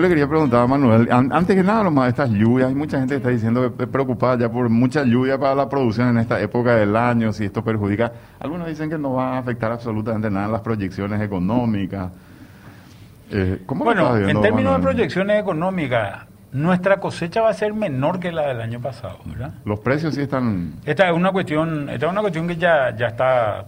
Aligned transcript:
Le 0.00 0.08
quería 0.08 0.26
preguntar 0.26 0.62
a 0.62 0.66
Manuel, 0.66 1.08
antes 1.10 1.54
que 1.54 1.62
nada, 1.62 1.84
nomás 1.84 2.08
estas 2.08 2.30
lluvias, 2.30 2.68
hay 2.68 2.74
mucha 2.74 2.98
gente 2.98 3.14
que 3.14 3.18
está 3.18 3.28
diciendo 3.28 3.76
que 3.76 3.86
preocupada 3.86 4.38
ya 4.38 4.50
por 4.50 4.66
mucha 4.70 5.04
lluvia 5.04 5.38
para 5.38 5.54
la 5.54 5.68
producción 5.68 6.08
en 6.08 6.18
esta 6.18 6.40
época 6.40 6.74
del 6.76 6.96
año, 6.96 7.34
si 7.34 7.44
esto 7.44 7.62
perjudica. 7.62 8.10
Algunos 8.38 8.66
dicen 8.66 8.88
que 8.88 8.96
no 8.96 9.12
va 9.12 9.34
a 9.34 9.38
afectar 9.38 9.70
absolutamente 9.70 10.30
nada 10.30 10.46
en 10.46 10.52
las 10.52 10.62
proyecciones 10.62 11.20
económicas. 11.20 12.10
Eh, 13.30 13.62
¿cómo 13.66 13.84
bueno, 13.84 14.16
en 14.16 14.40
términos 14.40 14.78
de 14.78 14.82
proyecciones 14.82 15.38
económicas, 15.38 16.26
nuestra 16.52 16.98
cosecha 16.98 17.42
va 17.42 17.50
a 17.50 17.54
ser 17.54 17.74
menor 17.74 18.18
que 18.20 18.32
la 18.32 18.48
del 18.48 18.62
año 18.62 18.80
pasado, 18.80 19.18
¿verdad? 19.26 19.52
Los 19.66 19.80
precios 19.80 20.14
sí 20.14 20.22
están... 20.22 20.76
Esta 20.86 21.10
es 21.10 21.14
una 21.14 21.30
cuestión, 21.30 21.90
esta 21.90 22.06
es 22.06 22.12
una 22.12 22.22
cuestión 22.22 22.48
que 22.48 22.56
ya, 22.56 22.96
ya 22.96 23.08
está 23.08 23.66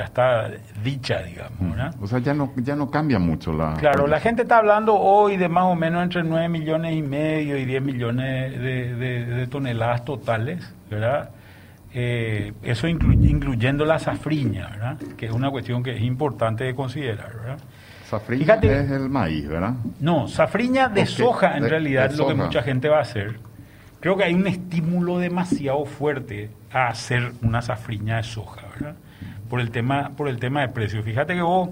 ya 0.00 0.06
está 0.06 0.50
dicha, 0.82 1.22
digamos, 1.22 1.58
¿verdad? 1.60 1.94
O 2.00 2.06
sea, 2.06 2.20
ya 2.20 2.32
no, 2.32 2.52
ya 2.56 2.74
no 2.74 2.90
cambia 2.90 3.18
mucho 3.18 3.52
la... 3.52 3.74
Claro, 3.74 4.06
la 4.06 4.18
gente 4.18 4.42
está 4.42 4.56
hablando 4.56 4.94
hoy 4.94 5.36
de 5.36 5.50
más 5.50 5.64
o 5.64 5.74
menos 5.74 6.02
entre 6.02 6.22
9 6.22 6.48
millones 6.48 6.96
y 6.96 7.02
medio 7.02 7.58
y 7.58 7.66
10 7.66 7.82
millones 7.82 8.58
de, 8.58 9.46
toneladas 9.50 10.06
totales, 10.06 10.72
¿verdad? 10.90 11.30
Eh, 11.92 12.54
eso 12.62 12.88
incluyendo 12.88 13.84
la 13.84 13.98
safriña, 13.98 14.70
¿verdad? 14.70 14.96
Que 15.18 15.26
es 15.26 15.32
una 15.32 15.50
cuestión 15.50 15.82
que 15.82 15.94
es 15.94 16.02
importante 16.02 16.64
de 16.64 16.74
considerar, 16.74 17.36
¿verdad? 17.36 17.58
Safriña 18.08 18.54
es 18.54 18.90
el 18.90 19.10
maíz, 19.10 19.46
¿verdad? 19.46 19.74
No, 20.00 20.28
safriña 20.28 20.88
de 20.88 21.04
soja 21.04 21.58
en 21.58 21.68
realidad 21.68 22.06
es 22.06 22.16
lo 22.16 22.26
que 22.26 22.34
mucha 22.34 22.62
gente 22.62 22.88
va 22.88 22.98
a 22.98 23.02
hacer. 23.02 23.38
Creo 24.00 24.16
que 24.16 24.24
hay 24.24 24.32
un 24.32 24.46
estímulo 24.46 25.18
demasiado 25.18 25.84
fuerte 25.84 26.48
a 26.72 26.88
hacer 26.88 27.32
una 27.42 27.60
safriña 27.60 28.16
de 28.16 28.22
soja, 28.22 28.62
¿verdad? 28.74 28.94
Por 29.50 29.60
el 29.60 29.70
tema, 29.70 30.12
por 30.16 30.28
el 30.28 30.38
tema 30.38 30.62
de 30.62 30.68
precio. 30.68 31.02
Fíjate 31.02 31.34
que 31.34 31.42
vos 31.42 31.68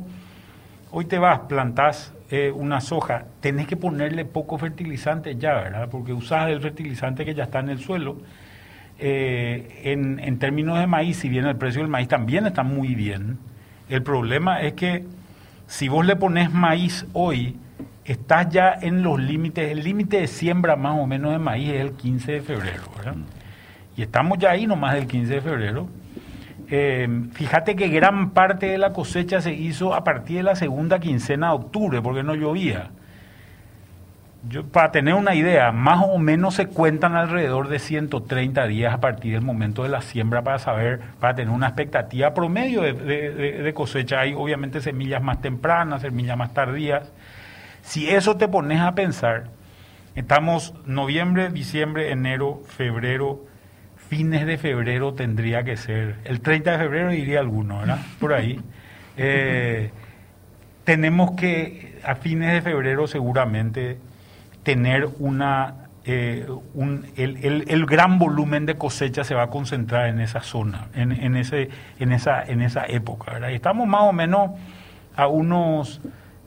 hoy 0.91 1.07
te 1.07 1.19
vas, 1.19 1.41
plantás 1.49 2.13
eh, 2.31 2.53
una 2.55 2.81
soja, 2.83 3.25
tenés 3.41 3.67
que 3.67 3.77
ponerle 3.77 4.27
poco 4.27 4.59
fertilizante 4.59 5.37
ya, 5.37 5.55
¿verdad? 5.55 5.89
Porque 5.91 6.13
usás 6.13 6.51
el 6.51 6.61
fertilizante 6.61 7.25
que 7.25 7.35
ya 7.35 7.45
está 7.45 7.61
en 7.61 7.71
el 7.71 7.79
suelo. 7.79 8.19
Eh, 9.01 9.83
en, 9.85 10.19
en 10.19 10.39
términos 10.39 10.79
de 10.79 10.87
maíz, 10.87 11.19
si 11.19 11.29
bien 11.29 11.47
el 11.47 11.57
precio 11.57 11.81
del 11.81 11.91
maíz 11.91 12.09
también 12.09 12.47
está 12.47 12.65
muy 12.65 12.95
bien, 12.95 13.39
el 13.89 14.03
problema 14.03 14.61
es 14.61 14.75
que 14.75 15.05
si 15.69 15.89
vos 15.89 16.05
le 16.05 16.17
pones 16.17 16.53
maíz 16.53 17.07
hoy, 17.13 17.57
estás 18.05 18.49
ya 18.49 18.73
en 18.81 19.03
los 19.03 19.21
límites, 19.21 19.71
el 19.71 19.85
límite 19.85 20.21
de 20.21 20.27
siembra 20.27 20.77
más 20.77 20.99
o 20.99 21.07
menos 21.07 21.33
de 21.33 21.39
maíz 21.39 21.71
es 21.71 21.81
el 21.81 21.93
15 21.93 22.33
de 22.33 22.41
febrero, 22.41 22.83
¿verdad? 22.97 23.17
Y 23.97 24.03
estamos 24.03 24.39
ya 24.39 24.51
ahí 24.51 24.67
nomás 24.67 24.95
del 24.95 25.07
15 25.07 25.35
de 25.35 25.41
febrero. 25.41 25.89
Eh, 26.71 27.09
fíjate 27.33 27.77
que 27.77 27.89
gran 27.89 28.31
parte 28.31 28.67
de 28.67 28.79
la 28.79 28.93
cosecha 28.93 29.41
se 29.41 29.55
hizo 29.55 29.95
a 29.95 30.05
partir 30.05 30.39
de 30.39 30.43
la 30.43 30.57
segunda 30.57 30.99
quincena 30.99 31.49
de 31.49 31.55
octubre, 31.55 32.03
porque 32.03 32.23
no 32.23 32.35
llovía 32.35 32.91
para 34.73 34.93
tener 34.93 35.15
una 35.15 35.35
idea, 35.35 35.73
más 35.73 36.05
o 36.05 36.17
menos 36.19 36.55
se 36.55 36.67
cuentan 36.67 37.17
alrededor 37.17 37.69
de 37.69 37.79
130 37.79 38.67
días 38.67 38.95
a 38.95 39.01
partir 39.01 39.33
del 39.33 39.43
momento 39.43 39.83
de 39.83 39.89
la 39.89 40.01
siembra 40.01 40.43
para 40.43 40.59
saber, 40.59 41.01
para 41.19 41.35
tener 41.35 41.53
una 41.53 41.67
expectativa 41.67 42.33
promedio 42.35 42.83
de, 42.83 43.73
cosecha. 43.75 44.21
Hay 44.21 44.35
obviamente 44.35 44.81
semillas 44.81 45.23
más 45.23 45.41
tempranas, 45.41 46.03
semillas 46.03 46.39
más 46.39 46.55
tardías. 46.55 47.13
Si 47.83 48.09
eso 48.09 48.37
te 48.37 48.47
pones 48.49 48.81
a 48.81 48.95
pensar, 48.95 49.49
estamos 50.15 50.73
noviembre, 50.87 51.51
diciembre, 51.51 52.13
enero, 52.13 52.63
febrero, 52.65 53.45
fines 54.09 54.47
de 54.47 54.59
febrero 54.59 55.15
tendría 55.15 55.63
que 55.65 55.77
ser, 55.77 56.17
el 56.25 56.41
30 56.41 56.73
de 56.73 56.79
febrero 56.79 57.11
diría 57.11 57.41
alguno, 57.41 57.81
¿verdad? 57.81 58.01
Por 58.19 58.33
ahí. 58.33 58.61
Eh, 59.21 59.91
tenemos 60.85 61.33
que, 61.33 61.99
a 62.05 62.15
fines 62.15 62.53
de 62.53 62.63
febrero 62.63 63.09
seguramente, 63.09 63.99
tener 64.63 65.09
una 65.19 65.89
eh, 66.05 66.47
el, 67.17 67.87
gran 67.87 68.19
volumen 68.19 68.65
de 68.65 68.77
cosecha 68.77 69.25
se 69.25 69.35
va 69.35 69.43
a 69.43 69.51
concentrar 69.51 70.09
en 70.09 70.21
esa 70.21 70.41
zona, 70.41 70.87
en, 70.95 71.37
ese, 71.37 71.69
en, 71.99 72.13
esa, 72.13 72.43
en 72.43 72.63
esa 72.63 72.87
época. 72.87 73.51
Estamos 73.51 73.87
más 73.87 74.03
o 74.03 74.13
menos 74.15 74.53
a 75.17 75.27
unos 75.27 76.01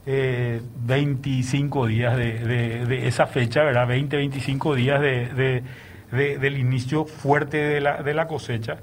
25 0.06 1.86
eh, 1.86 1.90
días 1.90 2.18
de, 2.18 3.08
esa 3.08 3.28
fecha, 3.28 3.64
¿verdad? 3.64 3.86
20, 3.86 4.18
25 4.18 4.76
días 4.76 5.00
de, 5.00 5.64
del 6.12 6.58
inicio 6.58 7.06
fuerte 7.06 7.58
de 7.58 7.82
la, 7.82 8.04
de 8.04 8.14
la 8.14 8.28
cosecha. 8.28 8.78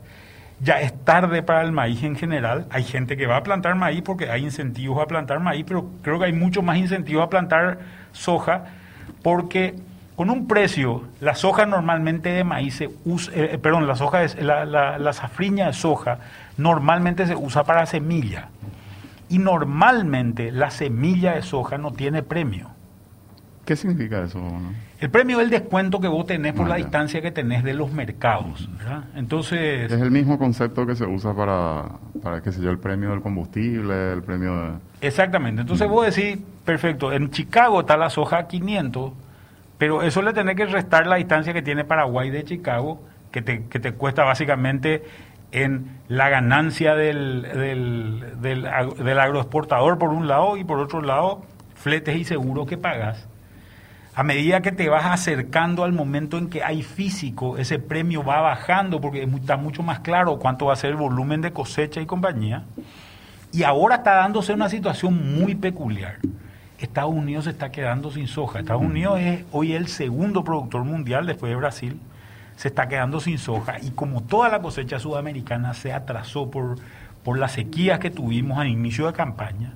Ya 0.61 0.81
es 0.81 0.93
tarde 1.05 1.43
para 1.43 1.63
el 1.63 1.71
maíz 1.71 2.03
en 2.03 2.17
general. 2.17 2.67
Hay 2.71 2.83
gente 2.83 3.17
que 3.17 3.27
va 3.27 3.37
a 3.37 3.43
plantar 3.43 3.77
maíz 3.77 4.03
porque 4.03 4.31
hay 4.31 4.43
incentivos 4.43 5.01
a 5.01 5.07
plantar 5.07 5.39
maíz, 5.41 5.65
pero 5.67 5.89
creo 6.03 6.19
que 6.19 6.25
hay 6.25 6.33
mucho 6.33 6.63
más 6.63 6.79
incentivos 6.79 7.25
a 7.25 7.31
plantar 7.31 7.79
soja 8.13 8.65
porque 9.23 9.75
con 10.19 10.31
un 10.31 10.49
precio, 10.49 11.05
la 11.21 11.37
soja 11.37 11.65
normalmente 11.65 12.31
de 12.31 12.43
maíz 12.43 12.75
se 12.75 12.91
usa, 13.05 13.33
eh, 13.35 13.51
eh, 13.53 13.59
perdón, 13.59 13.87
la 13.87 13.95
soja 13.95 14.25
es, 14.25 14.35
la, 14.43 14.65
la, 14.65 15.13
safriña 15.13 15.69
de 15.69 15.73
soja 15.75 16.19
normalmente 16.57 17.25
se 17.25 17.37
usa 17.37 17.63
para 17.63 17.87
semilla. 17.87 18.49
Y 19.29 19.39
normalmente 19.39 20.51
la 20.51 20.73
semilla 20.73 21.37
de 21.37 21.43
soja 21.43 21.79
no 21.79 21.93
tiene 21.93 22.25
premio. 22.25 22.71
¿Qué 23.69 23.77
significa 23.77 24.23
eso? 24.23 24.41
El 24.99 25.11
premio 25.11 25.41
es 25.41 25.45
el 25.45 25.51
descuento 25.51 26.01
que 26.01 26.09
vos 26.09 26.25
tenés 26.25 26.55
por 26.55 26.67
la 26.67 26.77
distancia 26.77 27.21
que 27.21 27.31
tenés 27.31 27.63
de 27.63 27.75
los 27.75 27.93
mercados. 27.93 28.67
Entonces... 29.15 29.93
Es 29.93 30.01
el 30.01 30.11
mismo 30.11 30.39
concepto 30.39 30.87
que 30.87 30.97
se 30.97 31.05
usa 31.05 31.35
para, 31.35 31.85
para 32.23 32.41
qué 32.41 32.51
sé 32.51 32.63
yo, 32.63 32.71
el 32.71 32.79
premio 32.79 33.11
del 33.11 33.21
combustible, 33.21 34.15
el 34.15 34.23
premio 34.23 34.57
de... 34.57 34.71
Exactamente. 35.03 35.61
Entonces 35.61 35.87
vos 35.87 36.07
decís, 36.07 36.43
perfecto, 36.65 37.13
en 37.13 37.31
Chicago 37.31 37.81
está 37.81 37.99
la 37.99 38.09
soja 38.09 38.39
a 38.39 38.49
500, 38.49 39.13
pero 39.77 40.03
eso 40.03 40.23
le 40.23 40.33
tenés 40.33 40.57
que 40.57 40.65
restar 40.65 41.07
la 41.07 41.17
distancia 41.17 41.53
que 41.53 41.61
tiene 41.61 41.85
Paraguay 41.85 42.31
de 42.31 42.45
Chicago, 42.45 43.03
que 43.31 43.43
te, 43.43 43.67
que 43.67 43.81
te 43.81 43.93
cuesta 43.93 44.25
básicamente 44.25 45.03
en 45.53 45.99
la 46.09 46.31
ganancia 46.31 46.95
del, 46.95 47.43
del, 47.43 48.41
del, 48.41 48.63
del 48.63 49.19
agroexportador 49.19 49.99
por 49.99 50.09
un 50.09 50.27
lado 50.27 50.57
y 50.57 50.65
por 50.65 50.79
otro 50.79 51.03
lado 51.03 51.43
fletes 51.75 52.17
y 52.17 52.25
seguros 52.25 52.67
que 52.67 52.79
pagas 52.79 53.29
a 54.19 54.25
medida 54.25 54.63
que 54.63 54.73
te 54.73 54.89
vas 54.89 55.05
acercando 55.05 55.85
al 55.85 55.93
momento 55.93 56.39
en 56.39 56.49
que 56.51 56.65
hay 56.65 56.83
físico, 56.83 57.57
ese 57.57 57.79
premio 57.79 58.25
va 58.25 58.41
bajando 58.41 59.01
porque 59.01 59.23
está 59.23 59.57
mucho 59.57 59.85
más 59.85 60.01
claro 60.01 60.41
cuánto 60.41 60.67
va 60.67 60.73
a 60.73 60.77
ser 60.77 60.91
el 60.91 60.97
volumen 60.97 61.41
de 61.41 61.53
cosecha 61.53 62.01
y 62.01 62.07
compañía. 62.07 62.65
Y 63.53 63.63
ahora 63.63 63.95
está 63.99 64.15
dándose 64.15 64.53
una 64.53 64.69
situación 64.69 65.39
muy 65.39 65.55
peculiar. 65.55 66.17
Estados 66.81 67.15
Unidos 67.15 67.45
se 67.45 67.51
está 67.51 67.71
quedando 67.71 68.11
sin 68.11 68.27
soja. 68.27 68.59
Estados 68.59 68.83
Unidos 68.83 69.21
es 69.21 69.45
hoy 69.53 69.75
el 69.75 69.87
segundo 69.87 70.43
productor 70.43 70.83
mundial 70.83 71.25
después 71.25 71.51
de 71.51 71.57
Brasil. 71.57 72.01
Se 72.57 72.67
está 72.67 72.89
quedando 72.89 73.21
sin 73.21 73.39
soja. 73.39 73.79
Y 73.81 73.93
como 73.93 74.25
toda 74.25 74.49
la 74.49 74.59
cosecha 74.61 74.99
sudamericana 74.99 75.75
se 75.75 75.93
atrasó 75.93 76.51
por, 76.51 76.75
por 77.23 77.39
las 77.39 77.53
sequías 77.53 78.01
que 78.01 78.11
tuvimos 78.11 78.59
al 78.59 78.67
inicio 78.67 79.07
de 79.07 79.13
campaña, 79.13 79.75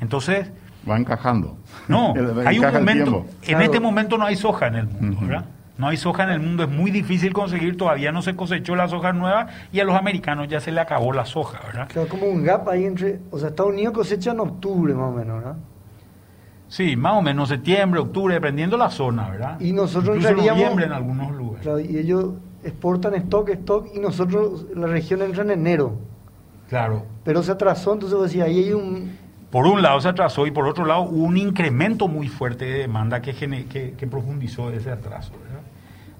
entonces 0.00 0.50
Va 0.88 0.96
encajando. 0.96 1.56
No, 1.88 2.14
hay 2.46 2.58
un 2.58 2.72
momento. 2.72 3.26
En 3.42 3.60
este 3.62 3.80
momento 3.80 4.18
no 4.18 4.24
hay 4.24 4.36
soja 4.36 4.68
en 4.68 4.74
el 4.76 4.86
mundo, 4.86 5.18
¿verdad? 5.22 5.44
No 5.78 5.88
hay 5.88 5.98
soja 5.98 6.22
en 6.22 6.30
el 6.30 6.40
mundo, 6.40 6.62
es 6.62 6.70
muy 6.70 6.90
difícil 6.90 7.34
conseguir, 7.34 7.76
todavía 7.76 8.10
no 8.10 8.22
se 8.22 8.34
cosechó 8.34 8.74
la 8.76 8.88
soja 8.88 9.12
nueva 9.12 9.48
y 9.72 9.80
a 9.80 9.84
los 9.84 9.94
americanos 9.94 10.48
ya 10.48 10.58
se 10.58 10.72
le 10.72 10.80
acabó 10.80 11.12
la 11.12 11.26
soja, 11.26 11.60
¿verdad? 11.66 11.88
Claro, 11.88 12.08
como 12.08 12.26
un 12.26 12.42
gap 12.42 12.66
ahí 12.70 12.86
entre, 12.86 13.20
o 13.30 13.38
sea, 13.38 13.50
Estados 13.50 13.72
Unidos 13.72 13.92
cosecha 13.92 14.30
en 14.30 14.40
octubre 14.40 14.94
más 14.94 15.12
o 15.12 15.12
menos, 15.12 15.36
¿verdad? 15.36 15.56
Sí, 16.68 16.96
más 16.96 17.12
o 17.14 17.22
menos 17.22 17.50
septiembre, 17.50 18.00
octubre, 18.00 18.34
dependiendo 18.34 18.78
la 18.78 18.90
zona, 18.90 19.28
¿verdad? 19.28 19.60
Y 19.60 19.72
nosotros 19.72 20.16
Incluso 20.16 20.34
noviembre 20.34 20.86
en 20.86 20.92
algunos 20.92 21.30
lugares. 21.32 21.62
Claro, 21.62 21.80
y 21.80 21.98
ellos 21.98 22.34
exportan 22.64 23.14
stock, 23.14 23.50
stock, 23.50 23.88
y 23.94 24.00
nosotros, 24.00 24.66
la 24.74 24.86
región 24.86 25.22
entra 25.22 25.42
en 25.42 25.50
enero. 25.50 25.98
Claro. 26.68 27.04
Pero 27.22 27.42
se 27.42 27.52
atrasó, 27.52 27.92
entonces 27.92 28.20
decía, 28.20 28.44
ahí 28.44 28.64
hay 28.64 28.72
un, 28.72 29.16
por 29.50 29.66
un 29.66 29.82
lado 29.82 30.00
se 30.00 30.08
atrasó 30.08 30.46
y 30.46 30.50
por 30.50 30.66
otro 30.66 30.84
lado 30.84 31.02
hubo 31.02 31.24
un 31.24 31.36
incremento 31.36 32.08
muy 32.08 32.28
fuerte 32.28 32.64
de 32.64 32.78
demanda 32.80 33.22
que, 33.22 33.34
que, 33.34 34.06
profundizó 34.06 34.70
ese 34.70 34.90
atraso, 34.90 35.32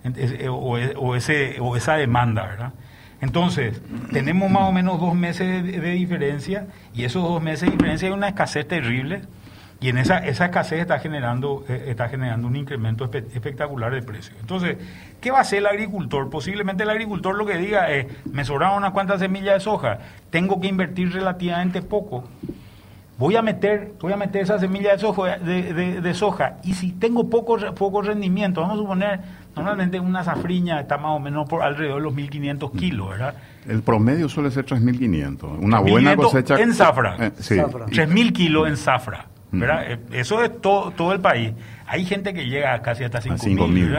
eh, 0.04 0.48
O, 0.48 1.16
ese, 1.16 1.56
o 1.60 1.76
esa 1.76 1.94
demanda, 1.96 2.46
¿verdad? 2.46 2.72
Entonces, 3.20 3.80
tenemos 4.12 4.50
más 4.50 4.64
o 4.64 4.72
menos 4.72 5.00
dos 5.00 5.14
meses 5.14 5.64
de, 5.64 5.90
diferencia 5.92 6.66
y 6.94 7.04
esos 7.04 7.22
dos 7.22 7.42
meses 7.42 7.62
de 7.62 7.72
diferencia 7.72 8.08
hay 8.08 8.14
una 8.14 8.28
escasez 8.28 8.68
terrible 8.68 9.22
y 9.80 9.88
en 9.88 9.98
esa, 9.98 10.18
esa 10.18 10.46
escasez 10.46 10.80
está 10.80 10.98
generando, 10.98 11.64
eh, 11.68 11.86
está 11.88 12.08
generando 12.08 12.46
un 12.46 12.56
incremento 12.56 13.04
espectacular 13.04 13.92
de 13.92 14.02
precios. 14.02 14.36
Entonces, 14.40 14.76
¿qué 15.20 15.30
va 15.30 15.38
a 15.38 15.40
hacer 15.42 15.60
el 15.60 15.66
agricultor? 15.66 16.28
Posiblemente 16.28 16.82
el 16.82 16.90
agricultor 16.90 17.34
lo 17.34 17.46
que 17.46 17.56
diga 17.56 17.90
es, 17.90 18.06
me 18.26 18.44
sobraron 18.44 18.78
unas 18.78 18.92
cuantas 18.92 19.20
semillas 19.20 19.54
de 19.54 19.60
soja, 19.60 19.98
tengo 20.30 20.60
que 20.60 20.68
invertir 20.68 21.12
relativamente 21.12 21.80
poco 21.82 22.28
voy 23.18 23.36
a 23.36 23.42
meter, 23.42 23.94
voy 24.00 24.12
a 24.12 24.16
meter 24.16 24.42
esa 24.42 24.58
semilla 24.58 24.92
de 24.92 24.98
soja, 24.98 25.38
de, 25.38 26.14
soja 26.14 26.56
y 26.64 26.74
si 26.74 26.92
tengo 26.92 27.28
poco, 27.28 27.56
poco 27.74 28.02
rendimiento, 28.02 28.60
vamos 28.60 28.76
a 28.76 28.80
suponer, 28.80 29.20
normalmente 29.54 29.98
una 29.98 30.22
zafriña 30.22 30.80
está 30.80 30.98
más 30.98 31.12
o 31.12 31.20
menos 31.20 31.48
por 31.48 31.62
alrededor 31.62 31.96
de 31.96 32.02
los 32.02 32.14
1500 32.14 32.70
kilos, 32.72 33.10
¿verdad? 33.10 33.34
El 33.66 33.82
promedio 33.82 34.28
suele 34.28 34.50
ser 34.50 34.64
3500, 34.64 35.58
una 35.60 35.80
buena 35.80 36.16
cosecha. 36.16 36.56
En 36.60 36.74
zafra, 36.74 37.16
eh, 37.18 37.32
sí. 37.38 37.56
3000 37.90 38.32
kilos 38.32 38.68
en 38.68 38.76
zafra. 38.76 39.26
¿verdad? 39.52 39.98
Eso 40.12 40.42
es 40.42 40.60
todo, 40.60 40.90
todo 40.90 41.12
el 41.12 41.20
país. 41.20 41.52
Hay 41.86 42.04
gente 42.04 42.34
que 42.34 42.46
llega 42.46 42.80
casi 42.82 43.04
hasta 43.04 43.20
5 43.20 43.68
mil, 43.68 43.96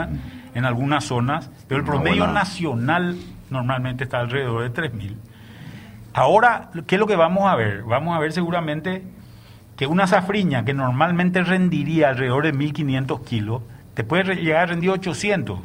En 0.53 0.65
algunas 0.65 1.03
zonas, 1.05 1.49
pero 1.67 1.79
el 1.79 1.85
promedio 1.85 2.27
nacional 2.27 3.17
normalmente 3.49 4.03
está 4.03 4.19
alrededor 4.19 4.63
de 4.63 4.69
3 4.69 4.93
mil. 4.93 5.17
Ahora, 6.17 6.71
¿qué 6.87 6.95
es 6.95 6.99
lo 6.99 7.05
que 7.05 7.15
vamos 7.15 7.47
a 7.47 7.55
ver? 7.55 7.83
Vamos 7.83 8.15
a 8.15 8.19
ver 8.19 8.33
seguramente 8.33 9.03
que 9.75 9.85
una 9.85 10.07
safriña 10.07 10.65
que 10.65 10.73
normalmente 10.73 11.43
rendiría 11.43 12.09
alrededor 12.09 12.45
de 12.45 12.55
1.500 12.55 13.23
kilos, 13.23 13.61
te 13.93 14.03
puede 14.03 14.35
llegar 14.35 14.63
a 14.63 14.65
rendir 14.65 14.89
800. 14.89 15.59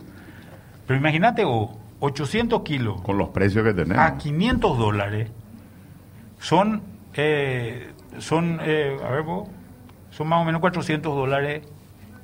Pero 0.87 1.00
imagínate, 1.00 1.46
vos, 1.46 1.70
800 2.00 2.60
kilos. 2.64 3.00
Con 3.00 3.16
los 3.16 3.31
precios 3.31 3.64
que 3.64 3.72
tenemos. 3.72 4.04
A 4.04 4.19
500 4.19 4.76
dólares. 4.76 5.31
Son, 6.38 6.82
eh, 7.14 7.90
son 8.19 8.60
eh, 8.62 8.99
a 9.02 9.10
ver, 9.10 9.22
vos, 9.22 9.49
son 10.10 10.28
más 10.28 10.43
o 10.43 10.44
menos 10.44 10.60
400 10.60 11.16
dólares 11.16 11.66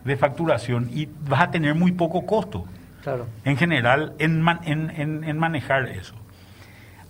de 0.05 0.17
facturación 0.19 0.91
y 0.93 1.09
vas 1.27 1.41
a 1.41 1.51
tener 1.51 1.75
muy 1.75 1.93
poco 1.93 2.27
costo. 2.27 2.67
Claro. 3.03 3.25
En 3.47 3.57
general, 3.57 4.13
en, 4.19 4.47
en, 4.67 5.25
en 5.25 5.39
manejar 5.39 5.89
eso. 5.89 6.15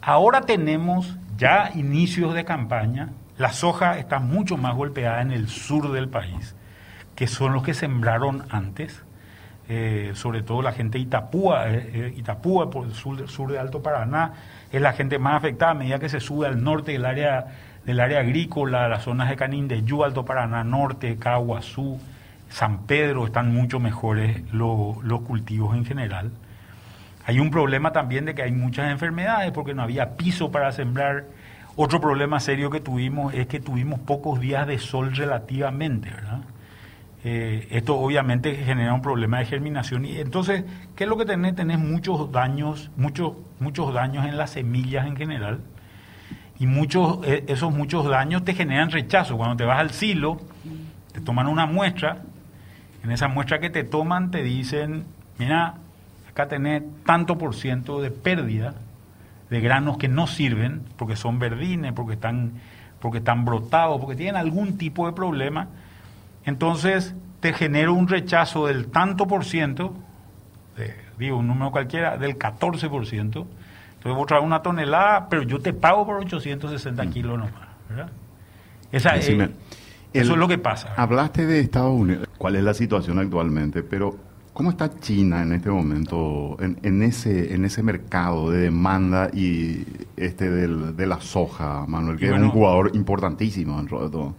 Ahora 0.00 0.42
tenemos 0.42 1.16
ya 1.36 1.70
inicios 1.74 2.34
de 2.34 2.44
campaña 2.44 3.10
la 3.38 3.52
soja 3.52 3.98
está 3.98 4.18
mucho 4.18 4.56
más 4.56 4.74
golpeada 4.74 5.22
en 5.22 5.30
el 5.30 5.48
sur 5.48 5.92
del 5.92 6.08
país, 6.08 6.56
que 7.14 7.28
son 7.28 7.52
los 7.52 7.62
que 7.62 7.72
sembraron 7.72 8.42
antes, 8.50 9.04
eh, 9.68 10.10
sobre 10.14 10.42
todo 10.42 10.60
la 10.60 10.72
gente 10.72 10.98
de 10.98 11.04
Itapúa, 11.04 11.70
eh, 11.70 11.90
eh, 11.94 12.14
Itapúa 12.16 12.68
por 12.68 12.86
el 12.86 12.94
sur, 12.94 13.28
sur, 13.28 13.52
de 13.52 13.60
Alto 13.60 13.80
Paraná, 13.80 14.32
es 14.72 14.82
la 14.82 14.92
gente 14.92 15.20
más 15.20 15.36
afectada 15.36 15.70
a 15.70 15.74
medida 15.74 16.00
que 16.00 16.08
se 16.08 16.18
sube 16.18 16.48
al 16.48 16.64
norte 16.64 16.90
del 16.90 17.04
área, 17.04 17.46
del 17.86 18.00
área 18.00 18.20
agrícola, 18.20 18.88
las 18.88 19.04
zonas 19.04 19.28
de 19.28 19.36
Canindeyú, 19.36 20.02
Alto 20.02 20.24
Paraná 20.24 20.64
Norte, 20.64 21.16
Caguazú, 21.16 22.00
San 22.50 22.86
Pedro, 22.86 23.24
están 23.24 23.54
mucho 23.54 23.78
mejores 23.78 24.42
los 24.52 25.20
cultivos 25.26 25.76
en 25.76 25.84
general. 25.84 26.32
Hay 27.28 27.40
un 27.40 27.50
problema 27.50 27.92
también 27.92 28.24
de 28.24 28.34
que 28.34 28.40
hay 28.40 28.52
muchas 28.52 28.90
enfermedades 28.90 29.52
porque 29.52 29.74
no 29.74 29.82
había 29.82 30.16
piso 30.16 30.50
para 30.50 30.72
sembrar 30.72 31.26
otro 31.76 32.00
problema 32.00 32.40
serio 32.40 32.70
que 32.70 32.80
tuvimos 32.80 33.34
es 33.34 33.46
que 33.46 33.60
tuvimos 33.60 34.00
pocos 34.00 34.40
días 34.40 34.66
de 34.66 34.78
sol 34.78 35.14
relativamente, 35.14 36.08
¿verdad? 36.08 36.40
Eh, 37.24 37.68
esto 37.70 37.98
obviamente 37.98 38.56
genera 38.56 38.94
un 38.94 39.02
problema 39.02 39.40
de 39.40 39.44
germinación 39.44 40.06
y 40.06 40.16
entonces, 40.16 40.64
¿qué 40.96 41.04
es 41.04 41.10
lo 41.10 41.18
que 41.18 41.26
tenés? 41.26 41.54
Tenés 41.54 41.78
muchos 41.78 42.32
daños, 42.32 42.90
muchos, 42.96 43.34
muchos 43.60 43.92
daños 43.92 44.24
en 44.24 44.38
las 44.38 44.52
semillas 44.52 45.06
en 45.06 45.14
general 45.14 45.60
y 46.58 46.66
muchos, 46.66 47.18
eh, 47.26 47.44
esos 47.46 47.70
muchos 47.74 48.08
daños 48.08 48.42
te 48.42 48.54
generan 48.54 48.90
rechazo. 48.90 49.36
Cuando 49.36 49.54
te 49.54 49.64
vas 49.64 49.80
al 49.80 49.90
silo, 49.90 50.40
te 51.12 51.20
toman 51.20 51.46
una 51.46 51.66
muestra, 51.66 52.22
en 53.04 53.10
esa 53.10 53.28
muestra 53.28 53.60
que 53.60 53.68
te 53.68 53.84
toman 53.84 54.30
te 54.30 54.42
dicen, 54.42 55.04
mira, 55.36 55.74
acá 56.38 56.48
tenés 56.48 56.84
tanto 57.04 57.36
por 57.36 57.56
ciento 57.56 58.00
de 58.00 58.12
pérdida 58.12 58.74
de 59.50 59.60
granos 59.60 59.98
que 59.98 60.06
no 60.06 60.28
sirven 60.28 60.82
porque 60.96 61.16
son 61.16 61.40
verdines, 61.40 61.92
porque 61.92 62.12
están, 62.12 62.52
porque 63.00 63.18
están 63.18 63.44
brotados, 63.44 64.00
porque 64.00 64.14
tienen 64.14 64.36
algún 64.36 64.78
tipo 64.78 65.06
de 65.06 65.12
problema, 65.12 65.66
entonces 66.44 67.16
te 67.40 67.52
genera 67.52 67.90
un 67.90 68.06
rechazo 68.06 68.68
del 68.68 68.86
tanto 68.86 69.26
por 69.26 69.44
ciento, 69.44 69.94
digo 71.18 71.38
un 71.38 71.48
número 71.48 71.72
cualquiera, 71.72 72.16
del 72.16 72.38
14 72.38 72.88
por 72.88 73.06
ciento. 73.06 73.48
Entonces 73.96 74.16
vos 74.16 74.26
traes 74.28 74.44
una 74.44 74.62
tonelada, 74.62 75.28
pero 75.28 75.42
yo 75.42 75.58
te 75.58 75.72
pago 75.72 76.06
por 76.06 76.18
860 76.18 77.02
mm. 77.02 77.10
kilos 77.10 77.36
nomás. 77.36 77.68
¿verdad? 77.88 78.10
Esa, 78.92 79.16
eso 79.16 79.32
es 80.12 80.28
lo 80.28 80.46
que 80.46 80.58
pasa. 80.58 80.94
Hablaste 80.96 81.46
de 81.46 81.58
Estados 81.58 81.98
Unidos. 81.98 82.28
¿Cuál 82.38 82.54
es 82.54 82.62
la 82.62 82.74
situación 82.74 83.18
actualmente? 83.18 83.82
Pero 83.82 84.27
¿Cómo 84.58 84.70
está 84.70 84.90
China 84.98 85.42
en 85.42 85.52
este 85.52 85.70
momento 85.70 86.56
en, 86.58 87.02
ese 87.04 87.54
en 87.54 87.64
ese 87.64 87.80
mercado 87.80 88.50
de 88.50 88.62
demanda 88.62 89.30
y 89.32 89.86
este 90.16 90.50
de 90.50 91.06
la 91.06 91.20
soja, 91.20 91.86
Manuel, 91.86 92.18
que 92.18 92.26
es 92.26 92.32
un 92.32 92.50
jugador 92.50 92.90
importantísimo 92.96 93.76
dentro 93.76 94.02
de 94.02 94.10
todo? 94.10 94.34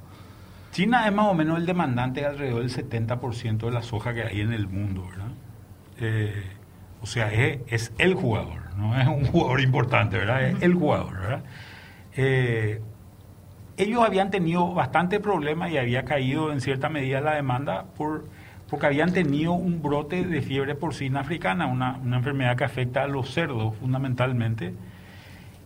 China 0.73 1.07
es 1.07 1.13
más 1.13 1.27
o 1.27 1.33
menos 1.33 1.57
el 1.57 1.65
demandante 1.65 2.25
alrededor 2.25 2.59
del 2.59 2.69
70% 2.69 3.59
de 3.59 3.71
la 3.71 3.81
soja 3.81 4.13
que 4.13 4.23
hay 4.23 4.41
en 4.41 4.51
el 4.51 4.67
mundo, 4.67 5.07
¿verdad? 5.09 5.31
Eh, 6.01 6.43
o 7.01 7.05
sea, 7.05 7.31
es, 7.31 7.93
el 7.97 8.13
jugador, 8.13 8.75
no 8.75 8.99
es 8.99 9.07
un 9.07 9.23
jugador 9.23 9.61
importante, 9.61 10.17
¿verdad? 10.17 10.49
Es 10.49 10.61
el 10.61 10.73
jugador, 10.73 11.13
¿verdad? 11.13 11.43
Eh, 12.17 12.81
ellos 13.77 14.03
habían 14.03 14.31
tenido 14.31 14.73
bastante 14.73 15.21
problemas 15.21 15.71
y 15.71 15.77
había 15.77 16.03
caído 16.03 16.51
en 16.51 16.59
cierta 16.59 16.89
medida 16.89 17.21
la 17.21 17.35
demanda 17.35 17.85
por 17.95 18.25
porque 18.69 18.85
habían 18.85 19.11
tenido 19.13 19.53
un 19.53 19.81
brote 19.81 20.23
de 20.23 20.41
fiebre 20.41 20.75
porcina 20.75 21.21
africana, 21.21 21.65
una, 21.65 21.99
enfermedad 22.15 22.55
que 22.55 22.63
afecta 22.63 23.03
a 23.03 23.07
los 23.07 23.33
cerdos 23.33 23.75
fundamentalmente. 23.77 24.73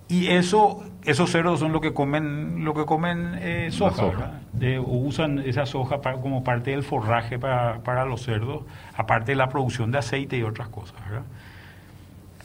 Y 0.08 0.28
eso, 0.28 0.84
esos 1.04 1.32
cerdos 1.32 1.60
son 1.60 1.72
lo 1.72 1.82
que 1.82 1.94
comen, 1.94 2.64
lo 2.64 2.74
que 2.74 2.86
comen 2.86 3.36
eh, 3.40 3.70
soja, 3.72 4.42
o 4.86 4.98
usan 4.98 5.40
esa 5.40 5.66
soja 5.66 6.00
como 6.22 6.44
parte 6.44 6.72
del 6.72 6.84
forraje 6.84 7.40
para, 7.40 8.06
los 8.06 8.22
cerdos, 8.22 8.64
aparte 8.96 9.32
de 9.32 9.36
la 9.38 9.50
producción 9.50 9.92
de 9.92 9.98
aceite 9.98 10.38
y 10.38 10.44
otras 10.44 10.70
cosas. 10.70 10.98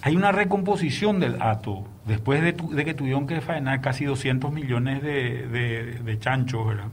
Hay 0.02 0.16
una 0.16 0.32
recomposición 0.32 1.20
del 1.20 1.42
hato, 1.42 1.84
después 2.06 2.42
de, 2.42 2.84
que 2.84 2.94
tuvieron 2.94 3.26
que 3.26 3.40
faenar 3.40 3.80
casi 3.80 4.04
200 4.04 4.52
millones 4.52 5.02
de, 5.02 5.46
de, 5.48 5.84
de 5.98 6.18
chanchos, 6.18 6.66
¿verdad? 6.66 6.88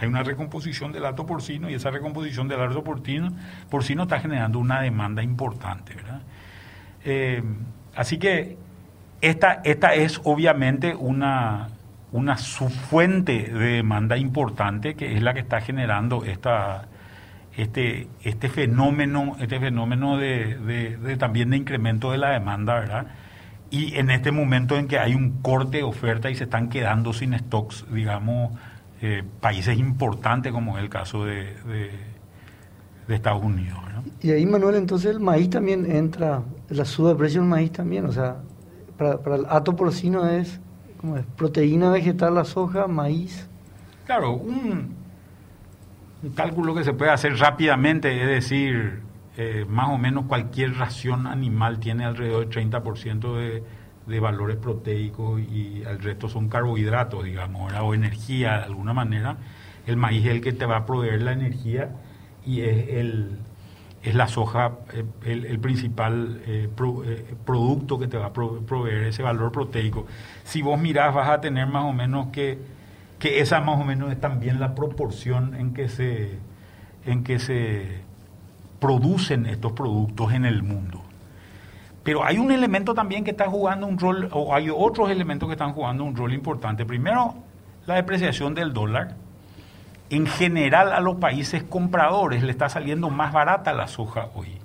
Hay 0.00 0.08
una 0.08 0.22
recomposición 0.22 0.92
del 0.92 1.04
alto 1.04 1.26
porcino 1.26 1.68
y 1.68 1.74
esa 1.74 1.90
recomposición 1.90 2.48
del 2.48 2.60
alto 2.60 2.82
porcino, 2.82 3.32
porcino 3.68 4.04
está 4.04 4.20
generando 4.20 4.58
una 4.58 4.80
demanda 4.80 5.22
importante, 5.22 5.94
¿verdad? 5.94 6.22
Eh, 7.04 7.42
así 7.94 8.18
que 8.18 8.56
esta, 9.20 9.60
esta 9.64 9.94
es 9.94 10.20
obviamente 10.24 10.94
una, 10.94 11.68
una 12.12 12.36
fuente 12.36 13.50
de 13.52 13.76
demanda 13.76 14.16
importante 14.16 14.94
que 14.94 15.14
es 15.14 15.22
la 15.22 15.34
que 15.34 15.40
está 15.40 15.60
generando 15.60 16.24
esta, 16.24 16.88
este, 17.56 18.08
este 18.22 18.48
fenómeno, 18.48 19.36
este 19.40 19.60
fenómeno 19.60 20.16
de, 20.16 21.16
también 21.18 21.50
de 21.50 21.58
incremento 21.58 22.10
de 22.12 22.18
la 22.18 22.30
demanda, 22.30 22.74
¿verdad? 22.80 23.06
Y 23.70 23.96
en 23.96 24.10
este 24.10 24.32
momento 24.32 24.76
en 24.76 24.88
que 24.88 24.98
hay 24.98 25.14
un 25.14 25.42
corte 25.42 25.78
de 25.78 25.82
oferta 25.84 26.30
y 26.30 26.34
se 26.34 26.44
están 26.44 26.68
quedando 26.68 27.12
sin 27.12 27.38
stocks, 27.38 27.84
digamos, 27.92 28.52
eh, 29.02 29.22
países 29.40 29.78
importantes 29.78 30.52
como 30.52 30.76
es 30.76 30.84
el 30.84 30.90
caso 30.90 31.24
de, 31.24 31.54
de, 31.64 33.14
Estados 33.14 33.42
Unidos. 33.42 33.76
Y 34.20 34.30
ahí, 34.30 34.46
Manuel, 34.46 34.76
entonces 34.76 35.10
el 35.10 35.18
maíz 35.18 35.50
también 35.50 35.90
entra, 35.90 36.44
la 36.68 36.84
suba 36.84 37.10
de 37.10 37.16
precio 37.16 37.40
del 37.40 37.50
maíz 37.50 37.72
también, 37.72 38.04
o 38.04 38.12
sea, 38.12 38.36
para, 38.96 39.18
para 39.18 39.34
el 39.34 39.46
hato 39.48 39.74
porcino 39.74 40.28
es, 40.28 40.60
como 41.00 41.16
es 41.16 41.26
proteína 41.36 41.90
vegetal, 41.90 42.36
la 42.36 42.44
soja, 42.44 42.86
maíz. 42.86 43.48
Claro, 44.06 44.34
un, 44.34 44.94
un 46.22 46.30
cálculo 46.30 46.72
que 46.74 46.84
se 46.84 46.92
puede 46.92 47.10
hacer 47.10 47.36
rápidamente, 47.36 48.22
es 48.22 48.28
decir, 48.28 49.00
eh, 49.36 49.64
más 49.68 49.88
o 49.88 49.96
menos 49.96 50.26
cualquier 50.26 50.74
ración 50.74 51.26
animal 51.26 51.80
tiene 51.80 52.04
alrededor 52.04 52.46
del 52.48 52.70
30% 52.70 53.36
de 53.36 53.62
de 54.10 54.20
valores 54.20 54.56
proteicos 54.56 55.40
y 55.40 55.82
el 55.86 56.00
resto 56.00 56.28
son 56.28 56.48
carbohidratos, 56.48 57.24
digamos, 57.24 57.72
o 57.80 57.94
energía 57.94 58.58
de 58.58 58.64
alguna 58.64 58.92
manera. 58.92 59.38
El 59.86 59.96
maíz 59.96 60.26
es 60.26 60.32
el 60.32 60.40
que 60.40 60.52
te 60.52 60.66
va 60.66 60.78
a 60.78 60.86
proveer 60.86 61.22
la 61.22 61.32
energía 61.32 61.90
y 62.44 62.60
es, 62.62 62.88
el, 62.88 63.38
es 64.02 64.14
la 64.14 64.28
soja 64.28 64.72
eh, 64.92 65.04
el, 65.24 65.58
principal 65.60 66.42
eh, 66.46 66.68
eh, 67.04 67.34
producto 67.44 67.98
que 67.98 68.08
te 68.08 68.16
va 68.16 68.26
a 68.26 68.32
proveer 68.32 69.04
ese 69.04 69.22
valor 69.22 69.52
proteico. 69.52 70.06
Si 70.44 70.62
vos 70.62 70.78
mirás 70.80 71.14
vas 71.14 71.28
a 71.28 71.40
tener 71.40 71.66
más 71.66 71.84
o 71.84 71.92
menos 71.92 72.28
que, 72.28 72.58
que 73.18 73.40
esa 73.40 73.60
más 73.60 73.80
o 73.80 73.84
menos 73.84 74.10
es 74.10 74.20
también 74.20 74.58
la 74.58 74.74
proporción 74.74 75.54
en 75.54 75.72
que 75.72 75.88
se, 75.88 76.38
en 77.06 77.24
que 77.24 77.38
se 77.38 78.00
producen 78.80 79.46
estos 79.46 79.72
productos 79.72 80.32
en 80.32 80.44
el 80.44 80.62
mundo. 80.62 80.99
Pero 82.10 82.24
hay 82.24 82.38
un 82.38 82.50
elemento 82.50 82.92
también 82.92 83.22
que 83.22 83.30
está 83.30 83.46
jugando 83.46 83.86
un 83.86 83.96
rol, 83.96 84.28
o 84.32 84.52
hay 84.52 84.68
otros 84.68 85.10
elementos 85.10 85.48
que 85.48 85.52
están 85.52 85.74
jugando 85.74 86.02
un 86.02 86.16
rol 86.16 86.32
importante. 86.32 86.84
Primero, 86.84 87.36
la 87.86 87.94
depreciación 87.94 88.52
del 88.52 88.72
dólar. 88.72 89.14
En 90.08 90.26
general 90.26 90.92
a 90.92 90.98
los 90.98 91.18
países 91.18 91.62
compradores 91.62 92.42
le 92.42 92.50
está 92.50 92.68
saliendo 92.68 93.10
más 93.10 93.32
barata 93.32 93.72
la 93.74 93.86
soja 93.86 94.26
hoy, 94.34 94.58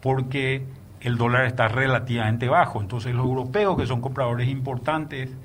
porque 0.00 0.64
el 1.02 1.18
dólar 1.18 1.44
está 1.44 1.68
relativamente 1.68 2.48
bajo. 2.48 2.80
Entonces 2.80 3.14
los 3.14 3.26
europeos, 3.26 3.76
que 3.76 3.86
son 3.86 4.00
compradores 4.00 4.48
importantes, 4.48 5.36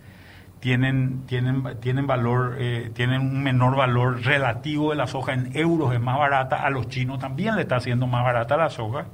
tienen, 0.61 1.25
tienen, 1.25 1.81
tienen, 1.81 2.07
valor, 2.07 2.55
eh, 2.59 2.91
tienen 2.93 3.19
un 3.23 3.43
menor 3.43 3.75
valor 3.75 4.21
relativo 4.21 4.91
de 4.91 4.95
la 4.95 5.05
soja 5.05 5.33
en 5.33 5.51
euros, 5.53 5.93
es 5.93 5.99
más 5.99 6.17
barata. 6.17 6.65
A 6.65 6.69
los 6.69 6.87
chinos 6.87 7.19
también 7.19 7.57
le 7.57 7.63
está 7.63 7.75
haciendo 7.75 8.07
más 8.07 8.23
barata 8.23 8.55
la 8.55 8.69
soja. 8.69 9.07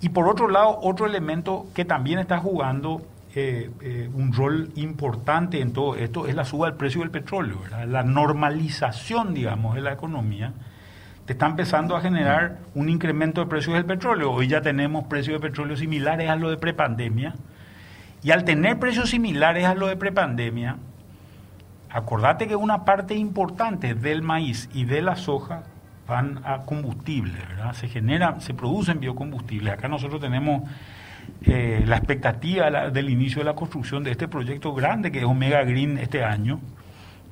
Y 0.00 0.08
por 0.08 0.28
otro 0.28 0.48
lado, 0.48 0.78
otro 0.82 1.06
elemento 1.06 1.66
que 1.74 1.84
también 1.84 2.18
está 2.18 2.38
jugando 2.38 3.02
eh, 3.34 3.70
eh, 3.80 4.10
un 4.12 4.32
rol 4.32 4.70
importante 4.76 5.60
en 5.60 5.72
todo 5.72 5.94
esto 5.94 6.26
es 6.26 6.34
la 6.34 6.44
suba 6.44 6.68
del 6.68 6.76
precio 6.76 7.02
del 7.02 7.10
petróleo, 7.10 7.58
la 7.86 8.02
normalización, 8.02 9.34
digamos, 9.34 9.76
de 9.76 9.82
la 9.82 9.92
economía, 9.92 10.52
te 11.26 11.34
está 11.34 11.46
empezando 11.46 11.94
a 11.94 12.00
generar 12.00 12.58
un 12.74 12.88
incremento 12.88 13.40
de 13.40 13.46
precios 13.46 13.74
del 13.74 13.84
petróleo. 13.84 14.32
Hoy 14.32 14.48
ya 14.48 14.62
tenemos 14.62 15.04
precios 15.04 15.40
de 15.40 15.48
petróleo 15.48 15.76
similares 15.76 16.28
a 16.28 16.34
lo 16.34 16.50
de 16.50 16.56
prepandemia, 16.56 17.34
y 18.22 18.32
al 18.32 18.44
tener 18.44 18.78
precios 18.78 19.10
similares 19.10 19.64
a 19.64 19.74
lo 19.74 19.86
de 19.86 19.96
prepandemia, 19.96 20.76
acordate 21.88 22.48
que 22.48 22.56
una 22.56 22.84
parte 22.84 23.14
importante 23.14 23.94
del 23.94 24.22
maíz 24.22 24.68
y 24.74 24.86
de 24.86 25.02
la 25.02 25.14
soja 25.14 25.62
van 26.10 26.42
a 26.44 26.62
combustible, 26.62 27.38
¿verdad? 27.48 27.72
Se 27.72 27.88
genera, 27.88 28.38
se 28.40 28.52
producen 28.52 29.00
biocombustibles. 29.00 29.72
Acá 29.72 29.88
nosotros 29.88 30.20
tenemos 30.20 30.68
eh, 31.42 31.82
la 31.86 31.96
expectativa 31.96 32.90
del 32.90 33.08
inicio 33.08 33.38
de 33.38 33.44
la 33.46 33.54
construcción 33.54 34.04
de 34.04 34.10
este 34.10 34.28
proyecto 34.28 34.74
grande 34.74 35.10
que 35.10 35.20
es 35.20 35.24
Omega 35.24 35.62
Green 35.64 35.96
este 35.96 36.22
año, 36.22 36.60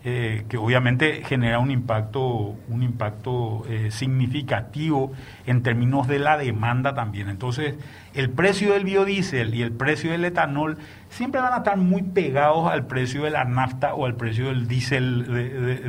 eh, 0.04 0.44
que 0.48 0.56
obviamente 0.56 1.22
genera 1.26 1.58
un 1.58 1.70
impacto, 1.70 2.56
un 2.68 2.82
impacto 2.82 3.64
eh, 3.68 3.90
significativo 3.90 5.12
en 5.44 5.62
términos 5.62 6.06
de 6.06 6.20
la 6.20 6.38
demanda 6.38 6.94
también. 6.94 7.28
Entonces, 7.28 7.74
el 8.14 8.30
precio 8.30 8.72
del 8.72 8.84
biodiesel 8.84 9.54
y 9.54 9.62
el 9.62 9.72
precio 9.72 10.12
del 10.12 10.24
etanol 10.24 10.78
siempre 11.10 11.40
van 11.40 11.52
a 11.52 11.58
estar 11.58 11.76
muy 11.76 12.02
pegados 12.02 12.70
al 12.70 12.86
precio 12.86 13.24
de 13.24 13.30
la 13.30 13.44
nafta 13.44 13.94
o 13.94 14.06
al 14.06 14.14
precio 14.14 14.46
del 14.46 14.68
diésel, 14.68 15.26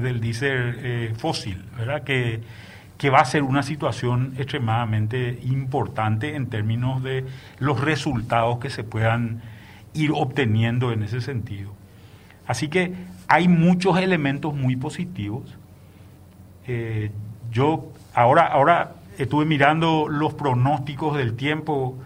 del 0.02 0.20
diésel 0.20 1.14
fósil, 1.16 1.64
¿verdad? 1.78 2.04
Que, 2.04 2.42
que 3.00 3.10
va 3.10 3.22
a 3.22 3.26
ser 3.26 3.44
una 3.44 3.64
situación 3.64 4.34
extremadamente 4.38 5.40
importante 5.44 6.36
en 6.36 6.48
términos 6.48 7.02
de 7.02 7.26
los 7.58 7.80
resultados 7.80 8.60
que 8.60 8.70
se 8.70 8.84
puedan 8.84 9.42
ir 9.94 10.12
obteniendo 10.14 10.92
en 10.92 11.04
ese 11.04 11.22
sentido. 11.22 11.72
Así 12.46 12.68
que 12.68 12.94
hay 13.30 13.48
muchos 13.48 13.98
elementos 13.98 14.54
muy 14.54 14.76
positivos. 14.76 15.58
Eh, 16.68 17.12
yo 17.50 17.94
ahora, 18.14 18.46
ahora 18.46 18.96
estuve 19.18 19.46
mirando 19.46 20.10
los 20.10 20.34
pronósticos 20.34 21.16
del 21.16 21.36
tiempo 21.36 21.98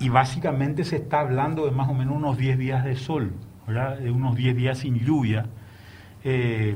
y 0.00 0.08
básicamente 0.08 0.84
se 0.84 0.96
está 0.96 1.20
hablando 1.20 1.66
de 1.66 1.72
más 1.72 1.90
o 1.90 1.94
menos 1.94 2.16
unos 2.16 2.38
10 2.38 2.56
días 2.56 2.84
de 2.84 2.96
sol, 2.96 3.34
de 3.66 4.10
unos 4.10 4.34
10 4.34 4.56
días 4.56 4.78
sin 4.78 4.98
lluvia. 4.98 5.44
Eh, 6.24 6.74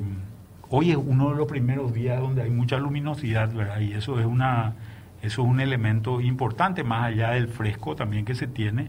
Hoy 0.72 0.92
es 0.92 0.96
uno 0.96 1.30
de 1.30 1.36
los 1.36 1.48
primeros 1.48 1.92
días 1.92 2.20
donde 2.20 2.42
hay 2.42 2.50
mucha 2.50 2.78
luminosidad, 2.78 3.52
¿verdad? 3.52 3.80
Y 3.80 3.92
eso 3.92 4.20
es 4.20 4.26
una 4.26 4.74
eso 5.20 5.42
es 5.42 5.48
un 5.48 5.60
elemento 5.60 6.20
importante 6.20 6.84
más 6.84 7.06
allá 7.06 7.32
del 7.32 7.48
fresco 7.48 7.96
también 7.96 8.24
que 8.24 8.36
se 8.36 8.46
tiene. 8.46 8.88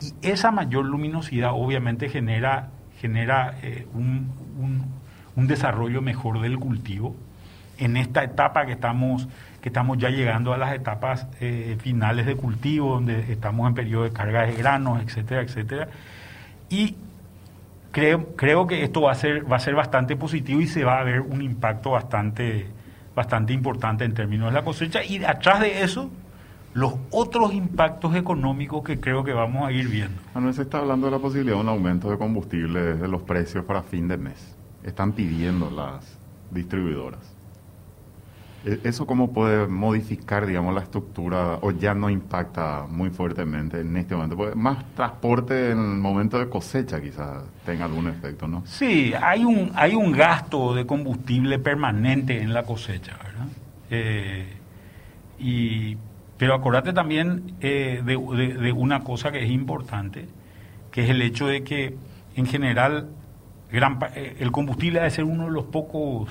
Y 0.00 0.26
esa 0.26 0.50
mayor 0.50 0.86
luminosidad 0.86 1.50
obviamente 1.52 2.08
genera 2.08 2.70
genera 2.98 3.58
eh, 3.62 3.86
un, 3.92 4.32
un, 5.36 5.46
desarrollo 5.46 6.02
mejor 6.02 6.40
del 6.40 6.58
cultivo. 6.58 7.14
En 7.76 7.96
esta 7.98 8.24
etapa 8.24 8.64
que 8.64 8.72
estamos 8.72 9.28
que 9.60 9.68
estamos 9.68 9.98
ya 9.98 10.08
llegando 10.08 10.54
a 10.54 10.56
las 10.56 10.74
etapas 10.74 11.26
eh, 11.40 11.76
finales 11.80 12.24
de 12.24 12.36
cultivo 12.36 12.94
donde 12.94 13.30
estamos 13.30 13.68
en 13.68 13.74
periodo 13.74 14.04
de 14.04 14.12
carga 14.12 14.46
de 14.46 14.54
granos 14.54 15.02
etcétera 15.02 15.42
etcétera. 15.42 15.88
Y 16.70 16.96
creo, 17.98 18.36
creo 18.36 18.66
que 18.66 18.84
esto 18.84 19.02
va 19.02 19.12
a 19.12 19.14
ser, 19.14 19.50
va 19.50 19.56
a 19.56 19.60
ser 19.60 19.74
bastante 19.74 20.16
positivo 20.16 20.60
y 20.60 20.66
se 20.66 20.84
va 20.84 21.00
a 21.00 21.04
ver 21.04 21.20
un 21.20 21.42
impacto 21.42 21.90
bastante, 21.90 22.66
bastante 23.14 23.52
importante 23.52 24.04
en 24.04 24.14
términos 24.14 24.50
de 24.50 24.54
la 24.54 24.64
cosecha. 24.64 25.04
Y 25.04 25.24
atrás 25.24 25.60
de 25.60 25.82
eso, 25.82 26.10
los 26.74 26.94
otros 27.10 27.52
impactos 27.52 28.14
económicos 28.14 28.84
que 28.84 29.00
creo 29.00 29.24
que 29.24 29.32
vamos 29.32 29.66
a 29.66 29.72
ir 29.72 29.88
viendo. 29.88 30.20
no 30.34 30.52
se 30.52 30.62
está 30.62 30.78
hablando 30.78 31.06
de 31.06 31.12
la 31.12 31.18
posibilidad 31.18 31.56
de 31.56 31.62
un 31.62 31.68
aumento 31.68 32.10
de 32.10 32.18
combustible 32.18 32.80
desde 32.80 33.08
los 33.08 33.22
precios 33.22 33.64
para 33.64 33.82
fin 33.82 34.06
de 34.06 34.16
mes. 34.16 34.56
Están 34.84 35.12
pidiendo 35.12 35.70
las 35.70 36.18
distribuidoras. 36.50 37.37
E, 38.68 38.80
¿Eso 38.84 39.06
cómo 39.06 39.32
puede 39.32 39.66
modificar, 39.66 40.46
digamos, 40.46 40.74
la 40.74 40.82
estructura 40.82 41.58
o 41.62 41.70
ya 41.70 41.94
no 41.94 42.10
impacta 42.10 42.86
muy 42.88 43.08
fuertemente 43.08 43.80
en 43.80 43.96
este 43.96 44.14
momento? 44.14 44.36
Porque 44.36 44.54
más 44.54 44.84
transporte 44.94 45.70
en 45.70 45.78
el 45.78 45.98
momento 45.98 46.38
de 46.38 46.50
cosecha 46.50 47.00
quizás 47.00 47.44
tenga 47.64 47.86
algún 47.86 48.08
efecto, 48.08 48.46
¿no? 48.46 48.62
Sí, 48.66 49.12
hay 49.20 49.44
un, 49.44 49.72
hay 49.74 49.94
un 49.94 50.12
gasto 50.12 50.74
de 50.74 50.84
combustible 50.84 51.58
permanente 51.58 52.42
en 52.42 52.52
la 52.52 52.64
cosecha, 52.64 53.16
¿verdad? 53.24 53.46
Eh, 53.90 54.46
y, 55.38 55.96
pero 56.36 56.54
acordate 56.54 56.92
también 56.92 57.54
eh, 57.60 58.02
de, 58.04 58.16
de, 58.16 58.72
una 58.72 59.02
cosa 59.02 59.32
que 59.32 59.42
es 59.42 59.50
importante, 59.50 60.26
que 60.90 61.04
es 61.04 61.10
el 61.10 61.22
hecho 61.22 61.46
de 61.46 61.64
que 61.64 61.96
en 62.36 62.44
general 62.44 63.08
gran, 63.72 63.98
eh, 64.14 64.36
el 64.40 64.52
combustible 64.52 64.98
debe 64.98 65.10
ser 65.10 65.24
uno 65.24 65.46
de 65.46 65.52
los 65.52 65.64
pocos 65.64 66.28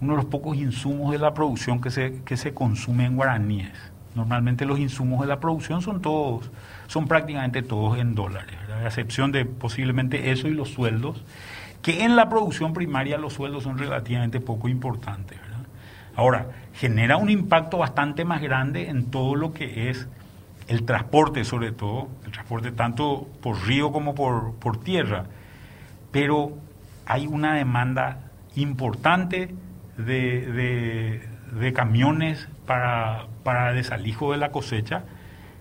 uno 0.00 0.12
de 0.12 0.16
los 0.16 0.26
pocos 0.26 0.56
insumos 0.56 1.12
de 1.12 1.18
la 1.18 1.34
producción 1.34 1.80
que 1.80 1.90
se, 1.90 2.22
que 2.24 2.36
se 2.36 2.52
consume 2.52 3.06
en 3.06 3.16
guaraníes. 3.16 3.72
Normalmente 4.14 4.64
los 4.64 4.78
insumos 4.78 5.20
de 5.20 5.26
la 5.26 5.40
producción 5.40 5.82
son 5.82 6.00
todos, 6.00 6.50
son 6.86 7.06
prácticamente 7.06 7.62
todos 7.62 7.98
en 7.98 8.14
dólares, 8.14 8.56
a 8.74 8.86
excepción 8.86 9.30
de 9.30 9.44
posiblemente 9.44 10.30
eso 10.30 10.48
y 10.48 10.52
los 10.52 10.70
sueldos, 10.70 11.22
que 11.82 12.04
en 12.04 12.16
la 12.16 12.28
producción 12.28 12.72
primaria 12.72 13.18
los 13.18 13.34
sueldos 13.34 13.64
son 13.64 13.78
relativamente 13.78 14.40
poco 14.40 14.68
importantes. 14.68 15.38
Ahora, 16.16 16.46
genera 16.72 17.18
un 17.18 17.28
impacto 17.28 17.76
bastante 17.76 18.24
más 18.24 18.40
grande 18.40 18.88
en 18.88 19.10
todo 19.10 19.34
lo 19.34 19.52
que 19.52 19.90
es 19.90 20.08
el 20.66 20.84
transporte, 20.84 21.44
sobre 21.44 21.72
todo, 21.72 22.08
el 22.24 22.32
transporte 22.32 22.72
tanto 22.72 23.28
por 23.42 23.66
río 23.66 23.92
como 23.92 24.14
por, 24.14 24.54
por 24.54 24.80
tierra, 24.80 25.26
pero 26.10 26.52
hay 27.04 27.26
una 27.26 27.52
demanda 27.52 28.30
importante 28.56 29.54
de, 29.96 31.20
de, 31.52 31.72
camiones 31.72 32.48
para, 32.66 33.26
para 33.42 33.72
desalijo 33.72 34.32
de 34.32 34.38
la 34.38 34.50
cosecha, 34.50 35.04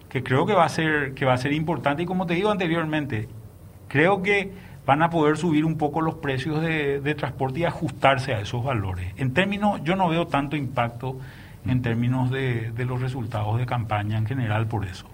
que 0.10 0.24
creo 0.24 0.46
que 0.46 0.54
va 0.54 0.66
a 0.66 0.70
ser, 0.70 1.14
que 1.14 1.26
va 1.26 1.34
a 1.34 1.38
ser 1.38 1.54
importante. 1.54 2.04
Y 2.04 2.06
como 2.06 2.26
te 2.26 2.36
digo 2.36 2.52
anteriormente, 2.52 3.28
creo 3.88 4.22
que 4.22 4.52
van 4.86 5.02
a 5.02 5.10
poder 5.10 5.38
subir 5.38 5.66
un 5.66 5.78
poco 5.78 6.02
los 6.02 6.16
precios 6.16 6.62
de, 6.62 7.02
de, 7.02 7.16
transporte 7.16 7.62
y 7.62 7.66
ajustarse 7.66 8.34
a 8.34 8.40
esos 8.40 8.64
valores. 8.64 9.14
En 9.18 9.34
términos, 9.34 9.82
yo 9.84 9.96
no 9.96 10.10
veo 10.10 10.28
tanto 10.28 10.56
impacto 10.56 11.18
en 11.66 11.82
términos 11.82 12.30
de, 12.30 12.72
de 12.72 12.86
los 12.86 13.02
resultados 13.02 13.58
de 13.58 13.66
campaña 13.66 14.18
en 14.18 14.26
general 14.26 14.68
por 14.68 14.86
eso. 14.86 15.08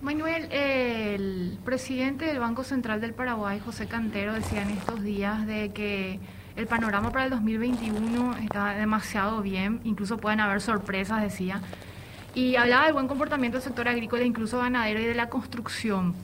Manuel, 0.00 0.46
el 0.52 1.58
presidente 1.64 2.26
del 2.26 2.38
Banco 2.38 2.62
Central 2.62 3.00
del 3.00 3.14
Paraguay, 3.14 3.58
José 3.58 3.88
Cantero, 3.88 4.32
decía 4.32 4.62
en 4.62 4.70
estos 4.70 5.02
días 5.02 5.44
de 5.44 5.72
que 5.72 6.20
el 6.58 6.66
panorama 6.66 7.12
para 7.12 7.24
el 7.24 7.30
2021 7.30 8.36
está 8.38 8.72
demasiado 8.72 9.42
bien, 9.42 9.80
incluso 9.84 10.18
pueden 10.18 10.40
haber 10.40 10.60
sorpresas, 10.60 11.22
decía. 11.22 11.60
Y 12.34 12.56
hablaba 12.56 12.86
del 12.86 12.94
buen 12.94 13.06
comportamiento 13.06 13.58
del 13.58 13.62
sector 13.62 13.86
agrícola, 13.86 14.24
incluso 14.24 14.58
ganadero 14.58 15.00
y 15.00 15.04
de 15.04 15.14
la 15.14 15.28
construcción. 15.28 16.14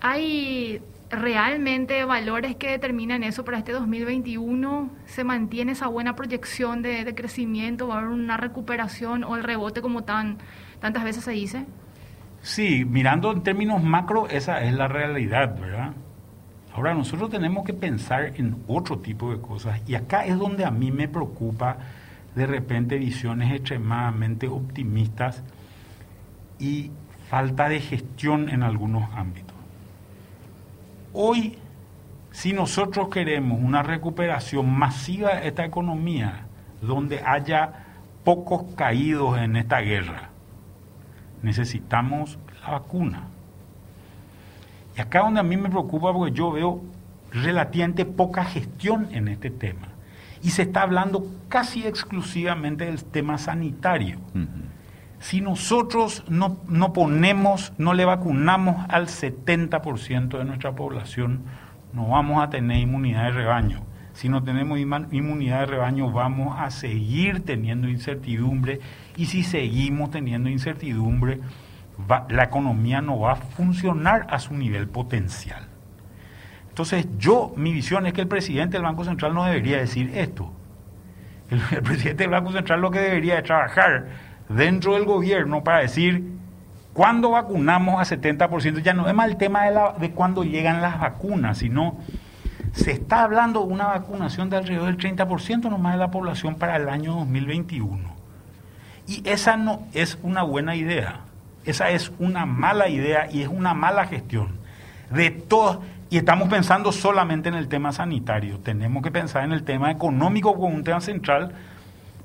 ¿Hay 0.00 0.80
realmente 1.10 2.02
valores 2.06 2.56
que 2.56 2.70
determinan 2.70 3.22
eso 3.22 3.44
para 3.44 3.58
este 3.58 3.72
2021? 3.72 4.88
¿Se 5.04 5.22
mantiene 5.22 5.72
esa 5.72 5.88
buena 5.88 6.16
proyección 6.16 6.80
de, 6.80 7.14
crecimiento? 7.14 7.86
¿Va 7.86 7.96
a 7.96 7.98
haber 7.98 8.10
una 8.10 8.38
recuperación 8.38 9.22
o 9.22 9.36
el 9.36 9.44
rebote 9.44 9.82
como 9.82 10.02
tan, 10.02 10.38
tantas 10.80 11.04
veces 11.04 11.24
se 11.24 11.32
dice? 11.32 11.66
Sí, 12.40 12.86
mirando 12.86 13.32
en 13.32 13.42
términos 13.42 13.82
macro, 13.82 14.28
esa 14.28 14.64
es 14.64 14.72
la 14.72 14.88
realidad, 14.88 15.60
¿verdad? 15.60 15.92
Ahora 16.74 16.92
nosotros 16.92 17.30
tenemos 17.30 17.64
que 17.64 17.72
pensar 17.72 18.32
en 18.34 18.56
otro 18.66 18.98
tipo 18.98 19.30
de 19.30 19.40
cosas 19.40 19.80
y 19.86 19.94
acá 19.94 20.26
es 20.26 20.36
donde 20.36 20.64
a 20.64 20.72
mí 20.72 20.90
me 20.90 21.06
preocupa 21.06 21.76
de 22.34 22.46
repente 22.46 22.98
visiones 22.98 23.52
extremadamente 23.52 24.48
optimistas 24.48 25.44
y 26.58 26.90
falta 27.30 27.68
de 27.68 27.80
gestión 27.80 28.48
en 28.48 28.64
algunos 28.64 29.08
ámbitos. 29.14 29.54
Hoy, 31.12 31.58
si 32.32 32.52
nosotros 32.52 33.08
queremos 33.08 33.60
una 33.62 33.84
recuperación 33.84 34.68
masiva 34.76 35.36
de 35.36 35.46
esta 35.46 35.64
economía, 35.64 36.46
donde 36.82 37.20
haya 37.24 37.84
pocos 38.24 38.64
caídos 38.74 39.38
en 39.38 39.54
esta 39.54 39.78
guerra, 39.78 40.30
necesitamos 41.40 42.36
la 42.62 42.72
vacuna. 42.72 43.28
Y 44.96 45.00
acá 45.00 45.20
donde 45.20 45.40
a 45.40 45.42
mí 45.42 45.56
me 45.56 45.68
preocupa 45.68 46.12
porque 46.12 46.34
yo 46.34 46.52
veo 46.52 46.82
relativamente 47.32 48.04
poca 48.04 48.44
gestión 48.44 49.08
en 49.10 49.28
este 49.28 49.50
tema. 49.50 49.88
Y 50.42 50.50
se 50.50 50.62
está 50.62 50.82
hablando 50.82 51.26
casi 51.48 51.86
exclusivamente 51.86 52.84
del 52.84 53.02
tema 53.04 53.38
sanitario. 53.38 54.18
Si 55.18 55.40
nosotros 55.40 56.22
no, 56.28 56.58
no, 56.68 56.92
ponemos, 56.92 57.72
no 57.78 57.94
le 57.94 58.04
vacunamos 58.04 58.84
al 58.90 59.06
70% 59.06 60.36
de 60.38 60.44
nuestra 60.44 60.72
población, 60.72 61.40
no 61.94 62.08
vamos 62.08 62.42
a 62.42 62.50
tener 62.50 62.78
inmunidad 62.78 63.24
de 63.24 63.30
rebaño. 63.30 63.80
Si 64.12 64.28
no 64.28 64.44
tenemos 64.44 64.78
inmunidad 64.78 65.60
de 65.60 65.66
rebaño, 65.66 66.10
vamos 66.10 66.56
a 66.58 66.70
seguir 66.70 67.44
teniendo 67.44 67.88
incertidumbre. 67.88 68.80
Y 69.16 69.26
si 69.26 69.42
seguimos 69.42 70.10
teniendo 70.10 70.50
incertidumbre, 70.50 71.40
la 72.28 72.44
economía 72.44 73.00
no 73.00 73.20
va 73.20 73.32
a 73.32 73.36
funcionar 73.36 74.26
a 74.30 74.38
su 74.38 74.54
nivel 74.54 74.88
potencial. 74.88 75.68
Entonces, 76.68 77.06
yo, 77.18 77.52
mi 77.56 77.72
visión 77.72 78.04
es 78.06 78.12
que 78.12 78.22
el 78.22 78.26
presidente 78.26 78.76
del 78.76 78.82
Banco 78.82 79.04
Central 79.04 79.32
no 79.32 79.44
debería 79.44 79.78
decir 79.78 80.10
esto. 80.16 80.50
El, 81.50 81.60
presidente 81.82 82.24
del 82.24 82.30
Banco 82.30 82.50
Central 82.52 82.80
lo 82.80 82.90
que 82.90 82.98
debería 82.98 83.38
es 83.38 83.44
trabajar 83.44 84.06
dentro 84.48 84.94
del 84.94 85.04
gobierno 85.04 85.62
para 85.62 85.78
decir 85.78 86.24
cuándo 86.92 87.30
vacunamos 87.30 88.00
a 88.00 88.16
70%. 88.16 88.82
Ya 88.82 88.92
no 88.92 89.06
es 89.06 89.14
más 89.14 89.28
el 89.28 89.36
tema 89.36 89.66
de, 89.66 89.70
la, 89.70 89.92
de 89.92 90.10
cuándo 90.10 90.42
llegan 90.42 90.82
las 90.82 90.98
vacunas, 90.98 91.58
sino 91.58 91.96
se 92.72 92.90
está 92.90 93.22
hablando 93.22 93.60
de 93.60 93.72
una 93.72 93.86
vacunación 93.86 94.50
de 94.50 94.56
alrededor 94.56 94.86
del 94.86 94.98
30% 94.98 95.70
nomás 95.70 95.92
de 95.92 96.00
la 96.00 96.10
población 96.10 96.56
para 96.56 96.74
el 96.74 96.88
año 96.88 97.14
2021. 97.14 98.00
Y 99.06 99.22
esa 99.28 99.56
no 99.56 99.86
es 99.92 100.18
una 100.24 100.42
buena 100.42 100.74
idea. 100.74 101.20
Esa 101.64 101.90
es 101.90 102.12
una 102.18 102.46
mala 102.46 102.88
idea 102.88 103.28
y 103.30 103.42
es 103.42 103.48
una 103.48 103.74
mala 103.74 104.06
gestión. 104.06 104.58
De 105.10 105.30
todos, 105.30 105.78
y 106.10 106.18
estamos 106.18 106.48
pensando 106.48 106.92
solamente 106.92 107.48
en 107.48 107.54
el 107.54 107.68
tema 107.68 107.92
sanitario. 107.92 108.58
Tenemos 108.58 109.02
que 109.02 109.10
pensar 109.10 109.44
en 109.44 109.52
el 109.52 109.64
tema 109.64 109.90
económico 109.90 110.54
como 110.54 110.68
un 110.68 110.84
tema 110.84 111.00
central, 111.00 111.52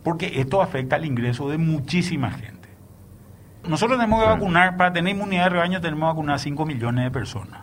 porque 0.04 0.40
esto 0.40 0.62
afecta 0.62 0.96
al 0.96 1.06
ingreso 1.06 1.50
de 1.50 1.58
muchísima 1.58 2.32
gente. 2.32 2.70
Nosotros 3.68 3.98
tenemos 3.98 4.22
que 4.22 4.30
vacunar, 4.30 4.78
para 4.78 4.94
tener 4.94 5.16
inmunidad 5.16 5.46
de 5.46 5.50
rebaño 5.50 5.82
tenemos 5.82 6.08
que 6.08 6.14
vacunar 6.16 6.36
a 6.36 6.40
5 6.40 6.66
millones 6.66 7.04
de 7.04 7.12
personas. 7.12 7.62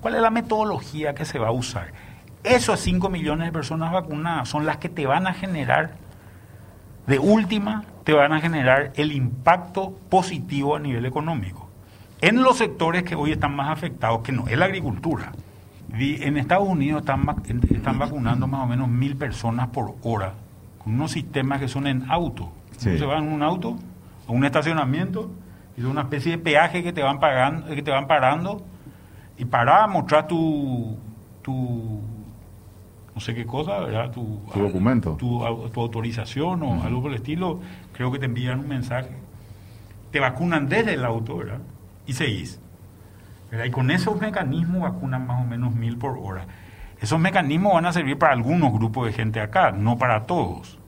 ¿Cuál 0.00 0.16
es 0.16 0.22
la 0.22 0.30
metodología 0.30 1.14
que 1.14 1.24
se 1.24 1.38
va 1.38 1.48
a 1.48 1.52
usar? 1.52 1.92
Esos 2.42 2.80
5 2.80 3.08
millones 3.08 3.46
de 3.46 3.52
personas 3.52 3.90
vacunadas 3.90 4.48
son 4.48 4.66
las 4.66 4.76
que 4.76 4.88
te 4.88 5.06
van 5.06 5.26
a 5.26 5.32
generar, 5.32 5.94
de 7.06 7.18
última, 7.18 7.84
te 8.04 8.12
van 8.12 8.32
a 8.32 8.40
generar 8.40 8.92
el 8.96 9.12
impacto 9.12 9.98
positivo 10.08 10.76
a 10.76 10.80
nivel 10.80 11.06
económico. 11.06 11.68
En 12.20 12.42
los 12.42 12.58
sectores 12.58 13.02
que 13.02 13.14
hoy 13.14 13.32
están 13.32 13.54
más 13.54 13.70
afectados, 13.70 14.20
que 14.22 14.32
no 14.32 14.46
es 14.48 14.56
la 14.56 14.64
agricultura. 14.64 15.32
En 15.92 16.36
Estados 16.36 16.68
Unidos 16.68 17.02
están, 17.02 17.24
están 17.70 17.98
vacunando 17.98 18.46
más 18.46 18.62
o 18.62 18.66
menos 18.66 18.88
mil 18.88 19.16
personas 19.16 19.68
por 19.68 19.94
hora, 20.02 20.34
con 20.82 20.94
unos 20.94 21.12
sistemas 21.12 21.60
que 21.60 21.68
son 21.68 21.86
en 21.86 22.10
auto. 22.10 22.50
Se 22.78 23.04
van 23.04 23.24
en 23.24 23.32
un 23.32 23.42
auto, 23.42 23.76
a 24.26 24.32
un 24.32 24.44
estacionamiento, 24.44 25.30
y 25.76 25.80
es 25.80 25.86
una 25.86 26.02
especie 26.02 26.32
de 26.32 26.38
peaje 26.38 26.82
que 26.82 26.92
te 26.92 27.02
van 27.02 27.20
pagando, 27.20 27.66
que 27.66 27.82
te 27.82 27.90
van 27.90 28.06
parando, 28.06 28.64
y 29.36 29.44
para 29.44 29.86
mostrar 29.86 30.26
tu, 30.26 30.96
tu 31.42 32.00
no 33.14 33.20
sé 33.20 33.34
qué 33.34 33.46
cosa, 33.46 33.78
¿verdad? 33.80 34.10
Tu, 34.10 34.40
documento. 34.54 35.16
Tu, 35.16 35.44
autorización 35.44 36.62
o 36.62 36.82
algo 36.82 37.02
por 37.02 37.10
el 37.12 37.18
estilo, 37.18 37.60
creo 37.92 38.10
que 38.10 38.18
te 38.18 38.24
envían 38.24 38.60
un 38.60 38.68
mensaje. 38.68 39.10
Te 40.10 40.18
vacunan 40.18 40.68
desde 40.68 40.94
el 40.94 41.04
auto, 41.04 41.36
¿verdad? 41.36 41.60
Y 42.06 42.14
seguís. 42.14 42.60
Y 43.64 43.70
con 43.70 43.90
esos 43.92 44.20
mecanismos 44.20 44.82
vacunan 44.82 45.26
más 45.26 45.44
o 45.44 45.46
menos 45.46 45.74
mil 45.74 45.96
por 45.96 46.18
hora. 46.18 46.46
Esos 47.00 47.20
mecanismos 47.20 47.74
van 47.74 47.86
a 47.86 47.92
servir 47.92 48.18
para 48.18 48.32
algunos 48.32 48.72
grupos 48.72 49.06
de 49.06 49.12
gente 49.12 49.40
acá, 49.40 49.70
no 49.70 49.96
para 49.96 50.24
todos. 50.24 50.78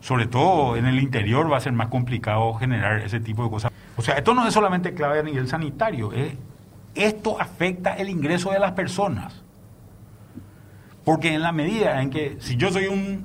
Sobre 0.00 0.26
todo 0.26 0.76
en 0.76 0.86
el 0.86 1.00
interior 1.00 1.50
va 1.50 1.56
a 1.56 1.60
ser 1.60 1.72
más 1.72 1.88
complicado 1.88 2.54
generar 2.54 3.00
ese 3.00 3.18
tipo 3.18 3.42
de 3.42 3.50
cosas. 3.50 3.72
O 3.96 4.02
sea, 4.02 4.14
esto 4.14 4.34
no 4.34 4.46
es 4.46 4.54
solamente 4.54 4.94
clave 4.94 5.18
a 5.18 5.22
nivel 5.24 5.48
sanitario, 5.48 6.12
esto 6.94 7.40
afecta 7.40 7.94
el 7.94 8.08
ingreso 8.08 8.52
de 8.52 8.60
las 8.60 8.72
personas. 8.72 9.42
Porque 11.08 11.32
en 11.32 11.40
la 11.40 11.52
medida 11.52 12.02
en 12.02 12.10
que, 12.10 12.36
si 12.38 12.56
yo 12.56 12.70
soy 12.70 12.86
un, 12.86 13.24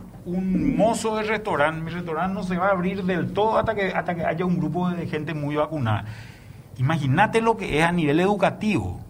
mozo 0.77 1.17
de 1.17 1.23
restaurante, 1.23 1.81
mi 1.81 1.91
restaurante 1.91 2.33
no 2.33 2.43
se 2.43 2.55
va 2.55 2.67
a 2.67 2.71
abrir 2.71 3.03
del 3.03 3.33
todo 3.33 3.57
hasta 3.57 3.75
que, 3.75 3.87
hasta 3.87 4.15
que 4.15 4.23
haya 4.23 4.45
un 4.45 4.57
grupo 4.57 4.89
de 4.89 5.05
gente 5.05 5.33
muy 5.33 5.57
vacunada. 5.57 6.05
Imagínate 6.77 7.41
lo 7.41 7.57
que 7.57 7.79
es 7.79 7.83
a 7.83 7.91
nivel 7.91 8.21
educativo. 8.21 9.01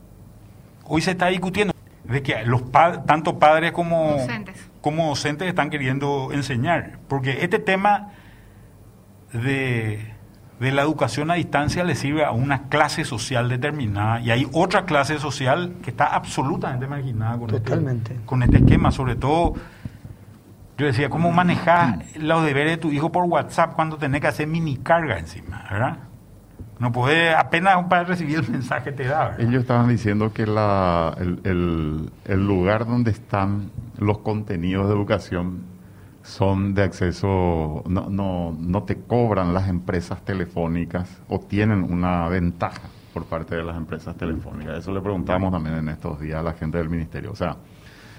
Hoy 0.86 1.03
se 1.03 1.12
está 1.12 1.27
discutiendo 1.27 1.72
de 2.06 2.24
que 2.24 2.44
los 2.46 2.63
tanto 2.72 3.38
padres 3.38 3.74
como 3.74 4.13
docentes. 4.13 4.68
como 4.82 5.10
docentes 5.10 5.48
están 5.48 5.70
queriendo 5.70 6.30
enseñar. 6.32 6.98
Porque 7.08 7.44
este 7.44 7.60
tema 7.60 8.10
de 9.34 10.13
de 10.64 10.72
la 10.72 10.82
educación 10.82 11.30
a 11.30 11.34
distancia 11.34 11.84
le 11.84 11.94
sirve 11.94 12.24
a 12.24 12.32
una 12.32 12.70
clase 12.70 13.04
social 13.04 13.50
determinada 13.50 14.22
y 14.22 14.32
hay 14.32 14.48
otra 14.54 14.86
clase 14.86 15.20
social 15.20 15.74
que 15.84 15.90
está 15.90 16.06
absolutamente 16.06 16.88
marginada 16.88 17.38
con, 17.38 17.54
Este, 17.54 18.16
con 18.26 18.44
este 18.44 18.58
esquema, 18.60 18.90
sobre 18.92 19.18
todo, 19.18 19.56
yo 20.78 20.86
decía, 20.86 21.10
¿cómo 21.10 21.34
manejar 21.34 22.06
los 22.18 22.46
deberes 22.46 22.72
de 22.72 22.78
tu 22.78 22.92
hijo 22.94 23.12
por 23.12 23.26
WhatsApp 23.26 23.76
cuando 23.76 23.98
tenés 23.98 24.22
que 24.22 24.28
hacer 24.28 24.48
mini 24.48 24.78
carga 24.78 25.20
encima, 25.20 25.66
verdad? 25.70 25.98
No 26.80 26.94
puede, 26.94 27.36
apenas 27.36 27.84
para 27.90 28.06
recibir 28.06 28.40
el 28.40 28.50
mensaje 28.50 28.94
te 28.94 29.04
da. 29.04 29.36
Ellos 29.40 29.62
estaban 29.64 29.90
diciendo 29.90 30.32
que 30.32 30.48
la, 30.48 31.14
el, 31.20 32.10
el 32.24 32.48
lugar 32.48 32.86
donde 32.86 33.12
están 33.12 33.70
los 33.98 34.20
contenidos 34.20 34.88
de 34.88 34.94
educación 34.94 35.73
son 36.24 36.74
de 36.74 36.83
acceso, 36.83 37.83
no, 37.86 38.09
no, 38.09 38.55
no 38.57 38.83
te 38.83 38.96
cobran 38.96 39.53
las 39.53 39.68
empresas 39.68 40.24
telefónicas 40.24 41.22
o 41.27 41.40
tienen 41.40 41.83
una 41.83 42.27
ventaja 42.29 42.81
por 43.14 43.25
parte 43.25 43.55
de 43.55 43.64
las 43.64 43.75
empresas 43.75 44.16
telefónicas. 44.16 44.79
Eso 44.79 44.94
le 44.94 45.01
preguntamos 45.01 45.51
también 45.51 45.75
en 45.75 45.90
estos 45.90 46.20
días 46.20 46.40
a 46.40 46.44
la 46.44 46.53
gente 46.53 46.77
del 46.77 46.90
ministerio. 46.90 47.31
O 47.31 47.36
sea, 47.36 47.57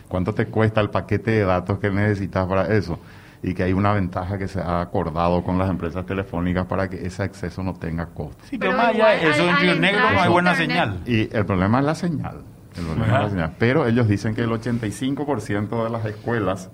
¿cuánto 0.07 0.35
te 0.35 0.47
cuesta 0.47 0.83
el 0.83 0.91
paquete 0.91 1.31
de 1.31 1.45
datos 1.45 1.79
que 1.79 1.91
necesitas 1.91 2.47
para 2.47 2.67
eso? 2.75 3.01
Y 3.43 3.55
que 3.55 3.63
hay 3.63 3.73
una 3.73 3.93
ventaja 3.93 4.39
que 4.39 4.49
se 4.49 4.61
ha 4.61 4.81
acordado 4.81 5.43
con 5.43 5.59
las 5.59 5.69
empresas 5.69 6.07
telefónicas 6.07 6.67
para 6.67 6.89
que 6.89 7.05
ese 7.07 7.23
acceso 7.23 7.63
no 7.63 7.75
tenga 7.75 8.07
costo. 8.07 8.43
Sí, 8.49 8.59
pero, 8.59 8.73
más 8.73 8.89
allá 8.89 9.15
eso 9.15 9.49
en 9.49 9.57
Río 9.57 9.75
Negro 9.77 10.11
no 10.13 10.21
hay 10.21 10.31
buena 10.31 10.55
señal. 10.55 11.01
Y 11.07 11.35
el 11.35 11.45
problema 11.45 11.81
es 11.81 11.85
la 11.87 11.95
señal. 11.95 12.43
El 12.77 12.85
problema 12.85 13.07
es 13.07 13.23
la 13.25 13.31
señal. 13.31 13.55
Pero 13.59 13.87
ellos 13.87 14.09
dicen 14.09 14.35
que 14.35 14.43
el 14.43 14.51
85% 14.51 15.85
de 15.85 15.91
las 15.91 16.05
escuelas 16.07 16.71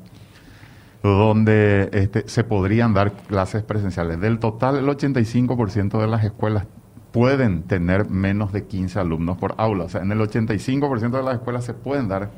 donde 1.03 1.89
este, 1.93 2.29
se 2.29 2.45
podrían 2.45 2.93
dar 2.93 3.13
clases 3.13 3.63
presenciales. 3.63 4.21
Del 4.21 4.39
total, 4.39 4.77
el 4.77 4.87
85% 4.87 5.99
de 5.99 6.07
las 6.07 6.25
escuelas 6.25 6.67
pueden 7.13 7.63
tener 7.63 8.09
menos 8.09 8.53
de 8.53 8.67
15 8.67 9.01
alumnos 9.01 9.39
por 9.39 9.55
aula. 9.57 9.85
O 9.85 9.89
sea, 9.89 10.03
en 10.03 10.13
el 10.13 10.21
85% 10.21 11.11
de 11.11 11.23
las 11.23 11.35
escuelas 11.37 11.65
se 11.65 11.75
pueden 11.75 12.09
dar 12.09 12.31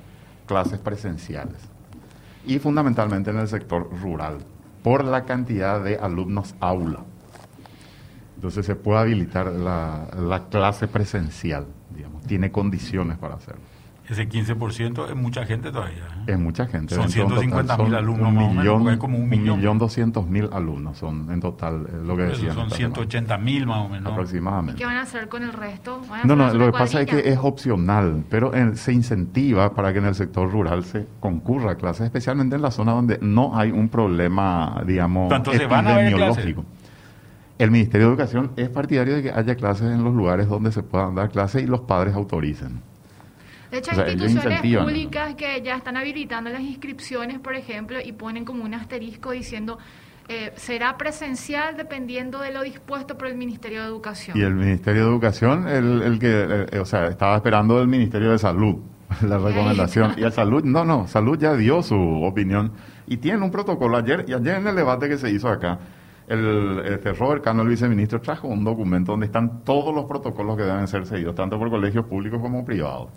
clases 0.46 0.78
presenciales. 0.78 1.56
Y 2.46 2.58
fundamentalmente 2.58 3.30
en 3.30 3.38
el 3.38 3.48
sector 3.48 3.88
rural, 4.00 4.38
por 4.82 5.04
la 5.04 5.24
cantidad 5.24 5.82
de 5.82 5.96
alumnos 5.96 6.54
aula. 6.60 7.00
Entonces 8.36 8.66
se 8.66 8.74
puede 8.74 9.00
habilitar 9.00 9.46
la, 9.46 10.08
la 10.18 10.48
clase 10.48 10.88
presencial, 10.88 11.66
digamos, 11.94 12.22
tiene 12.22 12.50
condiciones 12.50 13.18
para 13.18 13.34
hacerlo. 13.34 13.71
Ese 14.08 14.28
15% 14.28 15.08
es 15.08 15.14
mucha 15.14 15.46
gente 15.46 15.70
todavía. 15.70 16.02
¿eh? 16.26 16.32
Es 16.32 16.38
mucha 16.38 16.66
gente. 16.66 16.94
Son 16.94 17.08
150 17.08 17.76
mil 17.78 17.94
alumnos 17.94 18.28
un 18.28 18.56
millón, 18.56 18.98
como 18.98 19.16
un 19.16 19.28
millón. 19.28 19.50
Un 19.50 19.56
millón 19.58 19.78
doscientos 19.78 20.26
mil 20.26 20.48
alumnos 20.52 20.98
son 20.98 21.30
en 21.30 21.40
total 21.40 21.86
eh, 21.88 21.96
lo 22.04 22.16
que 22.16 22.22
decían. 22.24 22.54
Son 22.54 22.70
180 22.70 23.38
mil 23.38 23.66
más 23.66 23.86
o 23.86 23.88
menos. 23.88 24.12
Aproximadamente. 24.12 24.78
¿Qué 24.78 24.84
van 24.84 24.96
a 24.96 25.02
hacer 25.02 25.28
con 25.28 25.44
el 25.44 25.52
resto? 25.52 26.02
No, 26.24 26.34
no, 26.34 26.52
lo 26.52 26.66
que 26.66 26.72
pasa 26.72 27.00
es 27.00 27.06
que 27.06 27.28
es 27.28 27.38
opcional, 27.40 28.24
pero 28.28 28.52
se 28.74 28.92
incentiva 28.92 29.72
para 29.74 29.92
que 29.92 30.00
en 30.00 30.06
el 30.06 30.14
sector 30.14 30.50
rural 30.50 30.84
se 30.84 31.06
concurra 31.20 31.72
a 31.72 31.74
clases, 31.76 32.06
especialmente 32.06 32.56
en 32.56 32.62
la 32.62 32.70
zona 32.70 32.92
donde 32.92 33.18
no 33.22 33.56
hay 33.56 33.70
un 33.70 33.88
problema, 33.88 34.82
digamos, 34.86 35.32
epidemiológico. 35.32 36.64
El 37.58 37.70
Ministerio 37.70 38.08
de 38.08 38.14
Educación 38.14 38.50
es 38.56 38.68
partidario 38.70 39.14
de 39.14 39.22
que 39.22 39.30
haya 39.30 39.54
clases 39.54 39.92
en 39.92 40.02
los 40.02 40.12
lugares 40.14 40.48
donde 40.48 40.72
se 40.72 40.82
puedan 40.82 41.14
dar 41.14 41.30
clases 41.30 41.62
y 41.62 41.66
los 41.66 41.82
padres 41.82 42.14
autoricen. 42.14 42.82
De 43.72 43.78
hecho, 43.78 43.90
hay 43.98 44.12
instituciones 44.12 44.60
públicas 44.60 45.34
que 45.34 45.62
ya 45.62 45.76
están 45.76 45.96
habilitando 45.96 46.50
las 46.50 46.60
inscripciones, 46.60 47.40
por 47.40 47.54
ejemplo, 47.54 47.98
y 48.04 48.12
ponen 48.12 48.44
como 48.44 48.64
un 48.64 48.74
asterisco 48.74 49.30
diciendo 49.30 49.78
eh, 50.28 50.52
será 50.56 50.98
presencial 50.98 51.74
dependiendo 51.74 52.38
de 52.38 52.52
lo 52.52 52.62
dispuesto 52.62 53.16
por 53.16 53.28
el 53.28 53.34
Ministerio 53.34 53.80
de 53.80 53.88
Educación. 53.88 54.36
Y 54.36 54.42
el 54.42 54.54
Ministerio 54.54 55.04
de 55.04 55.08
Educación, 55.08 55.66
el, 55.68 56.02
el 56.02 56.18
que, 56.18 56.66
eh, 56.70 56.78
o 56.78 56.84
sea, 56.84 57.06
estaba 57.06 57.34
esperando 57.36 57.80
el 57.80 57.88
Ministerio 57.88 58.32
de 58.32 58.38
Salud 58.38 58.76
la 59.26 59.38
recomendación. 59.38 60.16
Y 60.18 60.22
el 60.24 60.32
Salud, 60.32 60.62
no, 60.64 60.84
no, 60.84 61.08
Salud 61.08 61.38
ya 61.38 61.56
dio 61.56 61.82
su 61.82 61.96
opinión 61.96 62.72
y 63.06 63.16
tiene 63.16 63.42
un 63.42 63.50
protocolo. 63.50 63.96
Ayer, 63.96 64.26
y 64.28 64.34
ayer 64.34 64.56
en 64.56 64.66
el 64.66 64.76
debate 64.76 65.08
que 65.08 65.16
se 65.16 65.30
hizo 65.30 65.48
acá, 65.48 65.78
el, 66.28 66.82
este 66.84 67.14
Robert 67.14 67.42
Cano, 67.42 67.62
el 67.62 67.68
viceministro, 67.68 68.20
trajo 68.20 68.48
un 68.48 68.64
documento 68.64 69.12
donde 69.12 69.24
están 69.24 69.64
todos 69.64 69.94
los 69.94 70.04
protocolos 70.04 70.58
que 70.58 70.64
deben 70.64 70.86
ser 70.88 71.06
seguidos, 71.06 71.34
tanto 71.34 71.58
por 71.58 71.70
colegios 71.70 72.04
públicos 72.04 72.38
como 72.38 72.66
privados 72.66 73.08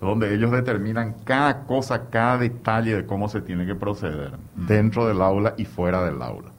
donde 0.00 0.34
ellos 0.34 0.50
determinan 0.50 1.16
cada 1.24 1.64
cosa, 1.64 2.08
cada 2.08 2.38
detalle 2.38 2.96
de 2.96 3.06
cómo 3.06 3.28
se 3.28 3.40
tiene 3.40 3.66
que 3.66 3.74
proceder 3.74 4.32
dentro 4.54 5.06
del 5.06 5.20
aula 5.20 5.54
y 5.56 5.64
fuera 5.64 6.04
del 6.04 6.22
aula. 6.22 6.50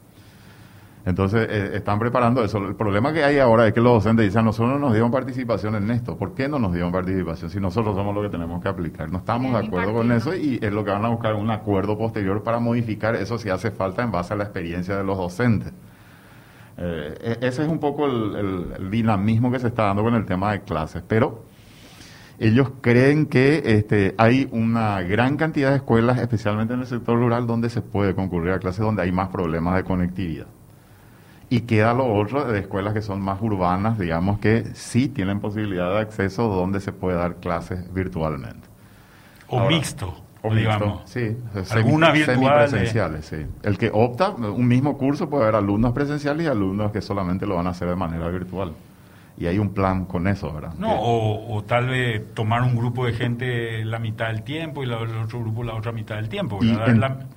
Entonces, 1.06 1.48
eh, 1.50 1.70
están 1.76 1.98
preparando 1.98 2.44
eso. 2.44 2.58
El 2.58 2.74
problema 2.74 3.12
que 3.12 3.24
hay 3.24 3.38
ahora 3.38 3.66
es 3.66 3.72
que 3.72 3.80
los 3.80 3.94
docentes 3.94 4.26
dicen, 4.26 4.44
nosotros 4.44 4.72
no 4.72 4.78
nos 4.78 4.92
dieron 4.92 5.10
participación 5.10 5.74
en 5.76 5.90
esto. 5.90 6.16
¿Por 6.16 6.34
qué 6.34 6.46
no 6.46 6.58
nos 6.58 6.72
dieron 6.72 6.92
participación 6.92 7.50
si 7.50 7.58
nosotros 7.58 7.96
somos 7.96 8.14
los 8.14 8.24
que 8.24 8.30
tenemos 8.30 8.62
que 8.62 8.68
aplicar? 8.68 9.10
No 9.10 9.18
estamos 9.18 9.52
de 9.52 9.66
acuerdo 9.66 9.94
con 9.94 10.12
eso 10.12 10.34
y 10.34 10.58
es 10.60 10.72
lo 10.72 10.84
que 10.84 10.90
van 10.90 11.04
a 11.04 11.08
buscar 11.08 11.34
un 11.34 11.50
acuerdo 11.50 11.96
posterior 11.96 12.42
para 12.42 12.58
modificar 12.58 13.16
eso 13.16 13.38
si 13.38 13.48
hace 13.48 13.70
falta 13.70 14.02
en 14.02 14.12
base 14.12 14.34
a 14.34 14.36
la 14.36 14.44
experiencia 14.44 14.96
de 14.96 15.04
los 15.04 15.16
docentes. 15.16 15.72
Eh, 16.76 17.38
e, 17.40 17.46
ese 17.46 17.62
es 17.62 17.68
un 17.68 17.78
poco 17.78 18.06
el, 18.06 18.90
dinamismo 18.90 19.50
que 19.50 19.58
se 19.58 19.68
está 19.68 19.84
dando 19.84 20.02
con 20.02 20.14
el 20.14 20.26
tema 20.26 20.52
de 20.52 20.60
clases, 20.62 21.02
pero 21.06 21.44
ellos 22.40 22.72
creen 22.80 23.26
que 23.26 23.62
este, 23.66 24.14
hay 24.16 24.48
una 24.50 25.02
gran 25.02 25.36
cantidad 25.36 25.70
de 25.70 25.76
escuelas, 25.76 26.18
especialmente 26.18 26.72
en 26.72 26.80
el 26.80 26.86
sector 26.86 27.18
rural, 27.18 27.46
donde 27.46 27.68
se 27.68 27.82
puede 27.82 28.14
concurrir 28.14 28.52
a 28.54 28.58
clases 28.58 28.80
donde 28.80 29.02
hay 29.02 29.12
más 29.12 29.28
problemas 29.28 29.76
de 29.76 29.84
conectividad. 29.84 30.46
Y 31.50 31.60
queda 31.62 31.92
lo 31.92 32.06
otro 32.06 32.50
de 32.50 32.60
escuelas 32.60 32.94
que 32.94 33.02
son 33.02 33.20
más 33.20 33.42
urbanas, 33.42 33.98
digamos 33.98 34.38
que 34.38 34.64
sí 34.72 35.08
tienen 35.08 35.40
posibilidad 35.40 35.90
de 35.90 35.98
acceso 35.98 36.48
donde 36.48 36.80
se 36.80 36.92
puede 36.92 37.18
dar 37.18 37.36
clases 37.36 37.92
virtualmente. 37.92 38.66
O 39.48 39.68
mixto. 39.68 40.14
O 40.40 40.54
digamos. 40.54 41.02
Sí, 41.04 41.36
algunas 41.72 42.18
semipresenciales, 42.18 43.26
sí. 43.26 43.46
El 43.62 43.76
que 43.76 43.90
opta, 43.92 44.30
un 44.30 44.66
mismo 44.66 44.96
curso 44.96 45.28
puede 45.28 45.42
haber 45.42 45.56
alumnos 45.56 45.92
presenciales 45.92 46.46
y 46.46 46.48
alumnos 46.48 46.90
que 46.90 47.02
solamente 47.02 47.44
lo 47.44 47.56
van 47.56 47.66
a 47.66 47.70
hacer 47.70 47.88
de 47.88 47.96
manera 47.96 48.28
virtual. 48.28 48.72
Y 49.40 49.46
hay 49.46 49.58
un 49.58 49.70
plan 49.70 50.04
con 50.04 50.26
eso, 50.26 50.52
¿verdad? 50.52 50.74
No, 50.78 50.90
o, 51.00 51.64
tal 51.64 51.88
vez 51.88 52.34
tomar 52.34 52.62
un 52.62 52.76
grupo 52.76 53.06
de 53.06 53.14
gente 53.14 53.82
la 53.86 53.98
mitad 53.98 54.26
del 54.26 54.42
tiempo 54.42 54.82
y 54.82 54.86
el 54.86 54.92
otro 54.92 55.40
grupo 55.40 55.64
la 55.64 55.74
otra 55.74 55.92
mitad 55.92 56.16
del 56.16 56.28
tiempo. 56.28 56.60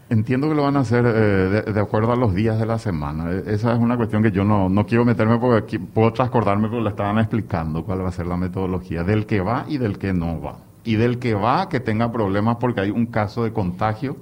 entiendo 0.10 0.50
que 0.50 0.54
lo 0.54 0.64
van 0.64 0.76
a 0.76 0.82
hacer 0.82 1.06
eh, 1.08 1.72
de, 1.72 1.80
acuerdo 1.80 2.12
a 2.12 2.18
los 2.18 2.36
días 2.36 2.60
de 2.60 2.66
la 2.66 2.78
semana. 2.78 3.32
E, 3.32 3.54
esa 3.54 3.72
es 3.72 3.80
una 3.80 3.96
cuestión 3.96 4.22
que 4.22 4.32
yo 4.32 4.44
no, 4.44 4.68
no 4.68 4.86
quiero 4.86 5.06
meterme 5.06 5.38
porque 5.38 5.64
aquí 5.64 5.78
puedo 5.78 6.12
transcordarme 6.12 6.68
porque 6.68 6.84
le 6.84 6.90
estaban 6.90 7.20
explicando 7.20 7.86
cuál 7.86 8.04
va 8.04 8.10
a 8.10 8.12
ser 8.12 8.28
la 8.28 8.36
metodología 8.36 9.04
del 9.04 9.26
que 9.26 9.40
va 9.40 9.64
y 9.70 9.78
del 9.78 9.98
que 9.98 10.12
no 10.12 10.42
va 10.42 10.58
y 10.84 10.96
del 10.96 11.20
que 11.20 11.36
va 11.36 11.70
que 11.70 11.80
tenga 11.80 12.12
problemas 12.12 12.58
porque 12.58 12.82
hay 12.82 12.92
un 12.92 13.06
caso 13.06 13.46
de 13.46 13.54
contagio 13.54 14.18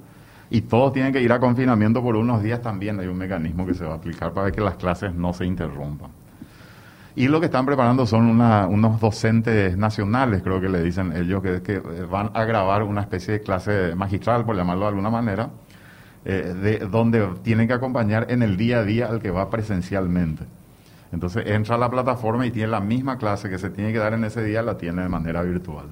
y 0.50 0.60
todos 0.60 0.92
tienen 0.92 1.12
que 1.12 1.20
ir 1.20 1.32
a 1.32 1.40
confinamiento 1.40 2.00
por 2.00 2.14
unos 2.14 2.44
días 2.44 2.62
también 2.62 3.00
hay 3.00 3.08
un 3.08 3.18
mecanismo 3.18 3.66
que 3.66 3.74
se 3.74 3.84
va 3.84 3.94
a 3.94 3.96
aplicar 3.96 4.32
para 4.32 4.52
que 4.52 4.60
las 4.60 4.76
clases 4.76 5.12
no 5.14 5.32
se 5.32 5.46
interrumpan. 5.46 6.21
Y 7.14 7.28
lo 7.28 7.40
que 7.40 7.46
están 7.46 7.66
preparando 7.66 8.06
son 8.06 8.40
unos 8.40 9.00
docentes 9.00 9.76
nacionales, 9.76 10.42
creo 10.42 10.60
que 10.60 10.68
le 10.68 10.82
dicen 10.82 11.14
ellos, 11.14 11.42
que, 11.42 11.60
que, 11.62 11.78
van 11.78 12.30
a 12.32 12.44
grabar 12.44 12.82
una 12.82 13.02
especie 13.02 13.34
de 13.34 13.40
clase 13.42 13.94
magistral, 13.94 14.44
por 14.46 14.56
llamarlo 14.56 14.84
de 14.84 14.88
alguna 14.88 15.10
manera, 15.10 15.50
eh, 16.24 16.54
de, 16.54 16.78
donde 16.86 17.26
tienen 17.42 17.66
que 17.66 17.74
acompañar 17.74 18.26
en 18.30 18.42
el 18.42 18.56
día 18.56 18.78
a 18.78 18.84
día 18.84 19.06
al 19.06 19.20
que 19.20 19.30
va 19.30 19.50
presencialmente. 19.50 20.44
Entonces 21.12 21.46
entra 21.46 21.74
a 21.74 21.78
la 21.78 21.90
plataforma 21.90 22.46
y 22.46 22.50
tiene 22.50 22.68
la 22.68 22.80
misma 22.80 23.18
clase 23.18 23.50
que 23.50 23.58
se 23.58 23.68
tiene 23.68 23.92
que 23.92 23.98
dar 23.98 24.14
en 24.14 24.24
ese 24.24 24.42
día, 24.42 24.62
la 24.62 24.78
tiene 24.78 25.02
de 25.02 25.08
manera 25.08 25.42
virtual. 25.42 25.86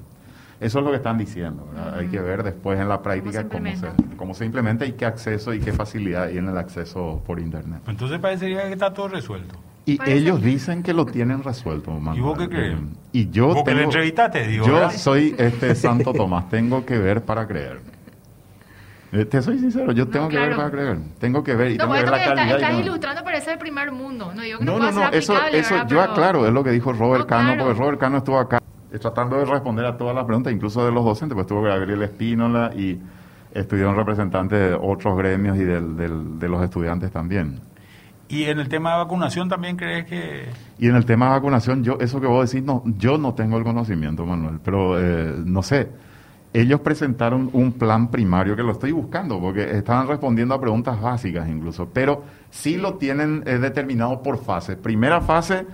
Eso 0.59 0.79
es 0.79 0.85
lo 0.85 0.91
que 0.91 0.97
están 0.97 1.17
diciendo. 1.17 1.67
Hay 1.95 2.07
que 2.07 2.19
ver 2.19 2.43
después 2.43 2.79
en 2.79 2.87
la 2.87 3.01
práctica 3.01 3.47
cómo 3.47 3.75
se, 3.75 3.87
cómo 4.15 4.33
se, 4.33 4.45
implementa 4.45 4.85
y 4.85 4.93
qué 4.93 5.05
acceso 5.05 5.53
y 5.53 5.59
qué 5.59 5.73
facilidad 5.73 6.23
hay 6.23 6.37
en 6.37 6.47
el 6.47 6.57
acceso 6.57 7.21
por 7.25 7.39
Internet. 7.39 7.81
Entonces 7.87 8.19
parecería 8.19 8.63
que 8.63 8.73
está 8.73 8.93
todo 8.93 9.07
resuelto. 9.07 9.55
Y 9.85 9.99
ellos 10.05 10.41
dicen 10.41 10.83
que 10.83 10.93
lo 10.93 11.05
tienen 11.05 11.43
resuelto, 11.43 11.99
¿Y 12.13 12.19
vos 12.19 12.37
qué 12.37 12.47
crees? 12.47 12.77
Y 13.11 13.29
yo 13.31 13.47
¿Vos 13.47 13.63
tengo, 13.63 13.81
entrevistaste, 13.81 14.47
digo, 14.47 14.67
Yo 14.67 14.91
soy 14.91 15.35
este 15.37 15.73
Santo 15.75 16.13
Tomás, 16.13 16.49
tengo 16.49 16.85
que 16.85 16.97
ver 16.97 17.23
para 17.23 17.47
creer. 17.47 17.81
Eh, 19.11 19.25
te 19.25 19.41
soy 19.41 19.59
sincero, 19.59 19.91
yo 19.91 20.07
tengo 20.07 20.29
que 20.29 20.37
ver 20.37 20.55
para 20.55 20.71
creer. 20.71 20.97
Tengo 21.19 21.43
que 21.43 21.55
ver 21.55 21.71
y 21.71 21.77
tengo 21.77 21.93
que 21.93 21.99
ver 21.99 22.11
la 22.11 22.23
calidad. 22.23 22.55
Estás, 22.55 22.79
ilustrando 22.79 23.23
parece 23.23 23.53
el 23.53 23.57
primer 23.57 23.91
mundo. 23.91 24.31
No, 24.33 24.41
no, 24.61 24.79
no, 24.79 24.91
no, 24.91 25.09
eso, 25.09 25.35
eso 25.51 25.75
yo 25.87 26.01
aclaro, 26.01 26.47
es 26.47 26.53
lo 26.53 26.63
que 26.63 26.71
dijo 26.71 26.93
Robert 26.93 27.25
Cano, 27.25 27.55
porque 27.57 27.77
Robert 27.77 27.99
Cano 27.99 28.17
estuvo 28.19 28.37
acá 28.39 28.59
tratando 28.99 29.37
de 29.37 29.45
responder 29.45 29.85
a 29.85 29.97
todas 29.97 30.13
las 30.15 30.25
preguntas, 30.25 30.53
incluso 30.53 30.85
de 30.85 30.91
los 30.91 31.03
docentes, 31.03 31.33
pues 31.33 31.45
estuvo 31.45 31.61
Gabriel 31.61 32.01
Espínola 32.03 32.71
y 32.75 32.99
estuvieron 33.53 33.95
representantes 33.95 34.59
de 34.59 34.73
otros 34.75 35.17
gremios 35.17 35.57
y 35.57 35.63
de 35.63 36.47
los 36.47 36.63
estudiantes 36.63 37.11
también. 37.11 37.70
¿Y 38.31 38.45
en 38.45 38.59
el 38.59 38.69
tema 38.69 38.93
de 38.93 38.97
vacunación 38.99 39.49
también 39.49 39.75
crees 39.75 40.05
que...? 40.05 40.45
Y 40.79 40.87
en 40.87 40.95
el 40.95 41.05
tema 41.05 41.25
de 41.25 41.31
vacunación, 41.33 41.83
yo 41.83 41.97
eso 41.99 42.21
que 42.21 42.27
vos 42.27 42.49
decís, 42.49 42.65
no, 42.65 42.81
yo 42.97 43.17
no 43.17 43.33
tengo 43.33 43.57
el 43.57 43.65
conocimiento, 43.65 44.25
Manuel, 44.25 44.59
pero 44.63 44.97
eh, 44.97 45.35
no 45.45 45.61
sé. 45.61 45.89
Ellos 46.53 46.79
presentaron 46.79 47.49
un 47.51 47.73
plan 47.73 48.09
primario 48.09 48.55
que 48.55 48.63
lo 48.63 48.71
estoy 48.71 48.93
buscando, 48.93 49.39
porque 49.39 49.71
estaban 49.71 50.07
respondiendo 50.07 50.55
a 50.55 50.61
preguntas 50.61 50.99
básicas 51.01 51.49
incluso, 51.49 51.89
pero 51.93 52.23
sí 52.49 52.77
lo 52.77 52.95
tienen 52.95 53.43
eh, 53.45 53.57
determinado 53.57 54.23
por 54.23 54.37
fase. 54.37 54.77
Primera 54.77 55.19
fase 55.19 55.65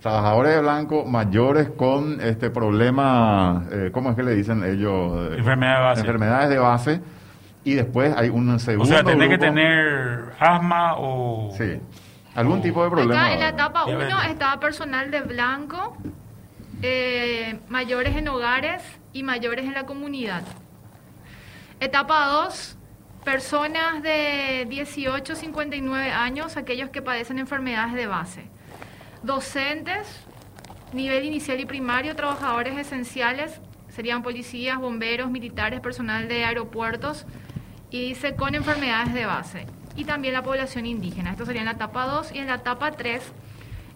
trabajadores 0.00 0.54
de 0.54 0.60
blanco 0.62 1.04
mayores 1.04 1.68
con 1.70 2.20
este 2.20 2.50
problema, 2.50 3.66
eh, 3.70 3.90
¿cómo 3.92 4.10
es 4.10 4.16
que 4.16 4.22
le 4.22 4.34
dicen 4.34 4.64
ellos? 4.64 5.36
Enfermedades 5.36 5.78
de 5.78 5.84
base. 5.84 6.00
Enfermedades 6.00 6.48
de 6.48 6.58
base. 6.58 7.00
Y 7.64 7.74
después 7.74 8.14
hay 8.16 8.28
un 8.28 8.58
segundo. 8.58 8.84
O 8.84 8.86
sea, 8.86 9.04
tiene 9.04 9.28
que 9.28 9.38
tener 9.38 10.32
asma 10.38 10.94
o. 10.96 11.54
Sí. 11.56 11.80
Algún 12.34 12.62
tipo 12.62 12.82
de 12.84 12.90
problema. 12.90 13.24
Acá 13.24 13.34
en 13.34 13.40
la 13.40 13.48
etapa 13.48 13.84
1 13.84 14.22
estaba 14.22 14.60
personal 14.60 15.10
de 15.10 15.20
blanco, 15.20 15.96
eh, 16.80 17.58
mayores 17.68 18.16
en 18.16 18.28
hogares 18.28 18.82
y 19.12 19.22
mayores 19.22 19.66
en 19.66 19.74
la 19.74 19.84
comunidad. 19.84 20.42
Etapa 21.80 22.26
2, 22.26 22.78
personas 23.24 24.02
de 24.02 24.66
18 24.68 25.32
a 25.32 25.36
59 25.36 26.12
años, 26.12 26.56
aquellos 26.56 26.90
que 26.90 27.02
padecen 27.02 27.38
enfermedades 27.38 27.94
de 27.94 28.06
base 28.06 28.50
docentes, 29.22 30.24
nivel 30.92 31.24
inicial 31.24 31.60
y 31.60 31.66
primario, 31.66 32.16
trabajadores 32.16 32.78
esenciales, 32.78 33.60
serían 33.88 34.22
policías, 34.22 34.78
bomberos, 34.78 35.30
militares, 35.30 35.80
personal 35.80 36.28
de 36.28 36.44
aeropuertos, 36.44 37.26
y 37.90 38.08
dice 38.08 38.34
con 38.34 38.54
enfermedades 38.54 39.12
de 39.14 39.26
base. 39.26 39.66
Y 39.96 40.04
también 40.04 40.34
la 40.34 40.42
población 40.42 40.86
indígena. 40.86 41.32
Esto 41.32 41.44
sería 41.44 41.62
en 41.62 41.66
la 41.66 41.72
etapa 41.72 42.06
2 42.06 42.32
y 42.32 42.38
en 42.38 42.46
la 42.46 42.56
etapa 42.56 42.92
3 42.92 43.22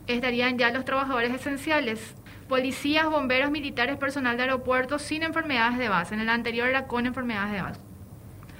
estarían 0.06 0.58
ya 0.58 0.70
los 0.70 0.84
trabajadores 0.84 1.32
esenciales, 1.32 2.14
policías, 2.48 3.08
bomberos, 3.08 3.50
militares, 3.50 3.96
personal 3.96 4.36
de 4.36 4.42
aeropuertos 4.42 5.02
sin 5.02 5.22
enfermedades 5.22 5.78
de 5.78 5.88
base. 5.88 6.14
En 6.14 6.20
el 6.20 6.28
anterior 6.28 6.68
era 6.68 6.86
con 6.86 7.06
enfermedades 7.06 7.52
de 7.52 7.62
base. 7.62 7.80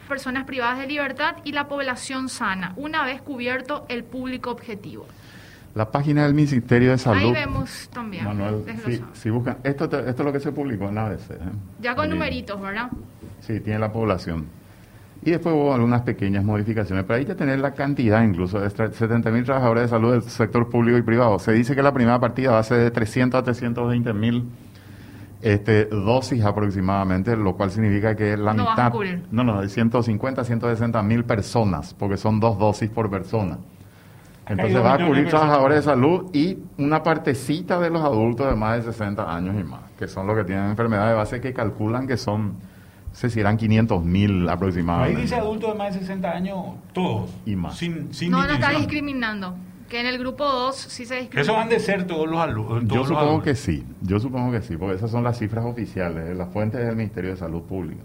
Personas 0.08 0.44
privadas 0.44 0.78
de 0.78 0.86
libertad 0.86 1.36
y 1.44 1.52
la 1.52 1.66
población 1.66 2.28
sana, 2.28 2.72
una 2.76 3.04
vez 3.04 3.22
cubierto 3.22 3.86
el 3.88 4.04
público 4.04 4.50
objetivo. 4.50 5.06
La 5.74 5.90
página 5.90 6.22
del 6.22 6.34
Ministerio 6.34 6.92
de 6.92 6.98
Salud. 6.98 7.20
Ahí 7.20 7.32
vemos 7.32 7.88
también. 7.92 8.24
Manuel, 8.24 8.64
si, 9.12 9.30
buscan, 9.30 9.58
esto, 9.64 9.84
esto 9.86 9.98
es 9.98 10.18
lo 10.18 10.32
que 10.32 10.38
se 10.38 10.52
publicó 10.52 10.88
en 10.88 10.98
ABC. 10.98 11.30
¿eh? 11.32 11.38
Ya 11.80 11.96
con 11.96 12.08
numeritos, 12.10 12.60
¿verdad? 12.60 12.90
Sí, 13.40 13.58
tiene 13.58 13.80
la 13.80 13.92
población. 13.92 14.46
Y 15.24 15.30
después 15.30 15.54
hubo 15.54 15.72
algunas 15.72 16.02
pequeñas 16.02 16.44
modificaciones. 16.44 17.04
Pero 17.06 17.18
ahí 17.18 17.24
ya 17.24 17.34
tener 17.34 17.58
la 17.58 17.72
cantidad 17.72 18.22
incluso 18.22 18.60
de 18.60 18.68
70 18.68 19.30
mil 19.30 19.44
trabajadores 19.44 19.84
de 19.84 19.88
salud 19.88 20.12
del 20.12 20.22
sector 20.22 20.68
público 20.68 20.98
y 20.98 21.02
privado. 21.02 21.38
Se 21.38 21.52
dice 21.52 21.74
que 21.74 21.82
la 21.82 21.92
primera 21.92 22.20
partida 22.20 22.52
va 22.52 22.58
a 22.58 22.62
ser 22.62 22.78
de 22.78 22.90
300 22.90 23.40
a 23.40 23.42
320 23.42 24.12
mil 24.12 24.44
este, 25.40 25.87
dosis 25.87 26.42
aproximadamente, 26.44 27.37
lo 27.37 27.54
cual 27.54 27.70
significa 27.70 28.14
que 28.16 28.37
la 28.37 28.54
mitad. 28.54 28.92
No, 29.30 29.44
no, 29.44 29.60
de 29.60 29.68
150 29.68 30.40
a 30.40 30.44
160 30.44 31.02
mil 31.02 31.24
personas, 31.24 31.94
porque 31.94 32.16
son 32.16 32.40
dos 32.40 32.58
dosis 32.58 32.90
por 32.90 33.10
persona. 33.10 33.58
Entonces 34.46 34.82
va 34.82 34.94
a 34.94 35.06
cubrir 35.06 35.28
trabajadores 35.28 35.78
de 35.78 35.82
salud 35.82 36.30
y 36.34 36.58
una 36.78 37.02
partecita 37.02 37.80
de 37.80 37.90
los 37.90 38.02
adultos 38.02 38.48
de 38.48 38.54
más 38.54 38.76
de 38.76 38.92
60 38.92 39.34
años 39.34 39.56
y 39.58 39.64
más, 39.64 39.80
que 39.98 40.06
son 40.06 40.26
los 40.26 40.37
que 40.37 40.44
tienen 40.44 40.70
enfermedades 40.70 41.10
de 41.10 41.16
base 41.16 41.40
que 41.40 41.52
calculan 41.52 42.06
que 42.06 42.16
son, 42.16 42.56
sé 43.14 43.31
si 43.31 43.40
eran 43.40 43.57
500 43.57 44.05
mil 44.05 44.48
aproximadamente. 44.48 45.16
Ahí 45.16 45.22
dice 45.22 45.37
adultos 45.37 45.72
de 45.72 45.79
más 45.79 45.94
de 45.94 46.00
60 46.00 46.31
años, 46.31 46.59
todos. 46.92 47.31
Y 47.46 47.57
más. 47.57 47.77
Sin, 47.79 48.11
no, 48.29 48.46
no 48.46 48.53
está 48.53 48.70
discriminando. 48.70 49.57
Que 49.88 50.00
en 50.00 50.07
el 50.07 50.18
grupo 50.18 50.44
2 50.44 50.74
sí 50.74 51.07
se 51.07 51.14
discrimina. 51.16 51.42
Eso 51.42 51.53
van 51.55 51.68
de 51.68 51.79
ser 51.79 52.07
todos 52.07 52.29
los 52.29 52.40
alumnos. 52.40 52.85
Yo 52.87 53.05
supongo 53.05 53.42
que 53.42 53.55
sí, 53.55 53.85
yo 54.03 54.18
supongo 54.18 54.50
que 54.50 54.62
sí, 54.62 54.77
porque 54.77 54.96
esas 54.96 55.11
son 55.11 55.22
las 55.22 55.38
cifras 55.38 55.64
oficiales, 55.64 56.37
las 56.37 56.53
fuentes 56.53 56.85
del 56.85 56.96
Ministerio 56.96 57.31
de 57.31 57.37
Salud 57.37 57.62
Pública. 57.62 58.03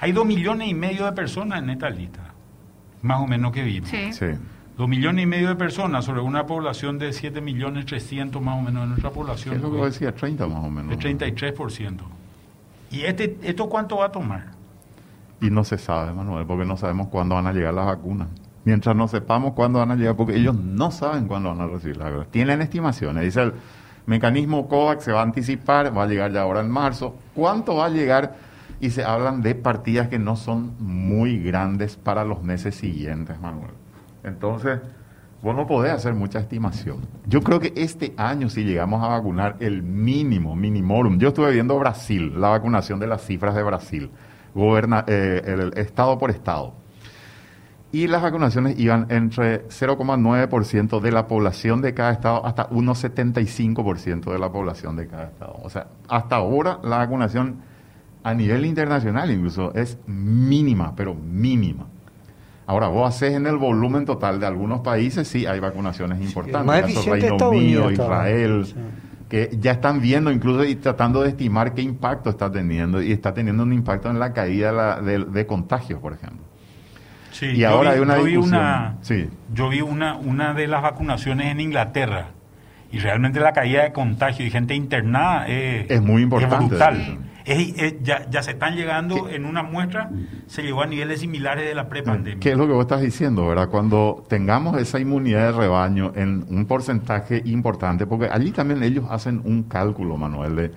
Hay 0.00 0.12
dos 0.12 0.24
millones 0.24 0.68
y 0.68 0.74
medio 0.74 1.06
de 1.06 1.12
personas 1.12 1.62
en 1.62 1.70
esta 1.70 1.90
lista, 1.90 2.34
más 3.02 3.20
o 3.20 3.26
menos 3.26 3.52
que 3.52 3.62
viven. 3.62 3.86
Sí. 3.86 4.12
sí. 4.12 4.26
Dos 4.76 4.88
millones 4.88 5.22
y 5.22 5.26
medio 5.26 5.48
de 5.48 5.56
personas 5.56 6.04
sobre 6.04 6.20
una 6.20 6.46
población 6.46 6.98
de 6.98 7.12
7 7.12 7.40
millones 7.40 7.86
300 7.86 8.42
más 8.42 8.58
o 8.58 8.62
menos 8.62 8.82
de 8.82 8.88
nuestra 8.88 9.10
población. 9.10 9.54
¿Qué 9.54 9.56
es 9.56 9.62
lo 9.62 9.72
que 9.72 9.84
decía? 9.84 10.14
30 10.14 10.46
más 10.46 10.64
o 10.64 10.70
menos. 10.70 10.92
El 10.92 11.18
33%. 11.18 12.00
¿Y 12.94 13.04
este, 13.04 13.36
esto 13.42 13.68
cuánto 13.68 13.96
va 13.96 14.06
a 14.06 14.12
tomar? 14.12 14.52
Y 15.40 15.50
no 15.50 15.64
se 15.64 15.78
sabe, 15.78 16.12
Manuel, 16.12 16.46
porque 16.46 16.64
no 16.64 16.76
sabemos 16.76 17.08
cuándo 17.08 17.34
van 17.34 17.48
a 17.48 17.52
llegar 17.52 17.74
las 17.74 17.86
vacunas. 17.86 18.28
Mientras 18.64 18.94
no 18.94 19.08
sepamos 19.08 19.52
cuándo 19.54 19.80
van 19.80 19.90
a 19.90 19.96
llegar, 19.96 20.14
porque 20.14 20.36
ellos 20.36 20.54
no 20.54 20.92
saben 20.92 21.26
cuándo 21.26 21.48
van 21.48 21.60
a 21.60 21.66
recibir 21.66 21.96
las 21.96 22.06
vacunas. 22.06 22.28
Tienen 22.28 22.62
estimaciones. 22.62 23.24
Dice 23.24 23.42
el 23.42 23.54
mecanismo 24.06 24.68
COVAX 24.68 25.04
se 25.04 25.12
va 25.12 25.20
a 25.20 25.24
anticipar, 25.24 25.96
va 25.96 26.04
a 26.04 26.06
llegar 26.06 26.30
ya 26.30 26.42
ahora 26.42 26.60
en 26.60 26.70
marzo. 26.70 27.16
¿Cuánto 27.34 27.74
va 27.74 27.86
a 27.86 27.90
llegar? 27.90 28.36
Y 28.78 28.90
se 28.90 29.02
hablan 29.02 29.42
de 29.42 29.56
partidas 29.56 30.06
que 30.06 30.20
no 30.20 30.36
son 30.36 30.74
muy 30.78 31.42
grandes 31.42 31.96
para 31.96 32.24
los 32.24 32.44
meses 32.44 32.76
siguientes, 32.76 33.40
Manuel. 33.40 33.72
Entonces, 34.22 34.78
vos 35.44 35.54
no 35.54 35.66
podés 35.66 35.92
hacer 35.92 36.14
mucha 36.14 36.38
estimación. 36.38 37.00
Yo 37.26 37.42
creo 37.42 37.60
que 37.60 37.74
este 37.76 38.14
año, 38.16 38.48
si 38.48 38.64
llegamos 38.64 39.04
a 39.04 39.08
vacunar 39.08 39.56
el 39.60 39.82
mínimo, 39.82 40.56
minimorum, 40.56 41.18
yo 41.18 41.28
estuve 41.28 41.52
viendo 41.52 41.78
Brasil, 41.78 42.40
la 42.40 42.48
vacunación 42.48 42.98
de 42.98 43.06
las 43.06 43.26
cifras 43.26 43.54
de 43.54 43.62
Brasil, 43.62 44.10
goberna, 44.54 45.04
eh, 45.06 45.42
el, 45.44 45.76
estado 45.76 46.18
por 46.18 46.30
estado. 46.30 46.72
y 47.92 48.08
las 48.08 48.22
vacunaciones 48.22 48.78
iban 48.78 49.06
entre 49.10 49.68
0,9% 49.68 51.00
de 51.00 51.12
la 51.12 51.28
población 51.28 51.82
de 51.82 51.92
cada 51.92 52.12
estado 52.12 52.44
hasta 52.46 52.68
1,75% 52.70 54.32
de 54.32 54.38
la 54.38 54.50
población 54.50 54.96
de 54.96 55.06
cada 55.06 55.24
estado. 55.24 55.60
O 55.62 55.68
sea, 55.68 55.88
hasta 56.08 56.36
ahora 56.36 56.80
la 56.82 56.96
vacunación 56.96 57.58
a 58.22 58.32
nivel 58.32 58.64
internacional 58.64 59.30
incluso 59.30 59.74
es 59.74 59.98
mínima, 60.06 60.96
pero 60.96 61.14
mínima. 61.14 61.86
Ahora, 62.66 62.88
vos 62.88 63.08
haces 63.08 63.34
en 63.34 63.46
el 63.46 63.56
volumen 63.56 64.04
total 64.06 64.40
de 64.40 64.46
algunos 64.46 64.80
países, 64.80 65.28
sí 65.28 65.46
hay 65.46 65.60
vacunaciones 65.60 66.20
importantes. 66.22 66.94
Sí, 66.94 67.10
Reino 67.10 67.50
Unido, 67.50 67.90
Israel, 67.90 68.66
que 69.28 69.50
ya 69.60 69.72
están 69.72 70.00
viendo 70.00 70.30
incluso 70.30 70.64
y 70.64 70.74
tratando 70.76 71.22
de 71.22 71.30
estimar 71.30 71.74
qué 71.74 71.82
impacto 71.82 72.30
está 72.30 72.50
teniendo. 72.50 73.02
Y 73.02 73.12
está 73.12 73.34
teniendo 73.34 73.62
un 73.62 73.72
impacto 73.72 74.08
en 74.08 74.18
la 74.18 74.32
caída 74.32 75.00
de, 75.00 75.24
de 75.24 75.46
contagios, 75.46 76.00
por 76.00 76.14
ejemplo. 76.14 76.44
Sí, 77.34 77.46
y 77.46 77.64
ahora 77.64 77.90
hay 77.90 77.98
una 77.98 78.18
yo 78.18 78.24
vi 78.24 78.36
una, 78.36 78.96
yo 79.52 79.68
vi 79.68 79.80
una, 79.80 80.14
una 80.14 80.54
de 80.54 80.68
las 80.68 80.82
vacunaciones 80.82 81.48
en 81.48 81.58
Inglaterra 81.58 82.28
y 82.92 83.00
realmente 83.00 83.40
la 83.40 83.52
caída 83.52 83.82
de 83.82 83.92
contagio 83.92 84.46
y 84.46 84.50
gente 84.52 84.76
internada 84.76 85.48
es, 85.48 86.00
muy 86.00 86.22
importante. 86.22 86.76
Ya, 88.02 88.28
ya, 88.30 88.42
se 88.42 88.52
están 88.52 88.76
llegando 88.76 89.28
en 89.28 89.44
una 89.44 89.62
muestra, 89.62 90.10
se 90.46 90.62
llegó 90.62 90.82
a 90.82 90.86
niveles 90.86 91.20
similares 91.20 91.66
de 91.66 91.74
la 91.74 91.88
prepandemia. 91.88 92.40
¿Qué 92.40 92.52
es 92.52 92.56
lo 92.56 92.66
que 92.66 92.72
vos 92.72 92.82
estás 92.82 93.02
diciendo, 93.02 93.46
verdad? 93.46 93.68
Cuando 93.68 94.24
tengamos 94.28 94.80
esa 94.80 94.98
inmunidad 94.98 95.52
de 95.52 95.52
rebaño 95.52 96.12
en 96.14 96.44
un 96.48 96.66
porcentaje 96.66 97.42
importante, 97.44 98.06
porque 98.06 98.28
allí 98.30 98.50
también 98.50 98.82
ellos 98.82 99.04
hacen 99.10 99.42
un 99.44 99.64
cálculo, 99.64 100.16
Manuel, 100.16 100.56
de 100.56 100.70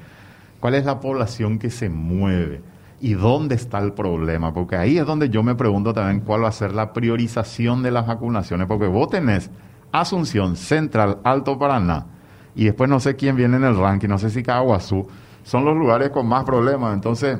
cuál 0.60 0.76
es 0.76 0.86
la 0.86 1.00
población 1.00 1.60
que 1.60 1.70
se 1.70 1.90
mueve 1.90 2.62
¿Y 3.00 3.14
dónde 3.14 3.56
está 3.56 3.78
el 3.80 3.94
problema? 3.94 4.54
Porque 4.54 4.76
ahí 4.76 4.98
es 4.98 5.06
donde 5.06 5.30
yo 5.30 5.44
me 5.44 5.54
pregunto 5.54 5.94
también 5.94 6.22
cuál 6.22 6.44
va 6.44 6.50
a 6.50 6.52
ser 6.52 6.74
la 6.74 6.94
priorización 6.94 7.84
de 7.84 7.92
las 7.92 8.08
vacunaciones, 8.08 8.68
porque 8.68 8.88
vos 8.88 9.10
tenés 9.10 9.52
Asunción, 9.92 10.56
Central, 10.56 11.20
Alto 11.24 11.58
Paraná, 11.60 12.08
y 12.56 12.66
después 12.66 12.90
no 12.90 13.00
sé 13.00 13.16
quién 13.16 13.36
viene 13.36 13.58
en 13.58 13.64
el 13.64 13.78
ranking, 13.78 14.10
no 14.10 14.18
sé 14.18 14.32
si 14.32 14.42
Caguazú, 14.42 15.08
son 15.48 15.64
los 15.64 15.78
lugares 15.78 16.10
con 16.10 16.28
más 16.28 16.44
problemas. 16.44 16.94
Entonces, 16.94 17.40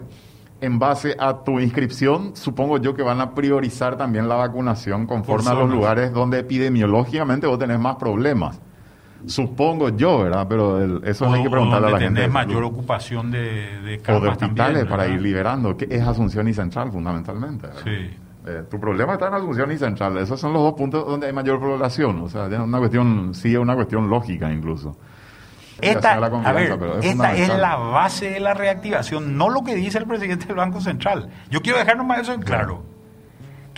en 0.62 0.80
base 0.80 1.18
a 1.20 1.44
tu 1.44 1.60
inscripción, 1.60 2.38
supongo 2.38 2.78
yo 2.78 2.96
que 2.96 3.04
van 3.04 3.20
a 3.20 3.36
priorizar 3.36 3.98
también 3.98 4.30
la 4.30 4.36
vacunación 4.36 5.06
conforme 5.06 5.50
a 5.50 5.54
los 5.54 5.70
lugares 5.70 6.14
donde 6.14 6.40
epidemiológicamente 6.40 7.48
vos 7.48 7.60
tenés 7.60 7.80
más 7.80 7.98
problemas. 7.98 8.62
Supongo 9.26 9.90
yo, 9.90 10.20
¿verdad? 10.20 10.46
Pero 10.48 11.04
eso 11.04 11.30
hay 11.30 11.44
que 11.44 11.50
preguntarle 11.50 11.88
a 11.88 11.92
la 11.92 12.00
gente. 12.00 12.28
mayor 12.30 12.64
ocupación 12.64 13.30
de, 13.30 13.82
de 13.82 14.02
O 14.08 14.22
de 14.22 14.30
hospitales 14.30 14.86
para 14.86 15.06
ir 15.08 15.22
liberando, 15.22 15.76
que 15.76 15.88
es 15.90 16.02
Asunción 16.02 16.48
y 16.48 16.54
Central 16.54 16.90
fundamentalmente. 16.94 17.68
Sí. 17.84 18.16
Eh, 18.46 18.64
tu 18.72 18.80
problema 18.80 19.14
está 19.14 19.28
en 19.28 19.34
Asunción 19.34 19.70
y 19.74 19.78
Central. 19.78 20.18
Esos 20.20 20.40
son 20.40 20.54
los 20.54 20.62
dos 20.62 20.76
puntos 20.76 21.06
donde 21.06 21.28
hay 21.28 21.34
mayor 21.34 21.60
población. 21.60 22.22
O 22.22 22.30
sea, 22.30 22.48
es 22.48 22.58
una 22.58 22.78
cuestión, 22.78 23.34
sí, 23.34 23.52
es 23.52 23.60
una 23.60 23.76
cuestión 23.76 24.10
lógica 24.10 24.50
incluso. 24.50 24.96
Esta, 25.82 26.14
a 26.14 26.52
ver, 26.52 26.78
es 27.02 27.06
esta 27.06 27.36
es 27.36 27.50
la 27.50 27.76
base 27.76 28.32
de 28.32 28.40
la 28.40 28.54
reactivación, 28.54 29.38
no 29.38 29.50
lo 29.50 29.64
que 29.64 29.76
dice 29.76 29.98
el 29.98 30.06
presidente 30.06 30.48
del 30.48 30.56
Banco 30.56 30.82
Central. 30.82 31.30
Yo 31.50 31.62
quiero 31.62 31.78
dejar 31.78 31.98
nomás 31.98 32.20
eso 32.22 32.34
en 32.34 32.42
claro 32.42 32.84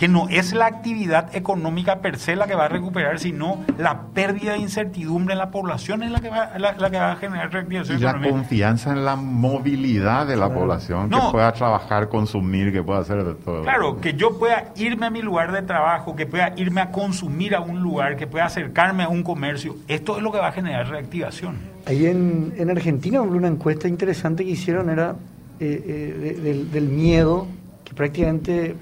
que 0.00 0.08
no 0.08 0.30
es 0.30 0.54
la 0.54 0.64
actividad 0.64 1.36
económica 1.36 2.00
per 2.00 2.18
se 2.18 2.34
la 2.34 2.46
que 2.46 2.54
va 2.54 2.64
a 2.64 2.68
recuperar, 2.68 3.18
sino 3.18 3.62
la 3.76 4.00
pérdida 4.14 4.52
de 4.52 4.58
incertidumbre 4.60 5.34
en 5.34 5.38
la 5.38 5.50
población 5.50 6.02
es 6.02 6.10
la 6.10 6.20
que 6.20 6.30
va, 6.30 6.56
la, 6.56 6.90
que 6.90 6.98
va 6.98 7.12
a 7.12 7.16
generar 7.16 7.52
reactivación 7.52 7.98
y 7.98 8.00
la 8.00 8.18
confianza 8.18 8.92
en 8.92 9.04
la 9.04 9.14
movilidad 9.16 10.26
de 10.26 10.36
la 10.36 10.48
población, 10.48 11.10
que 11.10 11.18
pueda 11.30 11.52
trabajar, 11.52 12.08
consumir, 12.08 12.72
que 12.72 12.82
pueda 12.82 13.00
hacer 13.00 13.22
de 13.22 13.34
todo. 13.34 13.60
Claro, 13.62 14.00
que 14.00 14.14
yo 14.14 14.38
pueda 14.38 14.72
irme 14.74 15.04
a 15.04 15.10
mi 15.10 15.20
lugar 15.20 15.52
de 15.52 15.60
trabajo, 15.60 16.16
que 16.16 16.24
pueda 16.24 16.54
irme 16.56 16.80
a 16.80 16.90
consumir 16.90 17.54
a 17.54 17.60
un 17.60 17.82
lugar, 17.82 18.16
que 18.16 18.26
pueda 18.26 18.46
acercarme 18.46 19.02
a 19.02 19.10
un 19.10 19.22
comercio. 19.22 19.76
Esto 19.86 20.16
es 20.16 20.22
lo 20.22 20.32
que 20.32 20.38
va 20.38 20.48
a 20.48 20.52
generar 20.52 20.88
reactivación. 20.88 21.69
Ahí 21.86 22.06
en, 22.06 22.52
en 22.56 22.70
Argentina, 22.70 23.22
una 23.22 23.48
encuesta 23.48 23.88
interesante 23.88 24.44
que 24.44 24.50
hicieron 24.50 24.90
era 24.90 25.16
eh, 25.58 26.34
eh, 26.44 26.66
del, 26.72 26.88
miedo, 26.88 27.46
que 27.84 27.94
prácticamente 27.94 28.76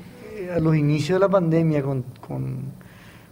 a 0.54 0.58
los 0.58 0.76
inicios 0.76 1.16
de 1.16 1.26
la 1.26 1.28
pandemia, 1.28 1.82
con, 1.82 2.04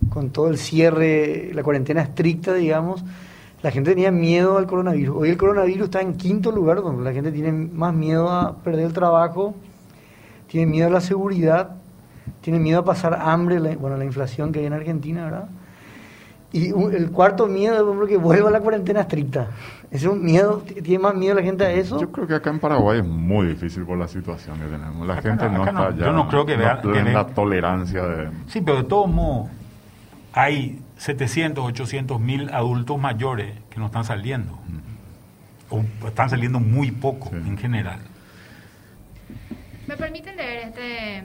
con, 0.08 0.30
todo 0.30 0.48
el 0.48 0.58
cierre, 0.58 1.50
la 1.52 1.62
cuarentena 1.62 2.02
estricta, 2.02 2.54
digamos, 2.54 3.04
la 3.62 3.70
gente 3.70 3.90
tenía 3.90 4.10
miedo 4.10 4.58
al 4.58 4.66
coronavirus. 4.66 5.16
Hoy 5.16 5.30
el 5.30 5.36
coronavirus 5.36 5.84
está 5.84 6.00
en 6.00 6.14
quinto 6.14 6.52
lugar, 6.52 6.82
donde 6.82 7.02
la 7.02 7.12
gente 7.12 7.32
tiene 7.32 7.52
más 7.52 7.94
miedo 7.94 8.28
a 8.28 8.56
perder 8.56 8.86
el 8.86 8.92
trabajo, 8.92 9.54
tiene 10.48 10.66
miedo 10.66 10.88
a 10.88 10.90
la 10.90 11.00
seguridad, 11.00 11.76
tiene 12.40 12.58
miedo 12.58 12.80
a 12.80 12.84
pasar 12.84 13.14
hambre, 13.14 13.58
bueno, 13.76 13.96
la 13.96 14.04
inflación 14.04 14.52
que 14.52 14.60
hay 14.60 14.66
en 14.66 14.72
Argentina, 14.72 15.24
¿verdad? 15.24 15.48
Y 16.52 16.68
el 16.68 17.10
cuarto 17.10 17.46
miedo 17.46 18.02
es 18.02 18.08
que 18.08 18.16
vuelva 18.16 18.48
a 18.48 18.52
la 18.52 18.60
cuarentena 18.60 19.00
estricta. 19.00 19.48
Es 19.90 20.04
un 20.04 20.24
miedo, 20.24 20.62
tiene 20.82 20.98
más 20.98 21.14
miedo 21.14 21.34
la 21.34 21.42
gente 21.42 21.64
a 21.64 21.72
eso. 21.72 22.00
Yo 22.00 22.10
creo 22.10 22.26
que 22.26 22.34
acá 22.34 22.50
en 22.50 22.60
Paraguay 22.60 23.00
es 23.00 23.04
muy 23.04 23.48
difícil 23.48 23.84
por 23.84 23.98
la 23.98 24.08
situación 24.08 24.58
que 24.58 24.66
tenemos. 24.66 25.06
La 25.06 25.20
gente 25.20 25.48
no, 25.48 25.64
está 25.64 25.90
ya. 25.90 26.06
Yo 26.06 26.12
no 26.12 26.28
creo 26.28 26.46
que 26.46 26.56
vea, 26.56 26.80
la 26.82 27.26
tolerancia 27.26 28.02
de. 28.04 28.30
Sí, 28.46 28.60
pero 28.60 28.78
de 28.78 28.84
todos 28.84 29.08
modos, 29.08 29.50
hay 30.32 30.80
700, 30.98 31.64
800 31.64 32.20
mil 32.20 32.48
adultos 32.50 32.98
mayores 32.98 33.54
que 33.70 33.78
no 33.78 33.86
están 33.86 34.04
saliendo. 34.04 34.58
O 35.68 35.82
están 36.06 36.30
saliendo 36.30 36.60
muy 36.60 36.92
poco 36.92 37.34
en 37.34 37.58
general. 37.58 37.98
¿Me 39.88 39.96
permiten 39.96 40.36
leer 40.36 40.68
este 40.68 41.24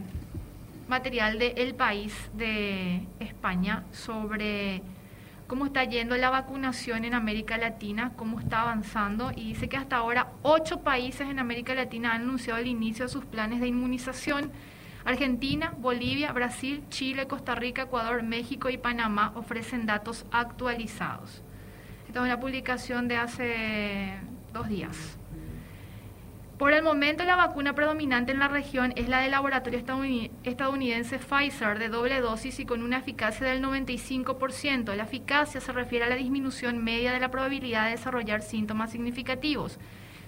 material 0.87 1.39
de 1.39 1.53
El 1.57 1.73
País 1.73 2.13
de 2.33 3.05
España 3.19 3.83
sobre 3.91 4.81
cómo 5.51 5.65
está 5.65 5.83
yendo 5.83 6.15
la 6.15 6.29
vacunación 6.29 7.03
en 7.03 7.13
América 7.13 7.57
Latina, 7.57 8.13
cómo 8.15 8.39
está 8.39 8.61
avanzando 8.61 9.33
y 9.35 9.49
dice 9.49 9.67
que 9.67 9.75
hasta 9.75 9.97
ahora 9.97 10.29
ocho 10.43 10.79
países 10.79 11.27
en 11.27 11.39
América 11.39 11.75
Latina 11.75 12.13
han 12.13 12.21
anunciado 12.21 12.57
el 12.61 12.67
inicio 12.67 13.03
de 13.03 13.11
sus 13.11 13.25
planes 13.25 13.59
de 13.59 13.67
inmunización. 13.67 14.49
Argentina, 15.03 15.73
Bolivia, 15.77 16.31
Brasil, 16.31 16.85
Chile, 16.87 17.27
Costa 17.27 17.53
Rica, 17.53 17.81
Ecuador, 17.81 18.23
México 18.23 18.69
y 18.69 18.77
Panamá 18.77 19.33
ofrecen 19.35 19.85
datos 19.85 20.25
actualizados. 20.31 21.43
Esta 22.07 22.19
es 22.21 22.25
una 22.25 22.39
publicación 22.39 23.09
de 23.09 23.17
hace 23.17 24.19
dos 24.53 24.69
días. 24.69 25.17
Por 26.61 26.73
el 26.73 26.83
momento 26.83 27.23
la 27.23 27.35
vacuna 27.35 27.73
predominante 27.73 28.31
en 28.31 28.37
la 28.37 28.47
región 28.47 28.93
es 28.95 29.09
la 29.09 29.21
del 29.21 29.31
laboratorio 29.31 29.79
estadounidense 30.43 31.17
Pfizer 31.17 31.79
de 31.79 31.89
doble 31.89 32.21
dosis 32.21 32.59
y 32.59 32.67
con 32.67 32.83
una 32.83 32.99
eficacia 32.99 33.47
del 33.47 33.63
95%. 33.63 34.93
La 34.93 35.05
eficacia 35.05 35.59
se 35.59 35.71
refiere 35.71 36.05
a 36.05 36.09
la 36.09 36.17
disminución 36.17 36.83
media 36.83 37.13
de 37.13 37.19
la 37.19 37.31
probabilidad 37.31 37.85
de 37.85 37.91
desarrollar 37.97 38.43
síntomas 38.43 38.91
significativos. 38.91 39.79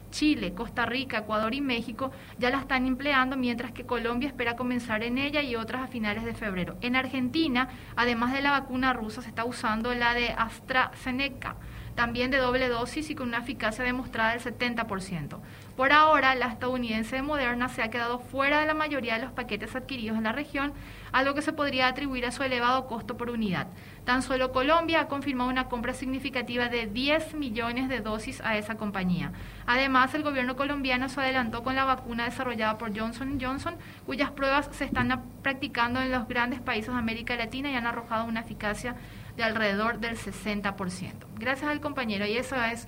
Chile, 0.10 0.56
Costa 0.56 0.88
Rica, 0.88 1.20
Ecuador 1.20 1.54
y 1.54 1.62
México 1.62 2.10
ya 2.40 2.50
la 2.50 2.62
están 2.62 2.88
empleando, 2.88 3.38
mientras 3.38 3.72
que 3.72 3.86
Colombia 3.86 4.28
espera 4.28 4.56
comenzar 4.56 5.04
en 5.04 5.20
ella 5.20 5.44
y 5.44 5.56
otras 5.56 5.84
a 5.84 5.88
finales 5.88 6.24
de 6.24 6.34
febrero. 6.34 6.78
En 6.82 6.96
Argentina, 6.96 7.70
además 7.96 8.34
de 8.34 8.42
la 8.42 8.50
vacuna 8.50 8.92
rusa, 8.92 9.22
se 9.22 9.30
está 9.30 9.46
usando 9.46 9.94
la 9.94 10.16
de 10.16 10.30
AstraZeneca 10.30 11.58
también 11.96 12.32
de 12.32 12.38
doble 12.38 12.70
dosis 12.70 13.10
y 13.10 13.16
con 13.16 13.28
una 13.28 13.40
eficacia 13.40 13.84
demostrada 13.84 14.32
del 14.32 14.42
70%. 14.42 15.40
Por 15.76 15.92
ahora, 15.92 16.36
la 16.36 16.48
estadounidense 16.48 17.16
de 17.16 17.22
Moderna 17.24 17.68
se 17.70 17.82
ha 17.82 17.90
quedado 17.90 18.20
fuera 18.20 18.60
de 18.60 18.68
la 18.68 18.74
mayoría 18.74 19.16
de 19.16 19.24
los 19.24 19.32
paquetes 19.32 19.76
adquiridos 19.76 20.18
en 20.18 20.24
la 20.24 20.32
región, 20.32 20.74
algo 21.12 21.34
que 21.34 21.42
se 21.42 21.54
podría 21.54 21.88
atribuir 21.88 22.26
a 22.26 22.32
su 22.32 22.44
elevado 22.44 22.88
costo 22.88 23.18
por 23.18 23.30
unidad. 23.30 23.68
Tan 24.06 24.22
solo 24.22 24.52
Colombia 24.52 25.02
ha 25.02 25.08
confirmado 25.08 25.50
una 25.50 25.70
compra 25.70 25.94
significativa 25.94 26.70
de 26.70 26.88
10 26.88 27.36
millones 27.36 27.90
de 27.90 28.02
dosis 28.02 28.42
a 28.42 28.58
esa 28.58 28.76
compañía. 28.76 29.32
Además, 29.66 30.14
el 30.14 30.24
gobierno 30.24 30.56
colombiano 30.56 31.10
se 31.10 31.22
adelantó 31.22 31.64
con 31.64 31.76
la 31.76 31.86
vacuna 31.86 32.26
desarrollada 32.26 32.78
por 32.78 32.98
Johnson 32.98 33.40
Johnson, 33.42 33.76
cuyas 34.06 34.32
pruebas 34.32 34.70
se 34.74 34.86
están 34.86 35.24
practicando 35.42 36.02
en 36.02 36.12
los 36.12 36.28
grandes 36.28 36.60
países 36.60 36.92
de 36.94 37.00
América 37.00 37.36
Latina 37.36 37.72
y 37.72 37.76
han 37.76 37.88
arrojado 37.88 38.26
una 38.26 38.42
eficacia 38.42 38.96
de 39.36 39.44
alrededor 39.44 40.00
del 40.00 40.18
60%. 40.18 41.14
Gracias 41.38 41.70
al 41.70 41.82
compañero. 41.82 42.26
Y 42.26 42.38
eso 42.38 42.56
es, 42.56 42.88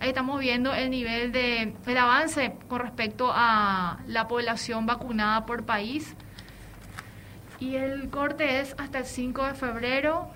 ahí 0.00 0.08
estamos 0.08 0.40
viendo 0.40 0.72
el 0.74 0.90
nivel 0.90 1.32
de, 1.32 1.74
el 1.86 1.98
avance 1.98 2.54
con 2.68 2.80
respecto 2.80 3.30
a 3.32 3.98
la 4.06 4.28
población 4.28 4.86
vacunada 4.86 5.46
por 5.46 5.64
país. 5.64 6.14
Y 7.58 7.76
el 7.76 8.10
corte 8.10 8.60
es 8.60 8.74
hasta 8.78 8.98
el 8.98 9.06
5 9.06 9.46
de 9.46 9.54
febrero. 9.54 10.28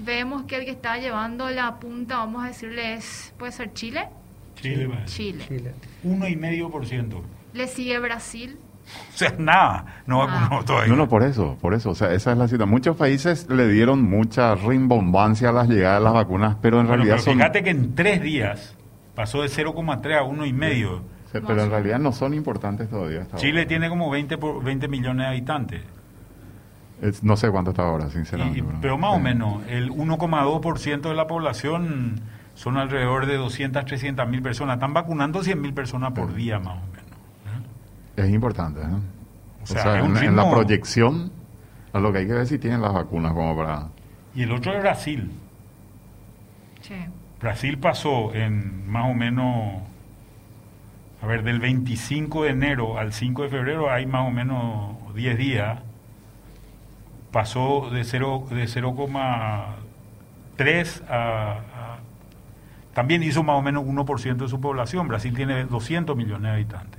Vemos 0.00 0.44
que 0.44 0.56
el 0.56 0.64
que 0.64 0.70
está 0.70 0.98
llevando 0.98 1.48
la 1.50 1.80
punta, 1.80 2.18
vamos 2.18 2.44
a 2.44 2.48
decirle, 2.48 2.94
es, 2.94 3.34
puede 3.38 3.52
ser 3.52 3.72
Chile. 3.72 4.08
Chile. 4.56 4.88
Chile. 5.06 5.44
Chile. 5.48 5.74
Uno 6.02 6.28
y 6.28 6.36
medio 6.36 6.70
por 6.70 6.86
ciento. 6.86 7.24
Le 7.52 7.66
sigue 7.66 7.98
Brasil 7.98 8.58
o 9.14 9.16
sea, 9.16 9.34
nada, 9.38 10.02
no 10.06 10.18
vacunó 10.18 10.60
ah. 10.60 10.64
todavía. 10.64 10.88
No, 10.88 10.96
no, 10.96 11.08
por 11.08 11.22
eso, 11.22 11.56
por 11.60 11.74
eso. 11.74 11.90
O 11.90 11.94
sea, 11.94 12.12
esa 12.12 12.32
es 12.32 12.38
la 12.38 12.48
situación. 12.48 12.70
Muchos 12.70 12.96
países 12.96 13.48
le 13.48 13.68
dieron 13.68 14.02
mucha 14.02 14.54
rimbombancia 14.54 15.50
a 15.50 15.52
las 15.52 15.68
llegadas 15.68 16.00
de 16.00 16.04
las 16.04 16.12
vacunas, 16.12 16.56
pero 16.60 16.80
en 16.80 16.88
realidad 16.88 17.16
pero 17.24 17.36
Fíjate 17.36 17.62
que 17.62 17.70
en 17.70 17.94
tres 17.94 18.22
días 18.22 18.76
pasó 19.14 19.42
de 19.42 19.48
0,3 19.48 20.16
a 20.16 20.22
1,5. 20.22 21.00
Sí, 21.32 21.38
pero 21.46 21.62
en 21.62 21.70
realidad 21.70 21.98
no 21.98 22.12
son 22.12 22.32
importantes 22.32 22.88
todavía. 22.88 23.26
Chile 23.36 23.66
tiene 23.66 23.88
como 23.90 24.10
20, 24.10 24.38
por, 24.38 24.64
20 24.64 24.88
millones 24.88 25.26
de 25.26 25.26
habitantes. 25.26 25.82
no 27.22 27.36
sé 27.36 27.50
cuánto 27.50 27.70
está 27.70 27.82
ahora, 27.82 28.08
sinceramente. 28.08 28.64
pero 28.80 28.96
más 28.96 29.14
o 29.14 29.18
menos, 29.18 29.62
el 29.68 29.90
1,2% 29.90 31.00
de 31.00 31.14
la 31.14 31.26
población 31.26 32.20
son 32.54 32.76
alrededor 32.76 33.26
de 33.26 33.36
200, 33.36 33.84
300 33.84 34.28
mil 34.28 34.40
personas. 34.42 34.76
Están 34.76 34.94
vacunando 34.94 35.42
100 35.42 35.60
mil 35.60 35.74
personas 35.74 36.12
por 36.12 36.34
día, 36.34 36.58
más 36.58 36.78
o 36.78 36.86
menos. 36.92 36.97
Es 38.18 38.30
importante, 38.30 38.80
¿eh? 38.80 38.86
O 39.62 39.66
sea, 39.66 40.00
en, 40.00 40.36
la 40.36 40.50
proyección, 40.50 41.30
a 41.92 42.00
lo 42.00 42.12
que 42.12 42.18
hay 42.18 42.26
que 42.26 42.32
ver 42.32 42.46
si 42.46 42.58
tienen 42.58 42.80
las 42.80 42.92
vacunas 42.92 43.32
como 43.32 43.56
para... 43.56 43.88
Y 44.34 44.42
el 44.42 44.52
otro 44.52 44.72
es 44.72 44.80
Brasil. 44.80 45.30
Sí. 46.80 46.94
Brasil 47.40 47.78
pasó 47.78 48.34
en 48.34 48.90
más 48.90 49.10
o 49.10 49.14
menos, 49.14 49.82
a 51.22 51.26
ver, 51.26 51.44
del 51.44 51.60
25 51.60 52.44
de 52.44 52.50
enero 52.50 52.98
al 52.98 53.12
5 53.12 53.42
de 53.42 53.48
febrero 53.48 53.90
hay 53.90 54.06
más 54.06 54.26
o 54.26 54.30
menos 54.30 54.96
10 55.14 55.38
días. 55.38 55.80
Pasó 57.30 57.90
de 57.90 58.02
0,3 58.02 58.48
de 58.48 58.64
0,3 58.64 61.02
a 61.08 61.58
también 62.98 63.22
hizo 63.22 63.44
más 63.44 63.56
o 63.56 63.62
menos 63.62 63.84
1% 63.84 64.38
de 64.38 64.48
su 64.48 64.60
población. 64.60 65.06
Brasil 65.06 65.32
tiene 65.32 65.66
200 65.66 66.16
millones 66.16 66.42
de 66.42 66.48
habitantes. 66.48 66.97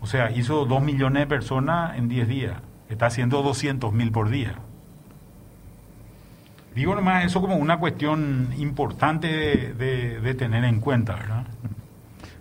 O 0.00 0.06
sea, 0.06 0.30
hizo 0.30 0.64
2 0.64 0.82
millones 0.82 1.22
de 1.22 1.26
personas 1.26 1.96
en 1.96 2.08
10 2.08 2.28
días. 2.28 2.56
Está 2.88 3.06
haciendo 3.06 3.42
200 3.42 3.92
mil 3.92 4.10
por 4.10 4.30
día. 4.30 4.56
Digo 6.74 6.94
nomás 6.94 7.24
eso 7.24 7.40
como 7.40 7.56
una 7.56 7.78
cuestión 7.78 8.50
importante 8.56 9.74
de, 9.74 10.34
tener 10.34 10.64
en 10.64 10.80
cuenta, 10.80 11.14
¿verdad? 11.14 11.46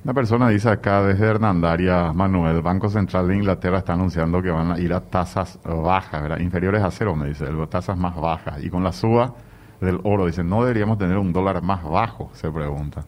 Una 0.04 0.14
persona 0.14 0.50
dice 0.50 0.70
acá 0.70 1.04
desde 1.04 1.26
Hernandaria, 1.26 2.14
Manuel, 2.14 2.62
Banco 2.62 2.90
Central 2.90 3.28
de 3.28 3.36
Inglaterra 3.36 3.80
está 3.80 3.94
anunciando 3.94 4.42
que 4.42 4.50
van 4.50 4.72
a 4.72 4.80
ir 4.80 4.94
a 4.94 5.02
tasas 5.02 5.60
bajas, 5.64 6.22
¿verdad? 6.22 6.40
inferiores 6.40 6.82
a 6.82 6.92
cero, 6.92 7.16
me 7.16 7.28
dice, 7.28 7.46
tasas 7.70 7.98
más 7.98 8.16
bajas. 8.16 8.64
Y 8.64 8.70
con 8.70 8.84
la 8.84 8.92
suba 8.92 9.34
del 9.82 10.00
oro. 10.04 10.26
Dice, 10.26 10.44
¿no 10.44 10.62
deberíamos 10.62 10.98
tener 10.98 11.18
un 11.18 11.34
dólar 11.34 11.62
más 11.62 11.84
bajo? 11.84 12.30
Se 12.34 12.50
pregunta. 12.52 13.06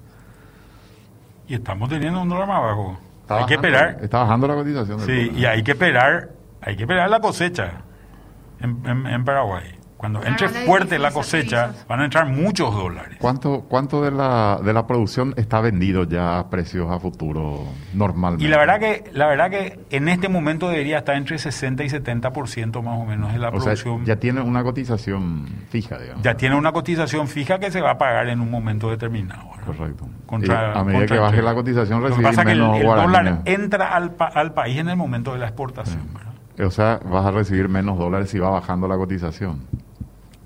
Y 1.48 1.56
estamos 1.56 1.90
teniendo 1.90 2.22
un 2.22 2.30
dólar 2.30 2.48
más 2.48 2.62
bajo. 2.62 2.98
Hay 3.38 3.46
que 3.46 3.54
esperar. 3.56 3.98
Está 4.02 4.20
bajando 4.20 4.48
la 4.48 4.56
cotización. 4.56 5.00
sí, 5.02 5.32
y 5.36 5.46
hay 5.46 5.64
que 5.64 5.72
esperar, 5.72 6.30
hay 6.62 6.76
que 6.76 6.84
esperar 6.84 7.10
la 7.10 7.20
cosecha 7.20 7.82
en 8.62 9.26
Paraguay. 9.26 9.81
Cuando 10.02 10.26
entre 10.26 10.50
fuerte 10.50 10.98
la 10.98 11.12
cosecha, 11.12 11.74
van 11.88 12.00
a 12.00 12.06
entrar 12.06 12.26
muchos 12.26 12.74
dólares. 12.74 13.18
¿Cuánto, 13.22 13.66
cuánto 13.70 14.02
de, 14.02 14.10
la, 14.10 14.60
de 14.66 14.74
la 14.74 14.88
producción 14.88 15.36
está 15.38 15.62
vendido 15.62 16.06
ya 16.06 16.40
a 16.40 16.50
precios 16.50 16.90
a 16.90 17.00
futuro 17.00 17.68
normalmente? 17.94 18.44
Y 18.44 18.48
la 18.48 18.58
verdad 18.58 18.80
que 18.80 19.04
la 19.14 19.28
verdad 19.28 19.52
que 19.52 19.80
en 19.92 20.10
este 20.10 20.28
momento 20.28 20.70
debería 20.70 20.98
estar 20.98 21.16
entre 21.16 21.38
60 21.38 21.84
y 21.84 21.90
70% 21.90 22.82
más 22.82 23.00
o 23.00 23.06
menos 23.06 23.32
de 23.32 23.38
la 23.38 23.52
producción. 23.52 24.04
ya 24.04 24.16
tiene 24.16 24.42
una 24.42 24.64
cotización 24.64 25.48
fija, 25.70 26.00
digamos. 26.00 26.24
Ya 26.24 26.34
tiene 26.34 26.56
una 26.56 26.72
cotización 26.72 27.28
fija 27.28 27.60
que 27.60 27.70
se 27.70 27.80
va 27.80 27.92
a 27.92 27.98
pagar 28.00 28.28
en 28.30 28.42
un 28.42 28.50
momento 28.50 28.90
determinado. 28.90 29.52
Correcto. 29.64 30.10
a 30.52 30.84
medida 30.84 31.06
que 31.06 31.20
baje 31.20 31.44
la 31.44 31.54
cotización, 31.54 32.02
Lo 32.02 32.16
que 32.16 32.24
pasa 32.24 32.44
que 32.44 32.54
el, 32.54 32.58
dólar 32.58 33.44
entra 33.46 33.96
al, 33.96 34.16
al, 34.18 34.54
país 34.56 34.80
en 34.80 34.90
el 34.90 34.96
momento 34.96 35.34
de 35.34 35.38
la 35.38 35.46
exportación. 35.46 36.10
O 36.60 36.72
sea, 36.72 37.00
vas 37.06 37.26
a 37.26 37.32
recibir 37.32 37.70
menos 37.70 37.98
dólares 37.98 38.32
si 38.32 38.40
va 38.40 38.50
bajando 38.50 38.88
la 38.88 38.98
cotización. 38.98 39.62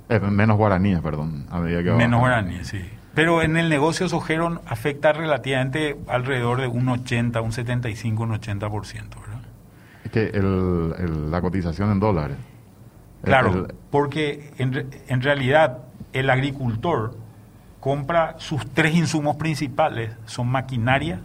Eh, 0.10 0.20
menos 0.20 0.58
guaraníes, 0.58 1.02
perdón. 1.02 1.46
A 1.50 1.60
medida 1.60 1.84
que 1.84 1.92
menos 1.92 2.20
guaraníes, 2.20 2.68
sí. 2.68 2.82
Pero 3.14 3.42
en 3.42 3.58
el 3.58 3.70
negocio 3.70 4.10
sojero 4.10 4.62
afecta 4.68 5.14
relativamente 5.14 5.98
alrededor 6.08 6.62
de 6.62 6.68
un 6.68 6.88
80, 6.90 7.40
un 7.42 7.52
75, 7.52 8.24
un 8.24 8.32
80%, 8.32 8.72
¿verdad? 8.72 9.42
Es 10.04 10.12
que 10.12 10.26
el, 10.34 11.32
la 11.32 11.42
cotización 11.42 11.92
en 11.92 12.00
dólares. 12.00 12.38
Claro, 13.24 13.68
porque 13.90 14.54
en, 14.58 14.90
en 15.08 15.22
realidad 15.22 15.80
el 16.14 16.30
agricultor 16.30 17.18
compra 17.80 18.36
sus 18.40 18.68
tres 18.72 18.96
insumos 18.96 19.36
principales, 19.36 20.12
son 20.26 20.48
maquinaria, 20.48 21.22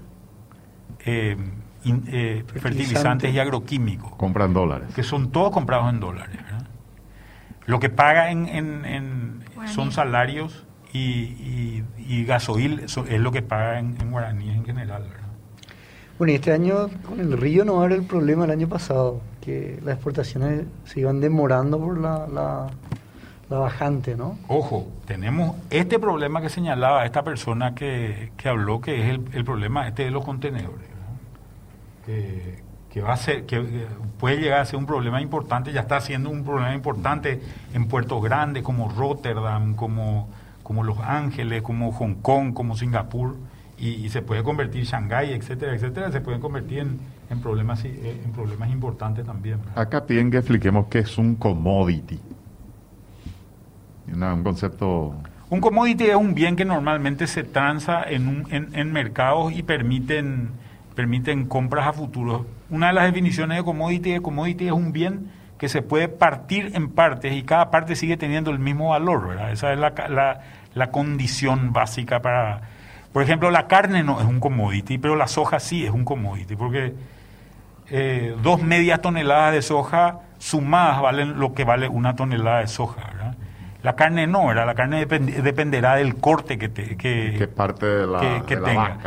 eh, 1.06 1.36
eh, 1.84 2.44
fertilizantes 2.46 3.32
y 3.32 3.38
agroquímicos. 3.38 4.14
Compran 4.16 4.52
dólares. 4.52 4.88
Que 4.94 5.02
son 5.02 5.30
todos 5.30 5.50
comprados 5.50 5.88
en 5.88 6.00
dólares. 6.00 6.36
Lo 7.70 7.78
que 7.78 7.88
paga 7.88 8.32
en, 8.32 8.48
en, 8.48 9.44
son 9.66 9.92
salarios 9.92 10.66
y, 10.92 11.84
y, 11.98 12.24
gasoil 12.24 12.80
es 12.80 13.20
lo 13.20 13.30
que 13.30 13.42
paga 13.42 13.78
en, 13.78 13.96
en 14.00 14.10
guaraníes 14.10 14.56
en 14.56 14.64
general. 14.64 15.04
Bueno, 16.18 16.32
y 16.32 16.34
este 16.34 16.50
año 16.50 16.88
con 17.06 17.20
el 17.20 17.38
río 17.38 17.64
no 17.64 17.84
era 17.84 17.94
el 17.94 18.02
problema 18.02 18.44
el 18.44 18.50
año 18.50 18.68
pasado, 18.68 19.20
que 19.40 19.78
las 19.84 19.94
exportaciones 19.94 20.64
se 20.84 20.98
iban 20.98 21.20
demorando 21.20 21.78
por 21.78 21.96
la, 21.96 22.26
la, 23.48 23.56
bajante, 23.56 24.16
¿no? 24.16 24.36
Ojo, 24.48 24.88
tenemos 25.04 25.54
este 25.70 26.00
problema 26.00 26.42
que 26.42 26.48
señalaba 26.48 27.06
esta 27.06 27.22
persona 27.22 27.76
que, 27.76 28.32
que 28.36 28.48
habló, 28.48 28.80
que 28.80 29.00
es 29.00 29.10
el, 29.10 29.22
el 29.32 29.44
problema 29.44 29.86
este 29.86 30.06
de 30.06 30.10
los 30.10 30.24
contenedores, 30.24 30.88
que, 32.04 32.64
que 32.92 33.00
va 33.00 33.12
a 33.12 33.16
ser, 33.16 33.46
que 33.46 33.86
puede 34.18 34.38
llegar 34.38 34.60
a 34.60 34.64
ser 34.64 34.76
un 34.76 34.86
problema 34.86 35.22
importante, 35.22 35.72
ya 35.72 35.82
está 35.82 36.00
siendo 36.00 36.28
un 36.28 36.44
problema 36.44 36.74
importante 36.74 37.40
en 37.72 37.86
puertos 37.86 38.22
grandes 38.22 38.64
como 38.64 38.88
Rotterdam, 38.88 39.74
como, 39.74 40.28
como 40.62 40.82
Los 40.82 40.98
Ángeles, 40.98 41.62
como 41.62 41.92
Hong 41.92 42.14
Kong, 42.16 42.52
como 42.52 42.76
Singapur, 42.76 43.36
y, 43.78 44.10
se 44.10 44.20
puede 44.20 44.42
convertir 44.42 44.84
Shanghái, 44.84 45.32
etcétera, 45.32 45.74
etcétera, 45.74 46.12
se 46.12 46.20
pueden 46.20 46.38
convertir 46.42 46.80
en, 46.80 47.00
en 47.30 47.40
problemas 47.40 47.82
eh, 47.86 48.20
en 48.22 48.30
problemas 48.32 48.68
importantes 48.70 49.24
también. 49.24 49.58
Acá 49.74 50.04
piden 50.04 50.30
que 50.30 50.36
expliquemos 50.36 50.88
qué 50.88 50.98
es 50.98 51.16
un 51.16 51.34
commodity. 51.36 52.20
un 54.12 54.42
concepto 54.42 55.14
un 55.48 55.60
commodity 55.60 56.04
es 56.04 56.14
un 56.14 56.34
bien 56.34 56.56
que 56.56 56.66
normalmente 56.66 57.26
se 57.26 57.42
transa 57.42 58.02
en, 58.02 58.28
un, 58.28 58.46
en, 58.52 58.68
en 58.74 58.92
mercados 58.92 59.52
y 59.52 59.62
permiten 59.62 60.50
permiten 60.94 61.46
compras 61.46 61.86
a 61.86 61.92
futuro. 61.94 62.44
Una 62.70 62.88
de 62.88 62.92
las 62.92 63.04
definiciones 63.04 63.58
de 63.58 63.64
commodity, 63.64 64.12
de 64.12 64.22
commodity 64.22 64.66
es 64.66 64.72
un 64.72 64.92
bien 64.92 65.30
que 65.58 65.68
se 65.68 65.82
puede 65.82 66.08
partir 66.08 66.72
en 66.74 66.88
partes 66.90 67.34
y 67.34 67.42
cada 67.42 67.70
parte 67.70 67.94
sigue 67.94 68.16
teniendo 68.16 68.50
el 68.50 68.58
mismo 68.58 68.90
valor, 68.90 69.28
¿verdad? 69.28 69.52
Esa 69.52 69.72
es 69.72 69.78
la, 69.78 70.40
la, 70.74 70.90
condición 70.90 71.72
básica 71.72 72.22
para... 72.22 72.62
Por 73.12 73.22
ejemplo, 73.22 73.50
la 73.50 73.66
carne 73.66 74.02
no 74.02 74.20
es 74.20 74.26
un 74.26 74.40
commodity, 74.40 74.96
pero 74.96 75.16
la 75.16 75.26
soja 75.26 75.60
sí 75.60 75.84
es 75.84 75.90
un 75.90 76.04
commodity, 76.04 76.56
porque 76.56 76.94
eh, 77.90 78.34
dos 78.42 78.62
medias 78.62 79.02
toneladas 79.02 79.52
de 79.52 79.62
soja 79.62 80.20
sumadas 80.38 81.02
valen 81.02 81.38
lo 81.38 81.52
que 81.52 81.64
vale 81.64 81.88
una 81.88 82.16
tonelada 82.16 82.60
de 82.60 82.68
soja, 82.68 83.02
¿verdad? 83.12 83.34
La 83.82 83.96
carne 83.96 84.26
no, 84.26 84.46
¿verdad? 84.46 84.64
La 84.64 84.74
carne 84.74 85.04
dependerá 85.04 85.96
del 85.96 86.16
corte 86.16 86.56
que, 86.56 86.68
te, 86.68 86.96
que, 86.96 87.48
parte 87.48 87.86
de 87.86 88.06
la, 88.06 88.44
que, 88.46 88.56
tenga. 88.56 88.98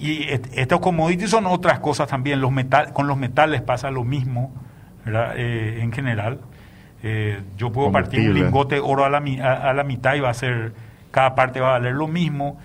Y 0.00 0.28
estos 0.54 0.80
commodities 0.80 1.28
son 1.28 1.44
otras 1.46 1.78
cosas 1.78 2.08
también. 2.08 2.40
Los 2.40 2.50
metal, 2.50 2.94
con 2.94 3.06
los 3.06 3.18
metales 3.18 3.60
pasa 3.60 3.90
lo 3.90 4.02
mismo, 4.02 4.50
eh, 5.06 5.80
en 5.82 5.92
general. 5.92 6.40
Eh, 7.02 7.42
yo 7.58 7.70
puedo 7.70 7.92
partir 7.92 8.30
un 8.30 8.34
lingote 8.34 8.76
de 8.76 8.80
oro 8.80 9.04
a 9.04 9.10
la, 9.10 9.18
a, 9.18 9.74
la, 9.74 9.84
mitad 9.84 10.14
y 10.14 10.20
va 10.20 10.30
a 10.30 10.34
ser, 10.34 10.72
cada 11.10 11.34
parte 11.34 11.60
va 11.60 11.68
a 11.68 11.72
valer 11.72 11.92
lo 11.92 12.08
mismo. 12.08 12.58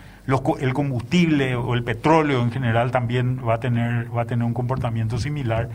el 0.59 0.73
combustible 0.73 1.57
o 1.57 1.73
el 1.73 1.83
petróleo 1.83 2.41
en 2.41 2.51
general 2.51 2.91
también 2.91 3.41
va 3.45 3.55
a 3.55 3.59
tener, 3.59 4.15
va 4.15 4.21
a 4.21 4.25
tener 4.25 4.45
un 4.45 4.53
comportamiento 4.53 5.17
similar. 5.17 5.67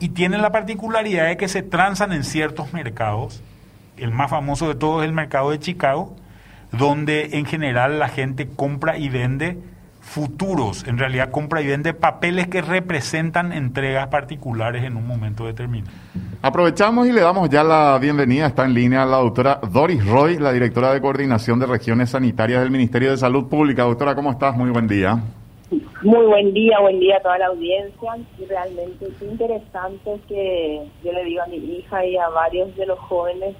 Y 0.00 0.08
tienen 0.08 0.42
la 0.42 0.50
particularidad 0.50 1.28
de 1.28 1.36
que 1.36 1.46
se 1.46 1.62
transan 1.62 2.12
en 2.12 2.24
ciertos 2.24 2.72
mercados. 2.72 3.40
El 3.96 4.10
más 4.10 4.30
famoso 4.30 4.66
de 4.66 4.74
todos 4.74 5.02
es 5.02 5.08
el 5.08 5.14
mercado 5.14 5.52
de 5.52 5.60
Chicago, 5.60 6.16
donde 6.72 7.38
en 7.38 7.44
general 7.44 8.00
la 8.00 8.08
gente 8.08 8.48
compra 8.48 8.98
y 8.98 9.08
vende 9.08 9.58
futuros, 10.08 10.86
en 10.88 10.96
realidad 10.96 11.30
compra 11.30 11.60
y 11.60 11.66
vende 11.66 11.92
papeles 11.92 12.48
que 12.48 12.62
representan 12.62 13.52
entregas 13.52 14.08
particulares 14.08 14.82
en 14.84 14.96
un 14.96 15.06
momento 15.06 15.44
determinado. 15.44 15.92
Aprovechamos 16.40 17.06
y 17.06 17.12
le 17.12 17.20
damos 17.20 17.50
ya 17.50 17.62
la 17.62 17.98
bienvenida, 18.00 18.46
está 18.46 18.64
en 18.64 18.72
línea 18.72 19.04
la 19.04 19.18
doctora 19.18 19.60
Doris 19.70 20.04
Roy, 20.06 20.38
la 20.38 20.52
directora 20.52 20.94
de 20.94 21.00
coordinación 21.00 21.58
de 21.58 21.66
regiones 21.66 22.10
sanitarias 22.10 22.62
del 22.62 22.70
Ministerio 22.70 23.10
de 23.10 23.18
Salud 23.18 23.48
Pública. 23.48 23.82
Doctora, 23.82 24.14
¿cómo 24.14 24.30
estás? 24.30 24.56
Muy 24.56 24.70
buen 24.70 24.88
día. 24.88 25.18
Muy 26.02 26.24
buen 26.26 26.54
día, 26.54 26.80
buen 26.80 26.98
día 27.00 27.16
a 27.18 27.20
toda 27.20 27.38
la 27.38 27.46
audiencia. 27.48 28.16
Y 28.38 28.46
realmente 28.46 29.04
es 29.04 29.22
interesante 29.22 30.20
que 30.26 30.86
yo 31.04 31.12
le 31.12 31.24
digo 31.24 31.42
a 31.42 31.46
mi 31.48 31.56
hija 31.56 32.06
y 32.06 32.16
a 32.16 32.28
varios 32.30 32.74
de 32.76 32.86
los 32.86 32.98
jóvenes 33.00 33.54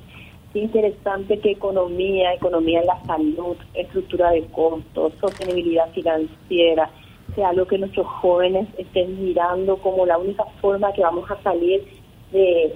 Interesante 0.55 1.39
que 1.41 1.53
economía, 1.53 2.33
economía 2.33 2.81
en 2.81 2.87
la 2.87 3.05
salud, 3.05 3.57
estructura 3.75 4.31
de 4.31 4.45
costos, 4.47 5.13
sostenibilidad 5.21 5.91
financiera, 5.93 6.91
sea 7.35 7.51
algo 7.51 7.67
que 7.67 7.77
nuestros 7.77 8.07
jóvenes 8.07 8.67
estén 8.79 9.23
mirando 9.23 9.77
como 9.77 10.07
la 10.07 10.17
única 10.17 10.45
forma 10.63 10.93
que 10.95 11.03
vamos 11.03 11.31
a 11.31 11.41
salir 11.43 11.85
de, 12.33 12.73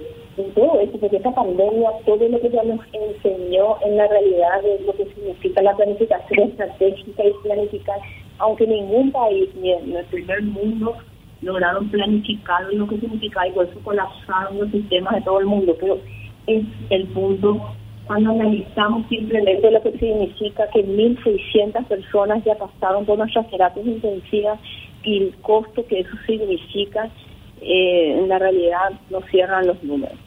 todo 0.55 0.79
esto, 0.79 0.97
porque 0.99 1.17
esta 1.17 1.33
pandemia, 1.33 1.91
todo 2.05 2.27
lo 2.27 2.39
que 2.41 2.49
ya 2.49 2.63
nos 2.63 2.79
enseñó 2.91 3.77
en 3.85 3.97
la 3.97 4.07
realidad 4.07 4.61
de 4.63 4.79
lo 4.85 4.93
que 4.93 5.05
significa 5.05 5.61
la 5.61 5.75
planificación 5.75 6.49
estratégica 6.49 7.23
y 7.23 7.33
planificar, 7.43 7.99
aunque 8.39 8.65
ningún 8.65 9.11
país, 9.11 9.49
ni 9.55 9.71
en 9.71 9.95
el 9.95 10.05
primer 10.05 10.41
mundo, 10.43 10.95
lograron 11.41 11.89
planificar 11.89 12.63
lo 12.73 12.87
que 12.87 12.99
significa 12.99 13.47
y 13.47 13.51
por 13.51 13.65
eso 13.65 13.79
colapsaron 13.83 14.59
los 14.59 14.71
sistemas 14.71 15.15
de 15.15 15.21
todo 15.21 15.39
el 15.39 15.45
mundo. 15.45 15.75
Pero 15.79 15.99
es 16.47 16.65
el 16.89 17.07
punto 17.07 17.73
cuando 18.05 18.31
analizamos 18.31 19.07
simplemente 19.07 19.71
lo 19.71 19.81
que 19.81 19.91
significa 19.97 20.67
que 20.73 20.85
1.600 20.85 21.85
personas 21.85 22.43
ya 22.43 22.55
pasaron 22.55 23.05
por 23.05 23.17
nuestras 23.17 23.49
terapias 23.49 23.85
intensivas 23.85 24.59
y 25.03 25.23
el 25.23 25.35
costo 25.41 25.85
que 25.87 26.01
eso 26.01 26.15
significa, 26.25 27.09
eh, 27.61 28.19
en 28.19 28.27
la 28.27 28.39
realidad 28.39 28.91
no 29.09 29.21
cierran 29.31 29.67
los 29.67 29.81
números. 29.83 30.17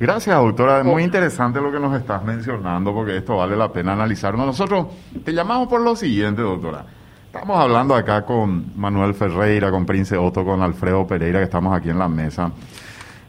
Gracias, 0.00 0.36
doctora. 0.36 0.80
Es 0.80 0.84
muy 0.84 1.04
interesante 1.04 1.60
lo 1.60 1.70
que 1.70 1.78
nos 1.78 1.96
estás 1.96 2.24
mencionando 2.24 2.92
porque 2.92 3.16
esto 3.16 3.36
vale 3.36 3.56
la 3.56 3.72
pena 3.72 3.92
analizarlo. 3.92 4.44
Nosotros 4.44 4.86
te 5.24 5.32
llamamos 5.32 5.68
por 5.68 5.80
lo 5.80 5.94
siguiente, 5.94 6.42
doctora. 6.42 6.84
Estamos 7.26 7.58
hablando 7.58 7.94
acá 7.94 8.24
con 8.24 8.72
Manuel 8.76 9.14
Ferreira, 9.14 9.70
con 9.70 9.86
Prince 9.86 10.16
Otto, 10.16 10.44
con 10.44 10.62
Alfredo 10.62 11.06
Pereira, 11.06 11.38
que 11.38 11.44
estamos 11.44 11.76
aquí 11.76 11.90
en 11.90 11.98
la 11.98 12.08
mesa 12.08 12.50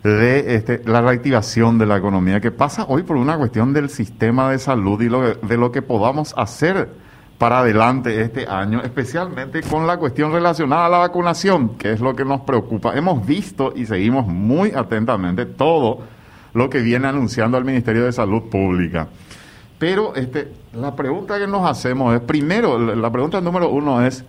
de 0.05 0.55
este, 0.55 0.81
la 0.85 1.01
reactivación 1.01 1.79
de 1.79 1.87
la 1.87 1.97
economía, 1.97 2.39
que 2.39 2.51
pasa 2.51 2.85
hoy 2.87 3.01
por 3.01 3.17
una 3.17 3.37
cuestión 3.37 3.73
del 3.73 3.89
sistema 3.89 4.51
de 4.51 4.59
salud 4.59 5.01
y 5.01 5.09
de 5.47 5.57
lo 5.57 5.71
que 5.71 5.81
podamos 5.81 6.35
hacer 6.37 6.89
para 7.39 7.59
adelante 7.59 8.21
este 8.21 8.47
año, 8.47 8.81
especialmente 8.83 9.63
con 9.63 9.87
la 9.87 9.97
cuestión 9.97 10.31
relacionada 10.31 10.85
a 10.85 10.89
la 10.89 10.97
vacunación, 10.99 11.69
que 11.69 11.91
es 11.91 12.01
lo 12.01 12.15
que 12.15 12.23
nos 12.23 12.41
preocupa. 12.41 12.95
Hemos 12.95 13.25
visto 13.25 13.73
y 13.75 13.87
seguimos 13.87 14.27
muy 14.27 14.73
atentamente 14.75 15.47
todo 15.47 16.01
lo 16.53 16.69
que 16.69 16.81
viene 16.81 17.07
anunciando 17.07 17.57
el 17.57 17.65
Ministerio 17.65 18.05
de 18.05 18.11
Salud 18.11 18.43
Pública. 18.43 19.07
Pero 19.79 20.13
este, 20.15 20.53
la 20.73 20.95
pregunta 20.95 21.39
que 21.39 21.47
nos 21.47 21.67
hacemos 21.67 22.13
es, 22.13 22.21
primero, 22.21 22.77
la 22.77 23.11
pregunta 23.11 23.41
número 23.41 23.69
uno 23.69 24.05
es, 24.05 24.23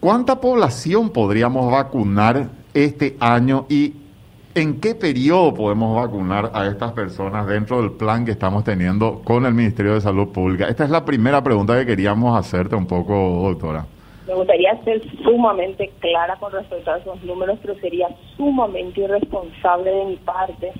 ¿cuánta 0.00 0.38
población 0.38 1.08
podríamos 1.08 1.72
vacunar 1.72 2.50
este 2.74 3.16
año 3.20 3.64
y 3.70 4.01
¿En 4.54 4.80
qué 4.80 4.94
periodo 4.94 5.54
podemos 5.54 5.96
vacunar 5.96 6.50
a 6.52 6.66
estas 6.66 6.92
personas 6.92 7.46
dentro 7.46 7.80
del 7.80 7.92
plan 7.92 8.26
que 8.26 8.32
estamos 8.32 8.64
teniendo 8.64 9.22
con 9.24 9.46
el 9.46 9.54
Ministerio 9.54 9.94
de 9.94 10.02
Salud 10.02 10.28
Pública? 10.28 10.68
Esta 10.68 10.84
es 10.84 10.90
la 10.90 11.06
primera 11.06 11.42
pregunta 11.42 11.74
que 11.78 11.86
queríamos 11.86 12.38
hacerte 12.38 12.76
un 12.76 12.86
poco, 12.86 13.14
doctora. 13.48 13.86
Me 14.28 14.34
gustaría 14.34 14.76
ser 14.84 15.00
sumamente 15.22 15.90
clara 16.00 16.36
con 16.36 16.52
respecto 16.52 16.90
a 16.90 16.98
esos 16.98 17.22
números, 17.24 17.60
pero 17.62 17.76
sería 17.76 18.08
sumamente 18.36 19.00
irresponsable 19.00 19.90
de 19.90 20.04
mi 20.04 20.16
parte 20.16 20.72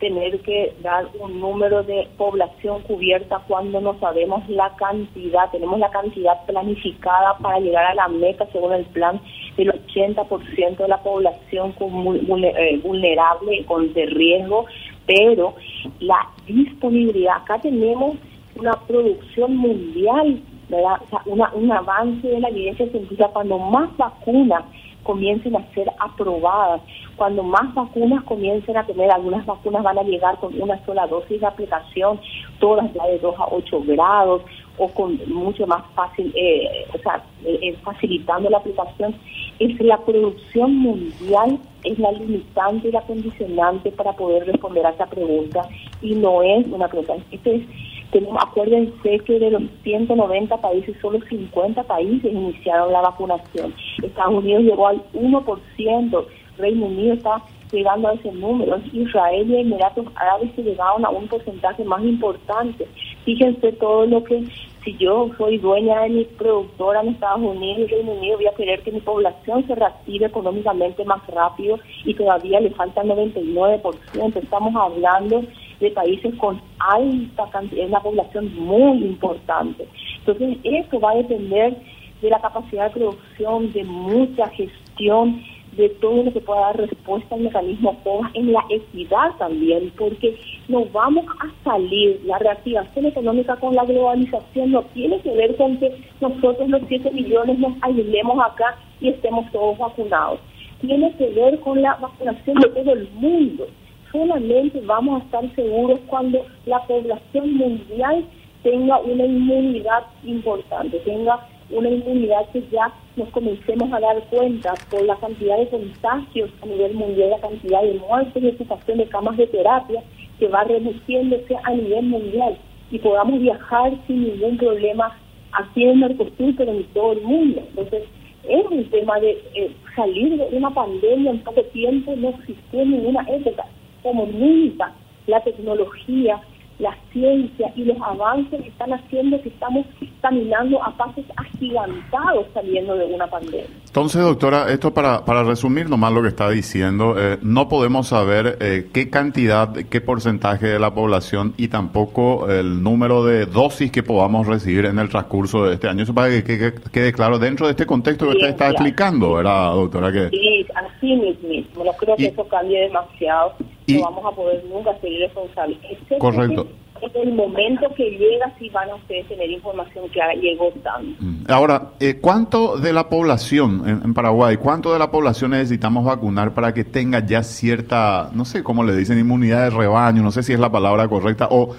tener 0.00 0.40
que 0.40 0.74
dar 0.82 1.08
un 1.20 1.38
número 1.38 1.82
de 1.82 2.08
población 2.16 2.80
cubierta 2.84 3.42
cuando 3.46 3.78
no 3.82 3.98
sabemos 3.98 4.48
la 4.48 4.74
cantidad, 4.76 5.50
tenemos 5.50 5.78
la 5.78 5.90
cantidad 5.90 6.46
planificada 6.46 7.36
para 7.42 7.60
llegar 7.60 7.84
a 7.84 7.94
la 7.94 8.08
meta 8.08 8.46
según 8.52 8.72
el 8.72 8.86
plan 8.86 9.20
del 9.58 9.72
80% 9.72 10.76
de 10.76 10.88
la 10.88 11.02
población 11.02 11.74
eh, 11.78 12.80
vulnerable 12.82 13.64
con 13.66 13.92
de 13.92 14.06
riesgo, 14.06 14.66
pero 15.06 15.54
la 16.00 16.28
disponibilidad, 16.46 17.36
acá 17.36 17.58
tenemos 17.60 18.16
una 18.56 18.72
producción 18.86 19.56
mundial, 19.56 20.40
¿verdad? 20.68 21.00
O 21.04 21.08
sea, 21.10 21.22
una, 21.26 21.52
un 21.54 21.70
avance 21.72 22.26
de 22.26 22.40
la 22.40 22.48
evidencia 22.48 22.88
científica 22.88 23.28
cuando 23.32 23.58
más 23.58 23.94
vacunas 23.96 24.64
comiencen 25.02 25.56
a 25.56 25.66
ser 25.74 25.90
aprobadas, 25.98 26.82
cuando 27.16 27.42
más 27.42 27.74
vacunas 27.74 28.22
comiencen 28.24 28.76
a 28.76 28.84
tener, 28.84 29.10
algunas 29.10 29.44
vacunas 29.46 29.82
van 29.82 29.98
a 29.98 30.02
llegar 30.02 30.38
con 30.38 30.60
una 30.60 30.84
sola 30.84 31.06
dosis 31.06 31.40
de 31.40 31.46
aplicación, 31.46 32.20
todas 32.58 32.92
ya 32.92 33.06
de 33.06 33.18
2 33.18 33.34
a 33.38 33.46
8 33.50 33.82
grados 33.86 34.42
o 34.78 34.88
con 34.88 35.18
mucho 35.26 35.66
más 35.66 35.84
fácil, 35.94 36.32
eh, 36.34 36.86
o 36.94 36.98
sea, 36.98 37.22
eh, 37.44 37.58
eh, 37.62 37.76
facilitando 37.82 38.48
la 38.48 38.58
aplicación, 38.58 39.14
es 39.58 39.80
la 39.80 39.98
producción 39.98 40.74
mundial, 40.76 41.58
es 41.84 41.98
la 41.98 42.12
limitante 42.12 42.88
y 42.88 42.92
la 42.92 43.02
condicionante 43.02 43.90
para 43.92 44.12
poder 44.12 44.46
responder 44.46 44.86
a 44.86 44.90
esa 44.90 45.06
pregunta 45.06 45.68
y 46.00 46.14
no 46.14 46.42
es 46.42 46.66
una 46.68 46.88
pregunta. 46.88 47.16
Este 47.30 47.56
es 47.56 47.62
tenemos, 48.10 48.42
acuérdense 48.42 49.18
que 49.18 49.38
de 49.38 49.50
los 49.50 49.62
190 49.82 50.56
países, 50.58 50.96
solo 51.02 51.20
50 51.28 51.82
países 51.82 52.32
iniciaron 52.32 52.90
la 52.90 53.02
vacunación. 53.02 53.74
Estados 54.02 54.34
Unidos 54.34 54.62
llegó 54.62 54.86
al 54.86 55.02
1%, 55.12 56.26
Reino 56.56 56.86
Unido 56.86 57.14
está 57.14 57.42
llegando 57.70 58.08
a 58.08 58.14
ese 58.14 58.32
número, 58.32 58.80
Israel 58.92 59.50
y 59.50 59.60
Emiratos 59.60 60.06
Árabes 60.14 60.52
que 60.54 60.62
llegaron 60.62 61.04
a 61.04 61.10
un 61.10 61.28
porcentaje 61.28 61.84
más 61.84 62.02
importante. 62.02 62.86
Fíjense 63.24 63.72
todo 63.72 64.06
lo 64.06 64.24
que, 64.24 64.44
si 64.84 64.96
yo 64.96 65.30
soy 65.36 65.58
dueña 65.58 66.02
de 66.02 66.08
mi 66.10 66.24
productora 66.24 67.02
en 67.02 67.08
Estados 67.08 67.40
Unidos 67.40 67.80
y 67.80 67.94
Reino 67.94 68.12
Unido, 68.12 68.36
voy 68.36 68.46
a 68.46 68.54
querer 68.54 68.82
que 68.82 68.92
mi 68.92 69.00
población 69.00 69.66
se 69.66 69.74
reactive 69.74 70.26
económicamente 70.26 71.04
más 71.04 71.26
rápido 71.28 71.78
y 72.04 72.14
todavía 72.14 72.60
le 72.60 72.70
falta 72.70 73.02
el 73.02 73.10
99%. 73.10 74.36
Estamos 74.36 74.74
hablando 74.74 75.42
de 75.80 75.90
países 75.90 76.34
con 76.36 76.60
alta 76.78 77.48
cantidad, 77.50 77.86
una 77.86 78.00
población 78.00 78.52
muy 78.56 79.04
importante. 79.04 79.86
Entonces, 80.20 80.58
eso 80.64 81.00
va 81.00 81.12
a 81.12 81.16
depender 81.16 81.76
de 82.20 82.30
la 82.30 82.40
capacidad 82.40 82.86
de 82.86 83.00
producción, 83.00 83.72
de 83.72 83.84
mucha 83.84 84.48
gestión, 84.48 85.40
de 85.78 85.88
todo 86.00 86.24
lo 86.24 86.32
que 86.32 86.40
pueda 86.40 86.60
dar 86.60 86.76
respuesta 86.76 87.34
al 87.34 87.42
mecanismo 87.42 87.96
COVA, 88.04 88.30
en 88.34 88.52
la 88.52 88.64
equidad 88.68 89.36
también, 89.38 89.92
porque 89.96 90.36
no 90.68 90.84
vamos 90.86 91.24
a 91.40 91.64
salir, 91.64 92.20
la 92.26 92.38
reactivación 92.38 93.06
económica 93.06 93.56
con 93.56 93.74
la 93.74 93.84
globalización 93.84 94.72
no 94.72 94.82
tiene 94.92 95.20
que 95.20 95.32
ver 95.34 95.56
con 95.56 95.78
que 95.78 95.96
nosotros 96.20 96.68
los 96.68 96.82
7 96.88 97.10
millones 97.12 97.58
nos 97.58 97.72
ayudemos 97.82 98.38
acá 98.44 98.76
y 99.00 99.08
estemos 99.08 99.50
todos 99.52 99.78
vacunados. 99.78 100.40
Tiene 100.80 101.14
que 101.16 101.30
ver 101.30 101.58
con 101.60 101.80
la 101.80 101.94
vacunación 101.94 102.58
de 102.58 102.68
todo 102.68 102.92
el 102.92 103.08
mundo 103.12 103.66
solamente 104.12 104.80
vamos 104.86 105.20
a 105.20 105.24
estar 105.24 105.54
seguros 105.54 106.00
cuando 106.06 106.44
la 106.66 106.82
población 106.86 107.54
mundial 107.54 108.24
tenga 108.62 108.98
una 108.98 109.24
inmunidad 109.24 110.04
importante, 110.24 110.98
tenga 111.00 111.46
una 111.70 111.90
inmunidad 111.90 112.48
que 112.52 112.62
ya 112.70 112.92
nos 113.16 113.28
comencemos 113.30 113.92
a 113.92 114.00
dar 114.00 114.22
cuenta 114.30 114.74
por 114.90 115.02
la 115.04 115.16
cantidad 115.16 115.58
de 115.58 115.68
contagios 115.68 116.50
a 116.62 116.66
nivel 116.66 116.94
mundial, 116.94 117.30
la 117.30 117.40
cantidad 117.40 117.82
de 117.82 117.94
muertes 117.94 118.42
y 118.42 118.48
ocupación 118.48 118.98
de 118.98 119.08
camas 119.08 119.36
de 119.36 119.46
terapia 119.46 120.02
que 120.38 120.48
va 120.48 120.64
reduciéndose 120.64 121.56
a 121.62 121.70
nivel 121.72 122.04
mundial 122.04 122.56
y 122.90 122.98
podamos 122.98 123.40
viajar 123.40 123.92
sin 124.06 124.24
ningún 124.24 124.56
problema 124.56 125.16
aquí 125.52 125.84
en 125.84 126.00
Mercosur, 126.00 126.54
pero 126.56 126.72
en 126.72 126.84
todo 126.94 127.12
el 127.12 127.22
mundo. 127.22 127.62
Entonces, 127.68 128.04
es 128.48 128.64
un 128.70 128.84
tema 128.90 129.20
de 129.20 129.30
eh, 129.54 129.70
salir 129.94 130.36
de 130.38 130.56
una 130.56 130.70
pandemia 130.70 131.32
en 131.32 131.40
poco 131.40 131.62
tiempo, 131.64 132.14
no 132.16 132.30
existió 132.30 132.80
en 132.80 132.92
ninguna 132.92 133.26
época 133.28 133.64
como 134.02 134.26
nunca 134.26 134.92
la 135.26 135.40
tecnología, 135.42 136.40
la 136.78 136.96
ciencia 137.12 137.72
y 137.74 137.84
los 137.84 137.96
avances 138.00 138.62
que 138.62 138.68
están 138.68 138.92
haciendo 138.92 139.40
que 139.42 139.48
estamos 139.48 139.84
caminando 140.22 140.82
a 140.82 140.96
pasos 140.96 141.24
agigantados 141.36 142.46
saliendo 142.54 142.94
de 142.96 143.06
una 143.06 143.26
pandemia. 143.26 143.66
Entonces, 143.86 144.22
doctora, 144.22 144.70
esto 144.70 144.94
para, 144.94 145.24
para 145.24 145.42
resumir 145.42 145.88
nomás 145.88 146.12
lo 146.12 146.22
que 146.22 146.28
está 146.28 146.48
diciendo, 146.50 147.14
eh, 147.18 147.38
no 147.42 147.68
podemos 147.68 148.08
saber 148.08 148.58
eh, 148.60 148.88
qué 148.92 149.10
cantidad, 149.10 149.72
qué 149.72 150.00
porcentaje 150.00 150.66
de 150.68 150.78
la 150.78 150.94
población 150.94 151.54
y 151.56 151.68
tampoco 151.68 152.48
el 152.50 152.82
número 152.82 153.24
de 153.24 153.46
dosis 153.46 153.90
que 153.90 154.02
podamos 154.02 154.46
recibir 154.46 154.84
en 154.84 154.98
el 154.98 155.08
transcurso 155.08 155.64
de 155.64 155.74
este 155.74 155.88
año. 155.88 156.04
Eso 156.04 156.14
para 156.14 156.28
que, 156.28 156.74
quede 156.92 157.12
claro 157.12 157.38
dentro 157.38 157.66
de 157.66 157.72
este 157.72 157.86
contexto 157.86 158.26
que 158.26 158.36
usted 158.36 158.48
está 158.50 158.70
explicando, 158.70 159.34
¿verdad, 159.34 159.72
doctora? 159.72 160.12
Que... 160.12 160.28
Sí, 160.30 160.66
así 160.74 161.16
mismo. 161.16 161.84
No 161.84 161.92
creo 161.92 162.16
que 162.16 162.26
eso 162.26 162.46
cambie 162.46 162.82
demasiado 162.82 163.54
no 163.88 164.02
vamos 164.02 164.24
a 164.24 164.36
poder 164.36 164.64
nunca 164.66 164.98
ser 165.00 165.10
responsables. 165.20 165.78
Correcto. 166.18 166.66
En 167.00 167.28
el 167.28 167.34
momento 167.34 167.86
que 167.96 168.10
llega, 168.10 168.52
sí 168.58 168.68
van 168.70 168.90
a 168.90 168.96
ustedes 168.96 169.28
tener 169.28 169.48
información 169.50 170.08
que 170.10 170.20
llegó 170.40 170.70
tanto. 170.82 171.16
Mm. 171.20 171.44
Ahora, 171.48 171.90
eh, 172.00 172.18
¿cuánto 172.20 172.76
de 172.76 172.92
la 172.92 173.08
población 173.08 173.82
en, 173.86 174.14
Paraguay, 174.14 174.56
cuánto 174.56 174.92
de 174.92 174.98
la 174.98 175.08
población 175.08 175.52
necesitamos 175.52 176.04
vacunar 176.04 176.54
para 176.54 176.74
que 176.74 176.82
tenga 176.82 177.24
ya 177.24 177.44
cierta, 177.44 178.30
no 178.34 178.44
sé 178.44 178.64
cómo 178.64 178.82
le 178.82 178.96
dicen, 178.96 179.16
inmunidad 179.16 179.64
de 179.64 179.70
rebaño, 179.70 180.22
no 180.22 180.32
sé 180.32 180.42
si 180.42 180.52
es 180.52 180.58
la 180.58 180.72
palabra 180.72 181.06
correcta, 181.06 181.46
o 181.50 181.76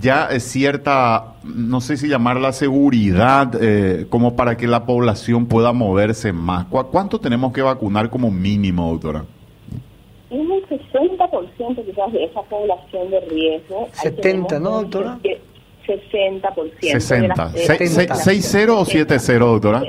ya 0.00 0.28
cierta, 0.40 1.34
no 1.44 1.82
sé 1.82 1.98
si 1.98 2.08
llamarla 2.08 2.52
seguridad, 2.52 3.52
eh, 3.60 4.06
como 4.08 4.34
para 4.34 4.56
que 4.56 4.66
la 4.66 4.86
población 4.86 5.46
pueda 5.46 5.74
moverse 5.74 6.32
más? 6.32 6.66
¿Cuánto 6.66 7.20
tenemos 7.20 7.52
que 7.52 7.60
vacunar 7.60 8.08
como 8.08 8.30
mínimo, 8.30 8.90
doctora? 8.90 9.24
un 10.34 10.48
60% 10.48 11.13
quizás 11.56 12.12
de 12.12 12.24
esa 12.24 12.42
población 12.42 13.10
de 13.10 13.20
riesgo. 13.20 13.88
70, 13.92 14.58
¿no, 14.60 14.82
doctora? 14.82 15.18
60%. 15.86 16.80
60. 16.80 17.34
6-0 17.52 18.70
o 18.70 18.84
7-0, 18.84 19.38
doctora? 19.38 19.82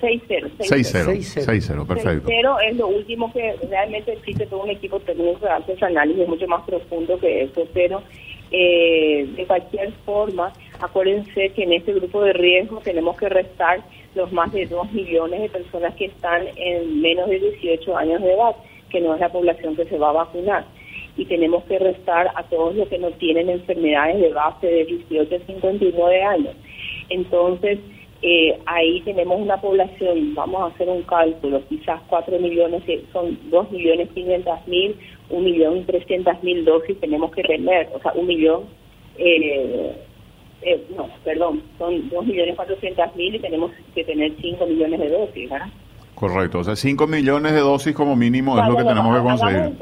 6-0. 0.00 0.50
6-0, 0.58 1.86
perfecto. 1.86 2.28
6-0 2.28 2.56
es 2.68 2.76
lo 2.76 2.88
último 2.88 3.32
que 3.32 3.54
realmente 3.70 4.12
existe 4.12 4.46
todo 4.46 4.64
un 4.64 4.70
equipo 4.70 4.98
técnico 5.00 5.38
que 5.38 5.46
hace 5.46 5.72
ese 5.72 5.84
análisis 5.84 6.26
mucho 6.26 6.48
más 6.48 6.62
profundo 6.64 7.18
que 7.18 7.44
eso, 7.44 7.66
pero 7.72 8.02
eh, 8.50 9.28
de 9.36 9.46
cualquier 9.46 9.92
forma, 10.04 10.52
acuérdense 10.80 11.50
que 11.50 11.62
en 11.62 11.72
este 11.72 11.92
grupo 11.92 12.22
de 12.22 12.32
riesgo 12.32 12.80
tenemos 12.80 13.16
que 13.16 13.28
restar 13.28 13.80
los 14.14 14.32
más 14.32 14.52
de 14.52 14.66
2 14.66 14.92
millones 14.92 15.40
de 15.40 15.48
personas 15.48 15.94
que 15.94 16.06
están 16.06 16.42
en 16.56 17.00
menos 17.00 17.30
de 17.30 17.38
18 17.38 17.96
años 17.96 18.20
de 18.20 18.32
edad 18.34 18.56
que 18.92 19.00
no 19.00 19.14
es 19.14 19.20
la 19.20 19.32
población 19.32 19.74
que 19.74 19.86
se 19.86 19.98
va 19.98 20.10
a 20.10 20.24
vacunar. 20.24 20.64
y 21.14 21.26
tenemos 21.26 21.62
que 21.64 21.78
restar 21.78 22.30
a 22.34 22.42
todos 22.44 22.74
los 22.74 22.88
que 22.88 22.98
no 22.98 23.10
tienen 23.10 23.50
enfermedades 23.50 24.18
de 24.18 24.32
base 24.32 24.66
de 24.66 24.84
18 24.86 25.36
a 25.36 25.46
59 25.46 26.22
años. 26.22 26.54
Entonces, 27.10 27.78
eh, 28.22 28.56
ahí 28.66 29.00
tenemos 29.00 29.40
una 29.40 29.60
población, 29.60 30.34
vamos 30.34 30.62
a 30.62 30.66
hacer 30.66 30.88
un 30.88 31.02
cálculo, 31.02 31.60
quizás 31.68 32.00
4 32.08 32.38
millones, 32.38 32.82
son 33.12 33.36
2 33.50 33.70
millones 33.72 34.08
500 34.14 34.68
mil, 34.68 34.96
1 35.28 35.42
millón 35.42 35.84
300 35.84 36.42
mil 36.44 36.64
dosis 36.64 37.00
tenemos 37.00 37.32
que 37.32 37.42
tener, 37.42 37.88
o 37.92 38.00
sea, 38.00 38.12
un 38.12 38.28
millón, 38.28 38.62
eh, 39.18 39.92
eh, 40.62 40.84
no, 40.96 41.08
perdón, 41.24 41.64
son 41.78 42.08
2 42.10 42.26
millones 42.26 42.54
400 42.54 43.16
mil 43.16 43.34
y 43.34 43.40
tenemos 43.40 43.72
que 43.92 44.04
tener 44.04 44.32
5 44.40 44.66
millones 44.66 45.00
de 45.00 45.10
dosis, 45.10 45.50
¿verdad? 45.50 45.66
Correcto, 46.22 46.60
o 46.60 46.62
sea, 46.62 46.76
5 46.76 47.08
millones 47.08 47.52
de 47.52 47.58
dosis 47.58 47.96
como 47.96 48.14
mínimo 48.14 48.56
es 48.56 48.68
lo 48.68 48.76
que 48.76 48.84
tenemos 48.84 49.16
que 49.16 49.22
conseguir. 49.24 49.76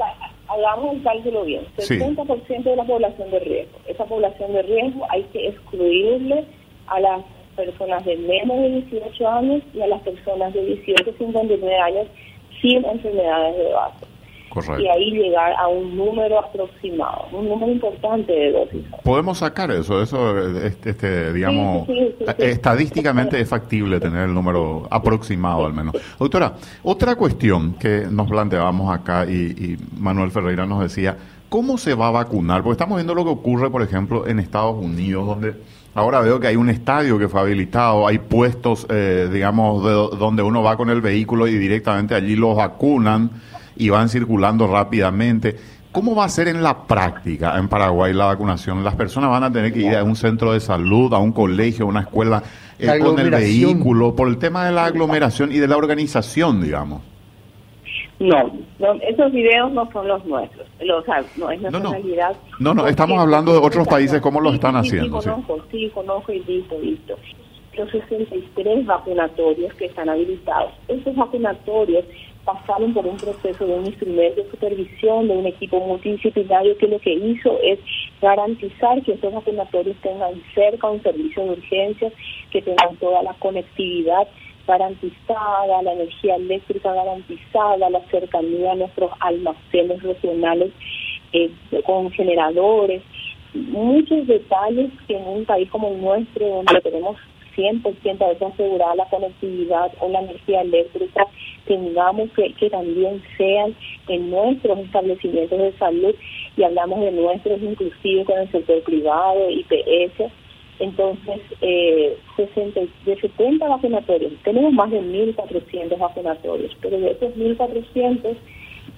Hagamos 0.47 0.95
el 0.95 1.03
cálculo 1.03 1.43
bien, 1.43 1.61
60% 1.77 2.63
de 2.63 2.75
la 2.75 2.83
población 2.83 3.29
de 3.29 3.39
riesgo. 3.41 3.77
Esa 3.85 4.05
población 4.05 4.51
de 4.53 4.63
riesgo 4.63 5.05
hay 5.11 5.21
que 5.25 5.49
excluirle 5.49 6.43
a 6.87 6.99
las 6.99 7.21
personas 7.55 8.03
de 8.05 8.17
menos 8.17 8.57
de 8.57 8.69
18 8.89 9.27
años 9.29 9.61
y 9.71 9.81
a 9.81 9.87
las 9.87 10.01
personas 10.01 10.51
de 10.55 10.65
18 10.65 11.11
a 11.11 11.13
59 11.19 11.77
años 11.77 12.07
sin 12.59 12.85
enfermedades 12.85 13.57
de 13.57 13.73
base. 13.73 14.10
Y 14.79 14.87
ahí 14.87 15.11
llegar 15.11 15.53
a 15.53 15.67
un 15.67 15.95
número 15.95 16.39
aproximado, 16.39 17.27
un 17.31 17.47
número 17.47 17.71
importante 17.71 18.31
de 18.31 18.51
dosis. 18.51 18.85
Podemos 19.03 19.37
sacar 19.37 19.71
eso, 19.71 20.01
eso, 20.01 20.37
este, 20.57 20.89
este 20.91 21.33
digamos, 21.33 21.87
estadísticamente 22.37 23.39
es 23.39 23.47
factible 23.47 23.99
tener 23.99 24.27
el 24.27 24.33
número 24.33 24.87
aproximado 24.89 25.65
al 25.65 25.73
menos. 25.73 25.95
Doctora, 26.19 26.53
otra 26.83 27.15
cuestión 27.15 27.75
que 27.75 28.07
nos 28.09 28.29
planteábamos 28.29 28.93
acá 28.93 29.25
y, 29.25 29.33
y 29.33 29.77
Manuel 29.97 30.31
Ferreira 30.31 30.65
nos 30.65 30.81
decía, 30.81 31.17
¿cómo 31.49 31.77
se 31.77 31.93
va 31.93 32.07
a 32.07 32.11
vacunar? 32.11 32.63
Porque 32.63 32.73
estamos 32.73 32.97
viendo 32.97 33.15
lo 33.15 33.23
que 33.23 33.31
ocurre, 33.31 33.69
por 33.69 33.81
ejemplo, 33.81 34.27
en 34.27 34.39
Estados 34.39 34.75
Unidos, 34.75 35.25
donde 35.25 35.55
Ahora 35.93 36.21
veo 36.21 36.39
que 36.39 36.47
hay 36.47 36.55
un 36.55 36.69
estadio 36.69 37.19
que 37.19 37.27
fue 37.27 37.41
habilitado, 37.41 38.07
hay 38.07 38.17
puestos, 38.17 38.87
eh, 38.89 39.29
digamos, 39.31 39.83
de, 39.83 40.17
donde 40.17 40.41
uno 40.41 40.63
va 40.63 40.77
con 40.77 40.89
el 40.89 41.01
vehículo 41.01 41.47
y 41.47 41.57
directamente 41.57 42.15
allí 42.15 42.37
los 42.37 42.55
vacunan 42.55 43.29
y 43.75 43.89
van 43.89 44.09
circulando 44.09 44.67
rápidamente. 44.67 45.55
¿Cómo 45.91 46.15
va 46.15 46.23
a 46.23 46.29
ser 46.29 46.47
en 46.47 46.63
la 46.63 46.83
práctica 46.87 47.57
en 47.57 47.67
Paraguay 47.67 48.13
la 48.13 48.25
vacunación? 48.25 48.83
Las 48.83 48.95
personas 48.95 49.29
van 49.29 49.43
a 49.43 49.51
tener 49.51 49.73
que 49.73 49.79
ir 49.79 49.95
a 49.95 50.03
un 50.03 50.15
centro 50.15 50.53
de 50.53 50.61
salud, 50.61 51.13
a 51.13 51.17
un 51.17 51.33
colegio, 51.33 51.85
a 51.85 51.89
una 51.89 52.01
escuela 52.01 52.41
eh, 52.79 52.97
con 52.99 53.19
el 53.19 53.29
vehículo, 53.29 54.15
por 54.15 54.29
el 54.29 54.37
tema 54.37 54.65
de 54.65 54.71
la 54.71 54.85
aglomeración 54.85 55.51
y 55.51 55.57
de 55.57 55.67
la 55.67 55.75
organización, 55.75 56.61
digamos. 56.61 57.01
No, 58.21 58.51
esos 59.01 59.31
videos 59.31 59.71
no 59.71 59.91
son 59.91 60.07
los 60.07 60.23
nuestros. 60.25 60.67
sea, 61.05 61.23
no 61.37 61.49
es 61.49 61.59
nuestra 61.59 61.89
realidad. 61.89 62.35
No, 62.59 62.73
no, 62.73 62.85
estamos 62.85 63.19
hablando 63.19 63.51
de 63.51 63.57
otros 63.57 63.87
países, 63.87 64.21
¿cómo 64.21 64.39
lo 64.39 64.53
están 64.53 64.75
haciendo? 64.75 65.19
Sí, 65.21 65.27
conozco, 65.27 65.57
sí, 65.71 65.91
conozco 65.93 66.31
y 66.31 66.39
visto, 66.41 66.77
visto. 66.79 67.15
Los 67.75 67.89
63 67.89 68.85
vacunatorios 68.85 69.73
que 69.73 69.85
están 69.85 70.07
habilitados. 70.07 70.71
Esos 70.87 71.15
vacunatorios 71.15 72.05
pasaron 72.45 72.93
por 72.93 73.05
un 73.05 73.17
proceso 73.17 73.65
de 73.65 73.73
un 73.73 73.85
instrumento 73.85 74.41
de 74.41 74.51
supervisión 74.51 75.27
de 75.27 75.37
un 75.37 75.45
equipo 75.45 75.79
multidisciplinario 75.79 76.77
que 76.77 76.87
lo 76.87 76.99
que 76.99 77.13
hizo 77.13 77.59
es 77.61 77.79
garantizar 78.21 79.01
que 79.03 79.13
esos 79.13 79.33
vacunatorios 79.33 79.97
tengan 80.01 80.41
cerca 80.53 80.89
un 80.89 81.01
servicio 81.03 81.43
de 81.43 81.51
urgencias, 81.51 82.13
que 82.51 82.61
tengan 82.61 82.95
toda 82.97 83.23
la 83.23 83.33
conectividad 83.35 84.27
garantizada, 84.67 85.81
la 85.81 85.93
energía 85.93 86.35
eléctrica 86.35 86.93
garantizada, 86.93 87.89
la 87.89 88.01
cercanía 88.09 88.71
a 88.71 88.75
nuestros 88.75 89.11
almacenes 89.19 90.01
regionales 90.03 90.71
eh, 91.33 91.51
con 91.85 92.11
generadores, 92.11 93.01
muchos 93.53 94.27
detalles 94.27 94.91
que 95.07 95.17
en 95.17 95.27
un 95.27 95.45
país 95.45 95.69
como 95.69 95.89
el 95.89 96.01
nuestro, 96.01 96.47
donde 96.47 96.81
tenemos 96.81 97.17
100% 97.55 98.21
a 98.21 98.29
veces 98.29 98.41
asegurada 98.41 98.95
la 98.95 99.09
conectividad 99.09 99.91
o 99.99 100.09
la 100.09 100.21
energía 100.21 100.61
eléctrica, 100.61 101.25
tengamos 101.65 102.29
que, 102.31 102.53
que 102.53 102.69
también 102.69 103.21
sean 103.37 103.75
en 104.07 104.29
nuestros 104.29 104.79
establecimientos 104.79 105.57
de 105.57 105.73
salud 105.77 106.15
y 106.57 106.63
hablamos 106.63 106.99
de 107.01 107.11
nuestros 107.11 107.61
inclusive 107.61 108.25
con 108.25 108.39
el 108.39 108.51
sector 108.51 108.81
privado, 108.83 109.49
IPS, 109.49 110.31
entonces, 110.81 111.41
eh, 111.61 112.17
60, 112.35 112.79
de 113.05 113.19
70 113.19 113.67
vacunatorios, 113.67 114.33
tenemos 114.43 114.73
más 114.73 114.89
de 114.89 114.99
1.400 114.99 115.95
vacunatorios, 115.95 116.75
pero 116.81 116.99
de 116.99 117.11
esos 117.11 117.35
1.400 117.35 118.35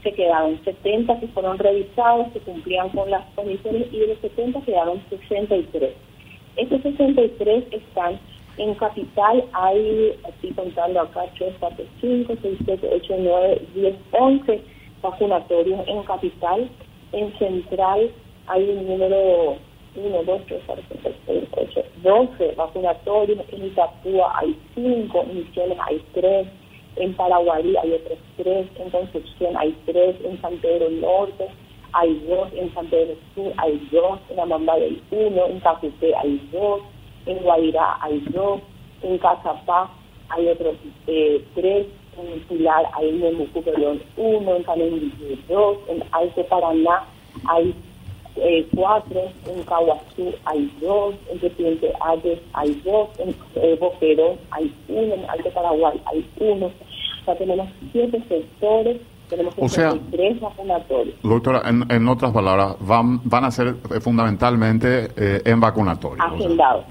se 0.01 0.12
quedaron 0.14 0.64
70 0.64 1.20
que 1.20 1.28
fueron 1.28 1.58
revisados, 1.58 2.32
que 2.32 2.39
cumplían 2.39 2.88
con 2.89 3.10
las 3.12 3.26
condiciones, 3.36 3.88
y 3.91 3.99
de 3.99 4.08
los 4.08 4.20
70 4.20 4.62
quedaron 4.62 5.01
63. 5.10 5.91
Estos 6.56 6.82
63 6.84 7.66
están 7.72 8.18
en 8.58 8.76
capital, 8.76 9.43
hay, 9.54 10.14
estoy 10.28 10.51
contando 10.51 11.01
acá, 11.01 11.26
3, 11.38 11.56
4, 11.60 11.86
5, 12.01 12.34
6, 12.41 12.58
7, 12.66 12.89
8, 12.93 13.16
9, 13.20 13.62
10, 13.74 13.95
11 14.12 14.62
vacunatorios 15.01 15.88
en 15.88 16.04
capital. 16.04 16.70
En 17.12 17.38
central 17.38 18.12
hay 18.47 18.70
un 18.70 18.88
número 18.88 19.58
1, 19.95 20.24
2, 20.24 20.41
3, 20.47 20.62
4, 20.66 20.84
5, 21.04 21.10
6, 21.26 21.43
8, 21.51 21.84
12 22.04 22.56
vacunatorios, 22.56 23.39
en 23.51 23.66
Itapúa 23.66 24.39
hay 24.39 24.58
5, 24.76 25.22
en 25.22 25.36
Misiones 25.36 25.78
hay 25.88 26.04
3, 26.14 26.47
en 26.97 27.14
Paraguay 27.16 27.76
hay 27.82 27.93
otros 27.93 28.20
3, 28.38 28.68
en 28.80 28.89
Concepción 28.91 29.58
hay 29.58 29.76
3, 29.86 30.16
en 30.26 30.41
San 30.41 30.58
Pedro 30.58 30.89
Norte 30.89 31.47
hay 31.93 32.14
2, 32.28 32.54
en 32.54 32.74
San 32.74 32.88
Pedro 32.88 33.16
Sur 33.36 33.54
hay 33.58 33.88
2, 33.91 34.20
en 34.30 34.39
Amambay 34.39 34.84
hay 34.84 35.04
1, 35.12 35.45
en 35.45 35.60
Caputé 35.60 36.16
hay 36.16 36.49
2, 36.51 36.82
en 37.26 37.38
Guavirá 37.39 37.97
hay 38.01 38.19
2, 38.30 38.61
en 39.03 39.17
Cazapá 39.17 39.89
hay 40.30 40.47
otros 40.47 40.76
3, 41.05 41.45
eh, 41.57 41.88
en 42.17 42.39
Pilar 42.41 42.86
hay 42.93 43.09
en 43.09 43.38
Mucuperón 43.38 44.01
1, 44.17 44.55
en 44.55 44.63
Canendillo 44.63 45.38
2, 45.47 45.78
en 45.89 46.03
Alto 46.11 46.43
Paraná 46.45 47.03
hay 47.47 47.74
eh, 48.36 48.67
cuatro, 48.76 49.21
en 49.47 49.63
Caguazú 49.63 50.34
hay 50.45 50.71
dos, 50.82 51.15
en 51.32 51.39
Presidente 51.39 51.93
Ayes 52.01 52.39
hay 52.53 52.82
dos, 52.84 53.09
en 53.19 53.36
eh, 53.55 53.78
Boquerón 53.80 54.38
hay 54.51 54.74
uno, 54.88 55.13
en 55.13 55.30
Alto 55.30 55.49
Paraguay 55.51 56.01
hay 56.05 56.28
uno. 56.39 56.67
O 56.67 57.26
sea, 57.26 57.38
tenemos 57.38 57.69
siete 57.91 58.21
sectores, 58.28 58.97
tenemos 59.30 59.53
o 59.57 59.69
sea, 59.69 59.93
tres 60.11 60.39
vacunatorios. 60.39 61.15
Doctora, 61.21 61.61
en, 61.69 61.86
en, 61.89 62.07
otras 62.07 62.32
palabras, 62.32 62.76
van, 62.80 63.21
van 63.24 63.45
a 63.45 63.51
ser 63.51 63.67
eh, 63.67 63.99
fundamentalmente 63.99 65.09
eh, 65.15 65.41
en 65.45 65.59
vacunatorios. 65.59 66.26
Agendados. 66.26 66.45
Agendados. 66.45 66.86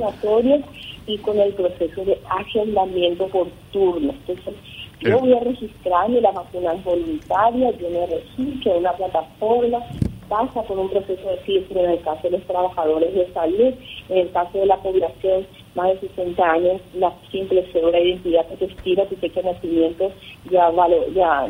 Vacunatorios 0.00 0.62
y 1.06 1.18
con 1.18 1.38
el 1.38 1.52
proceso 1.52 2.04
de 2.04 2.18
agendamiento 2.30 3.26
por 3.28 3.48
turno. 3.72 4.12
Entonces, 4.26 4.54
yo 5.00 5.18
voy 5.18 5.34
a 5.34 5.40
registrarme 5.40 6.20
la 6.20 6.30
vacuna 6.32 6.72
voluntaria, 6.84 7.70
yo 7.72 7.90
me 7.90 8.06
registro 8.06 8.72
en 8.72 8.78
una 8.78 8.92
plataforma, 8.92 9.80
pasa 10.28 10.62
por 10.62 10.78
un 10.78 10.88
proceso 10.88 11.28
de 11.28 11.36
filtro 11.38 11.84
en 11.84 11.90
el 11.90 12.00
caso 12.00 12.22
de 12.22 12.30
los 12.30 12.42
trabajadores 12.46 13.14
de 13.14 13.30
salud, 13.32 13.74
en 14.08 14.18
el 14.18 14.30
caso 14.32 14.58
de 14.58 14.66
la 14.66 14.76
población 14.78 15.46
más 15.74 15.88
de 15.88 16.08
60 16.08 16.42
años, 16.42 16.80
la 16.94 17.12
simple 17.30 17.66
cédula 17.72 17.98
de 17.98 18.10
identidad 18.10 18.46
que 18.46 18.64
expira, 18.64 19.06
tu 19.06 19.16
fecha 19.16 19.42
de 19.42 19.52
nacimiento 19.52 20.10
ya, 20.50 20.70
ya, 21.14 21.48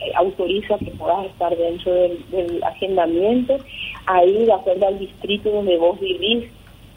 eh, 0.00 0.12
autoriza 0.16 0.78
que 0.78 0.90
puedas 0.92 1.26
estar 1.26 1.56
dentro 1.56 1.92
del, 1.92 2.62
agendamiento. 2.62 3.56
Ahí, 4.06 4.44
de 4.44 4.52
acuerdo 4.52 4.88
al 4.88 4.98
distrito 4.98 5.50
donde 5.50 5.76
vos 5.76 5.98
vivís, 6.00 6.50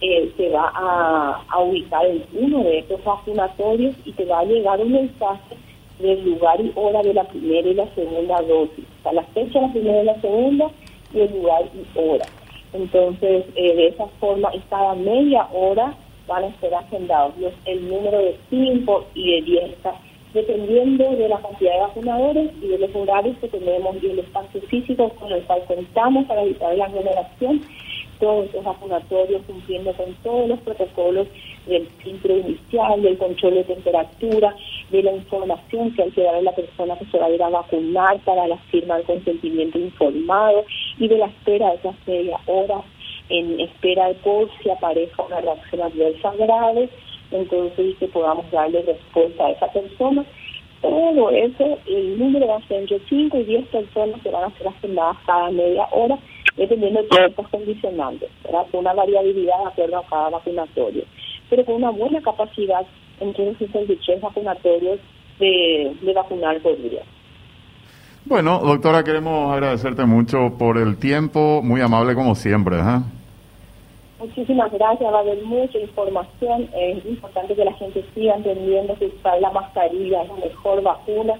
eh, 0.05 0.33
se 0.35 0.49
va 0.49 0.69
a, 0.75 1.59
ubicar 1.61 2.05
en 2.05 2.25
uno 2.33 2.61
de 2.61 2.79
estos 2.79 3.01
vacunatorios 3.05 3.95
y 4.03 4.11
te 4.11 4.25
va 4.25 4.39
a 4.39 4.43
llegar 4.43 4.81
un 4.81 4.91
mensaje 4.91 5.55
del 5.97 6.25
lugar 6.25 6.59
y 6.59 6.73
hora 6.75 7.01
de 7.01 7.13
la 7.13 7.23
primera 7.23 7.69
y 7.69 7.73
la 7.73 7.87
segunda 7.95 8.41
dosis. 8.41 8.83
O 8.99 9.03
sea, 9.03 9.13
la 9.13 9.23
fecha 9.23 9.61
de 9.61 9.67
la 9.67 9.71
primera 9.71 10.01
y 10.01 10.05
la 10.05 10.19
segunda 10.19 10.69
y 11.13 11.21
el 11.21 11.33
lugar 11.33 11.61
y 11.73 11.97
hora. 11.97 12.25
Entonces, 12.73 13.45
eh, 13.55 13.75
de 13.75 13.87
esa 13.87 14.07
forma, 14.19 14.51
cada 14.69 14.93
media 14.95 15.47
hora 15.53 15.93
van 16.27 16.43
a 16.43 16.59
ser 16.59 16.75
agendados 16.75 17.37
los, 17.37 17.53
el 17.63 17.87
número 17.87 18.17
de 18.17 18.37
5 18.49 19.05
y 19.13 19.35
de 19.35 19.41
10, 19.43 19.77
dependiendo 20.33 21.11
de 21.11 21.29
la 21.29 21.39
cantidad 21.39 21.75
de 21.75 21.79
vacunadores 21.79 22.51
y 22.61 22.67
de 22.67 22.77
los 22.77 22.93
horarios 22.93 23.37
que 23.37 23.47
tenemos 23.47 23.95
y 24.03 24.07
el 24.07 24.19
espacio 24.19 24.59
físico 24.63 25.07
con 25.17 25.31
el 25.31 25.43
cual 25.43 25.63
contamos 25.65 26.25
para 26.25 26.43
evitar 26.43 26.75
la 26.75 26.85
aglomeración 26.87 27.61
todos 28.23 28.53
los 28.53 28.63
vacunatorios 28.63 29.41
cumpliendo 29.45 29.91
con 29.91 30.13
todos 30.23 30.47
los 30.47 30.59
protocolos 30.59 31.27
del 31.67 31.85
filtro 32.01 32.37
inicial, 32.37 33.01
del 33.01 33.17
control 33.17 33.55
de 33.55 33.63
temperatura, 33.65 34.55
de 34.89 35.03
la 35.03 35.11
información 35.11 35.93
que 35.93 36.03
hay 36.03 36.11
que 36.11 36.23
dar 36.23 36.35
a 36.35 36.41
la 36.41 36.55
persona 36.55 36.97
que 36.97 37.05
se 37.07 37.19
va 37.19 37.25
a 37.25 37.31
ir 37.31 37.43
a 37.43 37.49
vacunar 37.49 38.17
para 38.19 38.47
la 38.47 38.55
firma 38.71 38.95
del 38.95 39.05
consentimiento 39.07 39.77
informado 39.77 40.63
y 40.97 41.09
de 41.09 41.17
la 41.17 41.25
espera 41.25 41.71
de 41.71 41.75
esas 41.75 41.95
media 42.07 42.39
horas 42.45 42.85
en 43.27 43.59
espera 43.59 44.07
de 44.07 44.13
por 44.15 44.49
si 44.61 44.69
aparezca 44.69 45.23
una 45.23 45.41
reacción 45.41 45.81
adversa 45.81 46.33
grave, 46.37 46.89
entonces 47.31 47.97
que 47.97 48.07
podamos 48.07 48.49
darle 48.51 48.83
respuesta 48.83 49.47
a 49.47 49.51
esa 49.51 49.67
persona. 49.67 50.23
Todo 50.81 51.29
eso, 51.29 51.77
el 51.87 52.17
número 52.17 52.47
va 52.47 52.57
a 52.57 52.67
ser 52.67 52.83
entre 52.83 52.99
5 53.09 53.37
y 53.37 53.43
10 53.43 53.67
personas 53.67 54.21
que 54.21 54.29
van 54.29 54.45
a 54.45 54.57
ser 54.57 54.67
agendadas 54.67 55.17
cada 55.25 55.49
media 55.51 55.87
hora, 55.91 56.17
dependiendo 56.57 57.01
de 57.01 57.07
todos 57.07 57.29
estos 57.29 57.47
condicionantes, 57.49 58.29
¿verdad? 58.43 58.65
con 58.71 58.81
una 58.81 58.93
variabilidad 58.93 59.57
de 59.59 59.67
acuerdo 59.69 59.97
a 59.97 60.05
cada 60.07 60.29
vacunatorio, 60.29 61.03
pero 61.49 61.65
con 61.65 61.75
una 61.75 61.89
buena 61.89 62.21
capacidad 62.21 62.85
entre 63.19 63.45
los 63.45 63.57
63 63.57 64.21
vacunatorios 64.21 64.99
de, 65.39 65.95
de 66.01 66.13
vacunar 66.13 66.59
por 66.61 66.77
día. 66.81 67.01
Bueno, 68.25 68.59
doctora, 68.59 69.03
queremos 69.03 69.51
agradecerte 69.51 70.05
mucho 70.05 70.53
por 70.57 70.77
el 70.77 70.97
tiempo, 70.97 71.61
muy 71.61 71.81
amable 71.81 72.15
como 72.15 72.35
siempre. 72.35 72.77
¿eh? 72.77 73.01
Muchísimas 74.19 74.71
gracias, 74.71 75.13
va 75.13 75.17
a 75.17 75.21
haber 75.21 75.43
mucha 75.43 75.77
información, 75.77 76.69
es 76.73 77.05
importante 77.05 77.53
que 77.53 77.65
la 77.65 77.73
gente 77.73 78.05
siga 78.15 78.35
entendiendo 78.35 78.95
que 78.95 79.07
usar 79.07 79.41
la 79.41 79.51
mascarilla 79.51 80.23
es 80.23 80.29
la 80.29 80.35
mejor 80.35 80.81
vacuna, 80.81 81.33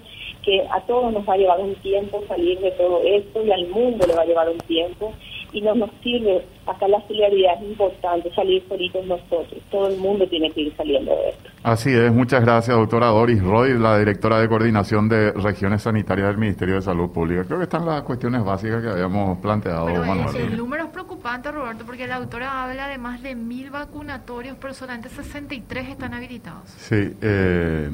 que 0.44 0.62
a 0.72 0.82
todos 0.82 1.12
nos 1.14 1.28
va 1.28 1.34
a 1.34 1.38
llevar 1.38 1.60
un 1.60 1.76
tiempo 1.76 2.22
salir 2.28 2.60
de 2.60 2.72
todo 2.72 3.02
esto 3.04 3.44
y 3.44 3.52
al 3.52 3.68
mundo 3.68 4.06
le 4.06 4.14
va 4.14 4.22
a 4.22 4.26
llevar 4.26 4.50
un 4.50 4.58
tiempo 4.60 5.14
y 5.54 5.62
no 5.62 5.76
nos 5.76 5.92
sirve, 6.02 6.44
acá 6.66 6.88
la 6.88 7.00
solidaridad 7.08 7.62
es 7.62 7.70
importante, 7.70 8.34
salir 8.34 8.64
solitos 8.68 9.06
nosotros, 9.06 9.62
todo 9.70 9.88
el 9.88 9.98
mundo 9.98 10.28
tiene 10.28 10.50
que 10.50 10.62
ir 10.62 10.76
saliendo 10.76 11.12
de 11.12 11.30
esto. 11.30 11.50
Así 11.62 11.92
es, 11.94 12.12
muchas 12.12 12.44
gracias 12.44 12.76
doctora 12.76 13.08
Doris 13.08 13.42
Roy, 13.42 13.78
la 13.78 14.00
directora 14.00 14.40
de 14.40 14.50
coordinación 14.50 15.08
de 15.08 15.32
regiones 15.32 15.84
sanitarias 15.84 16.28
del 16.28 16.38
Ministerio 16.38 16.76
de 16.76 16.82
Salud 16.82 17.12
Pública. 17.12 17.44
Creo 17.46 17.60
que 17.60 17.66
están 17.66 17.86
las 17.86 18.02
cuestiones 18.02 18.44
básicas 18.44 18.82
que 18.82 18.90
habíamos 18.90 19.38
planteado, 19.40 19.86
Manuel. 19.86 20.36
El, 20.36 20.58
número 20.58 20.86
es 20.86 20.90
preocupante, 20.90 21.52
Roberto, 21.52 21.86
porque 21.86 22.08
la 22.08 22.20
doctora 22.20 22.64
habla 22.64 22.88
de 22.88 22.98
más 22.98 23.22
de 23.22 23.36
mil 23.36 23.70
vacunatorios, 23.70 24.58
pero 24.60 24.74
solamente 24.74 25.10
63 25.10 25.90
están 25.90 26.16
habilitados. 26.16 26.68
Sí, 26.70 27.16
eh, 27.22 27.92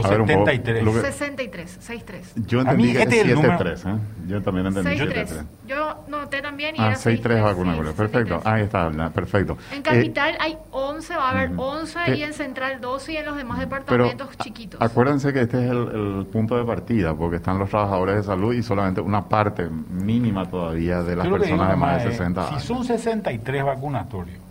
o 0.00 0.08
73. 0.08 0.84
63, 1.02 1.70
63. 1.70 2.32
Yo 2.46 2.60
entendí 2.60 2.92
que 2.92 3.02
este 3.02 3.20
es 3.20 3.26
73, 3.26 3.84
¿eh? 3.84 3.88
Yo 4.26 4.42
también 4.42 4.66
entendí 4.66 4.90
63. 4.98 5.44
Yo 5.66 6.04
noté 6.08 6.40
también 6.42 6.76
y 6.76 6.80
ah, 6.80 6.88
era 6.88 6.96
63 6.96 7.42
vacunas. 7.42 7.94
perfecto, 7.94 8.40
ahí 8.44 8.62
está, 8.62 8.90
perfecto. 9.10 9.56
En 9.72 9.82
Capital 9.82 10.34
eh, 10.34 10.38
hay 10.40 10.58
11, 10.70 11.16
va 11.16 11.28
a 11.28 11.30
haber 11.30 11.50
11 11.56 12.16
y 12.16 12.22
en 12.22 12.32
Central 12.32 12.80
12 12.80 13.12
y 13.12 13.16
en 13.16 13.26
los 13.26 13.36
demás 13.36 13.58
departamentos 13.58 14.36
chiquitos. 14.38 14.80
Acuérdense 14.80 15.32
que 15.32 15.42
este 15.42 15.64
es 15.64 15.70
el, 15.70 16.26
punto 16.30 16.56
de 16.56 16.64
partida, 16.64 17.14
porque 17.14 17.36
están 17.36 17.58
los 17.58 17.70
trabajadores 17.70 18.16
de 18.16 18.22
salud 18.22 18.54
y 18.54 18.62
solamente 18.62 19.00
una 19.00 19.28
parte 19.28 19.68
mínima 19.68 20.48
todavía 20.48 21.02
de 21.02 21.16
las 21.16 21.26
personas 21.26 21.70
de 21.70 21.76
más 21.76 22.04
de 22.04 22.10
60 22.10 22.48
años. 22.48 22.62
Si 22.62 22.66
son 22.66 22.84
63 22.84 23.64
vacunatorios 23.64 24.49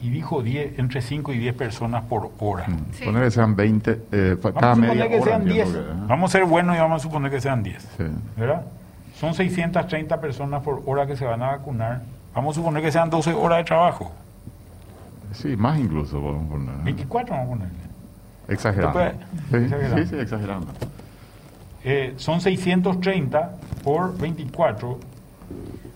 y 0.00 0.10
dijo 0.10 0.42
10, 0.42 0.78
entre 0.78 1.02
5 1.02 1.32
y 1.32 1.38
10 1.38 1.54
personas 1.54 2.04
por 2.04 2.30
hora. 2.38 2.66
Mm. 2.68 3.14
que 3.14 3.30
sean 3.30 3.56
20, 3.56 4.02
eh, 4.12 4.36
cada 4.40 4.74
media 4.74 5.08
que 5.08 5.22
sean 5.22 5.44
10. 5.44 5.68
Vamos 6.06 6.30
a 6.30 6.38
ser 6.38 6.46
buenos 6.46 6.76
y 6.76 6.78
vamos 6.78 7.00
a 7.00 7.02
suponer 7.02 7.30
que 7.30 7.40
sean 7.40 7.62
10. 7.62 7.88
¿Verdad? 8.36 8.62
Son 9.14 9.34
630 9.34 10.20
personas 10.20 10.62
por 10.62 10.82
hora 10.86 11.06
que 11.06 11.16
se 11.16 11.24
van 11.24 11.42
a 11.42 11.52
vacunar. 11.52 12.02
Vamos 12.34 12.56
a 12.56 12.60
suponer 12.60 12.82
que 12.82 12.90
sean 12.90 13.10
12 13.10 13.32
horas 13.34 13.58
de 13.58 13.64
trabajo. 13.64 14.10
Sí, 15.32 15.56
más 15.56 15.78
incluso. 15.78 16.20
24 16.84 17.34
vamos 17.34 17.46
a 17.46 17.50
ponerle. 17.50 17.78
Exagerando. 18.48 19.00
Sí, 19.50 20.06
sí, 20.06 20.16
exagerando. 20.16 20.66
Eh, 21.84 22.14
son 22.16 22.40
630 22.40 23.50
por 23.82 24.16
24. 24.18 24.98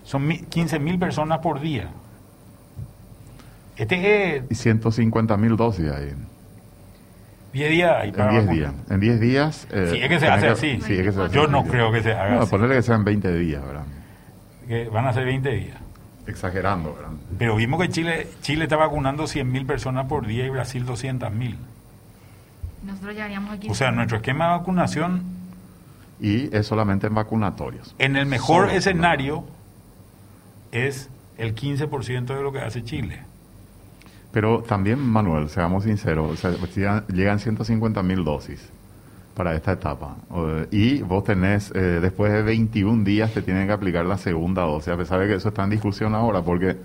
Son 0.03 0.29
15 0.29 0.79
mil 0.79 0.97
personas 0.97 1.39
por 1.39 1.59
día. 1.59 1.89
Este 3.77 4.43
Y 4.49 4.55
150 4.55 5.37
mil 5.37 5.55
dosis 5.55 5.91
ahí. 5.91 6.13
10 7.53 7.69
días 7.71 7.91
ahí 7.95 8.13
En 8.15 8.29
10 8.29 8.49
días. 8.49 8.73
En 8.89 8.99
10 8.99 9.19
días. 9.19 9.67
Eh, 9.71 9.89
sí, 9.91 9.97
es 10.01 10.09
que 10.09 10.19
se 10.19 10.27
hace 10.27 10.47
así. 10.47 10.79
Sí, 10.81 10.93
es 10.93 11.03
que 11.03 11.11
se 11.11 11.29
Yo 11.29 11.47
no 11.47 11.63
creo 11.63 11.91
que 11.91 12.01
se 12.03 12.13
haga 12.13 12.35
no, 12.35 12.41
así. 12.41 12.51
ponerle 12.51 12.75
que 12.75 12.81
sean 12.81 13.03
20 13.03 13.35
días, 13.37 13.65
¿verdad? 13.65 13.85
Que 14.67 14.89
van 14.89 15.07
a 15.07 15.13
ser 15.13 15.25
20 15.25 15.49
días. 15.49 15.77
Exagerando, 16.27 16.93
¿verdad? 16.93 17.11
Pero 17.37 17.55
vimos 17.55 17.81
que 17.81 17.89
Chile 17.89 18.27
Chile 18.41 18.63
está 18.63 18.75
vacunando 18.75 19.27
100 19.27 19.49
mil 19.49 19.65
personas 19.65 20.07
por 20.07 20.27
día 20.27 20.45
y 20.45 20.49
Brasil 20.49 20.85
200 20.85 21.31
mil. 21.31 21.57
Nosotros 22.83 23.15
ya 23.15 23.25
haríamos 23.25 23.53
aquí. 23.53 23.69
O 23.69 23.75
sea, 23.75 23.91
nuestro 23.91 24.17
esquema 24.17 24.45
de 24.45 24.57
vacunación. 24.57 25.23
Y 26.19 26.53
es 26.55 26.65
solamente 26.65 27.07
en 27.07 27.13
vacunatorios. 27.13 27.95
En 27.99 28.15
el 28.15 28.25
mejor 28.25 28.71
escenario 28.71 29.45
es 30.71 31.09
el 31.37 31.55
15% 31.55 32.25
de 32.25 32.41
lo 32.41 32.51
que 32.51 32.59
hace 32.59 32.83
Chile. 32.83 33.21
Pero 34.37 34.61
también, 34.61 34.99
Manuel, 34.99 35.49
seamos 35.49 35.85
sinceros, 35.85 36.45
llegan 37.11 37.39
150 37.39 38.03
mil 38.03 38.23
dosis 38.23 38.69
para 39.33 39.55
esta 39.55 39.71
etapa. 39.71 40.15
Y 40.69 41.01
vos 41.01 41.23
tenés, 41.23 41.71
eh, 41.73 41.79
después 41.99 42.31
de 42.31 42.43
21 42.43 43.03
días, 43.03 43.33
te 43.33 43.41
tienen 43.41 43.65
que 43.65 43.73
aplicar 43.73 44.05
la 44.05 44.19
segunda 44.19 44.61
dosis, 44.61 44.89
a 44.89 44.97
pesar 44.97 45.21
de 45.21 45.27
que 45.27 45.33
eso 45.33 45.49
está 45.49 45.63
en 45.63 45.71
discusión 45.71 46.13
ahora, 46.13 46.43
porque 46.43 46.77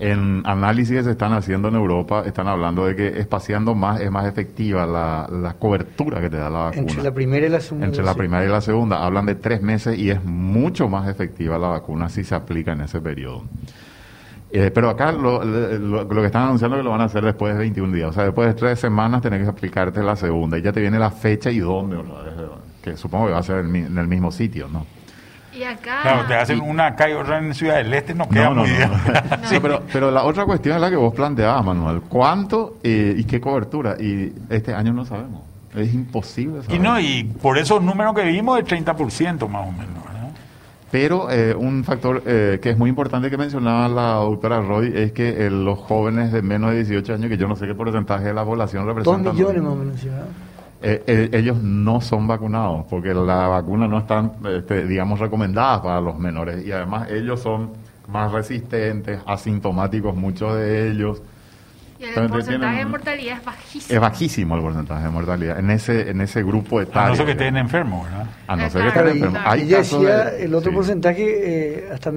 en 0.00 0.42
análisis 0.44 0.96
que 0.96 1.04
se 1.04 1.12
están 1.12 1.32
haciendo 1.32 1.68
en 1.68 1.76
Europa, 1.76 2.24
están 2.26 2.48
hablando 2.48 2.84
de 2.86 2.96
que 2.96 3.20
espaciando 3.20 3.76
más 3.76 4.00
es 4.00 4.10
más 4.10 4.26
efectiva 4.26 4.84
la, 4.84 5.54
cobertura 5.60 6.20
que 6.20 6.28
te 6.28 6.38
da 6.38 6.50
la 6.50 6.58
vacuna. 6.58 6.80
Entre 6.80 7.04
la 7.04 7.14
primera 7.14 7.46
y 7.46 7.50
la 7.50 7.60
segunda. 7.60 7.86
Entre 7.86 8.02
la 8.02 8.14
primera 8.14 8.44
y 8.44 8.48
la 8.48 8.60
segunda. 8.60 9.06
Hablan 9.06 9.26
de 9.26 9.36
tres 9.36 9.62
meses 9.62 9.96
y 9.96 10.10
es 10.10 10.24
mucho 10.24 10.88
más 10.88 11.08
efectiva 11.08 11.56
la 11.56 11.68
vacuna 11.68 12.08
si 12.08 12.24
se 12.24 12.34
aplica 12.34 12.72
en 12.72 12.80
ese 12.80 13.00
periodo. 13.00 13.44
Eh, 14.52 14.70
pero 14.74 14.90
acá 14.90 15.12
lo, 15.12 15.44
lo, 15.44 16.08
que 16.08 16.26
están 16.26 16.44
anunciando 16.44 16.76
es 16.76 16.80
que 16.80 16.84
lo 16.84 16.90
van 16.90 17.02
a 17.02 17.04
hacer 17.04 17.24
después 17.24 17.54
de 17.54 17.60
21 17.60 17.94
días. 17.94 18.10
O 18.10 18.12
sea, 18.12 18.24
después 18.24 18.48
de 18.48 18.54
tres 18.54 18.80
semanas 18.80 19.22
tenés 19.22 19.42
que 19.42 19.48
aplicarte 19.48 20.02
la 20.02 20.16
segunda. 20.16 20.58
Y 20.58 20.62
ya 20.62 20.72
te 20.72 20.80
viene 20.80 20.98
la 20.98 21.10
fecha 21.10 21.50
y 21.50 21.60
dónde. 21.60 21.98
Que 22.82 22.96
supongo 22.96 23.26
que 23.26 23.32
va 23.32 23.38
a 23.38 23.42
ser 23.42 23.58
en 23.60 23.98
el 23.98 24.08
mismo 24.08 24.32
sitio, 24.32 24.68
¿no? 24.68 24.86
Y 25.52 25.64
acá... 25.64 26.02
Claro, 26.02 26.26
te 26.26 26.34
hacen 26.34 26.60
una 26.60 26.86
acá 26.86 27.10
y 27.10 27.12
otra 27.12 27.38
en 27.38 27.54
Ciudad 27.54 27.76
del 27.76 27.92
Este, 27.92 28.14
no 28.14 28.28
queda 28.28 28.50
muy 28.50 28.68
bien. 28.68 28.90
sí, 29.44 29.58
pero, 29.60 29.82
pero 29.92 30.10
la 30.10 30.22
otra 30.24 30.44
cuestión 30.44 30.76
es 30.76 30.80
la 30.80 30.90
que 30.90 30.96
vos 30.96 31.12
planteabas, 31.12 31.64
Manuel. 31.64 32.02
¿Cuánto 32.02 32.78
eh, 32.82 33.14
y 33.16 33.24
qué 33.24 33.40
cobertura? 33.40 33.96
Y 34.00 34.32
este 34.48 34.74
año 34.74 34.92
no 34.92 35.04
sabemos. 35.04 35.42
Es 35.74 35.92
imposible 35.92 36.62
saber. 36.62 36.76
Y 36.76 36.78
no, 36.78 36.98
y 36.98 37.24
por 37.24 37.58
esos 37.58 37.82
números 37.82 38.14
que 38.14 38.24
vimos, 38.24 38.58
el 38.58 38.64
30% 38.64 39.48
más 39.48 39.68
o 39.68 39.72
menos. 39.72 39.99
Pero 40.90 41.30
eh, 41.30 41.54
un 41.54 41.84
factor 41.84 42.22
eh, 42.26 42.58
que 42.60 42.70
es 42.70 42.78
muy 42.78 42.90
importante 42.90 43.30
que 43.30 43.36
mencionaba 43.36 43.88
la 43.88 44.14
doctora 44.14 44.60
Roy 44.60 44.92
es 44.94 45.12
que 45.12 45.46
eh, 45.46 45.50
los 45.50 45.78
jóvenes 45.78 46.32
de 46.32 46.42
menos 46.42 46.72
de 46.72 46.78
18 46.78 47.14
años, 47.14 47.28
que 47.28 47.36
yo 47.36 47.46
no 47.46 47.54
sé 47.54 47.66
qué 47.66 47.74
porcentaje 47.74 48.24
de 48.24 48.34
la 48.34 48.44
población 48.44 48.86
representan. 48.86 49.22
Dos 49.24 49.34
millones 49.34 49.62
más 49.62 49.72
o 49.72 49.76
menos. 49.76 50.06
ellos 50.82 51.62
no 51.62 52.00
son 52.00 52.26
vacunados 52.26 52.86
porque 52.90 53.14
la 53.14 53.46
vacuna 53.46 53.86
no 53.86 53.98
están, 53.98 54.32
este, 54.44 54.86
digamos, 54.86 55.20
recomendadas 55.20 55.80
para 55.80 56.00
los 56.00 56.18
menores 56.18 56.66
y 56.66 56.72
además 56.72 57.08
ellos 57.10 57.40
son 57.40 57.70
más 58.08 58.32
resistentes, 58.32 59.20
asintomáticos 59.26 60.16
muchos 60.16 60.56
de 60.56 60.90
ellos. 60.90 61.22
Y 62.00 62.04
el 62.04 62.30
porcentaje 62.30 62.78
de 62.78 62.86
mortalidad 62.86 63.36
es 63.36 63.44
bajísimo. 63.44 63.94
Es 63.94 64.00
bajísimo 64.00 64.56
el 64.56 64.62
porcentaje 64.62 65.04
de 65.04 65.10
mortalidad 65.10 65.58
en 65.58 65.70
ese 65.70 66.08
en 66.08 66.22
ese 66.22 66.42
grupo 66.42 66.80
etario. 66.80 67.02
A 67.02 67.08
no 67.10 67.16
ser 67.16 67.26
que 67.26 67.32
estén 67.32 67.58
enfermos, 67.58 68.08
¿verdad? 68.08 68.26
A 68.46 68.56
no 68.56 68.70
ser 68.70 68.82
que 68.82 68.88
estén 68.88 69.08
enfermos. 69.08 69.42
Hay 69.44 69.66
decía 69.66 70.30
el 70.30 70.54
otro 70.54 70.72
porcentaje 70.72 71.82
eh, 71.82 71.90
hasta, 71.92 72.10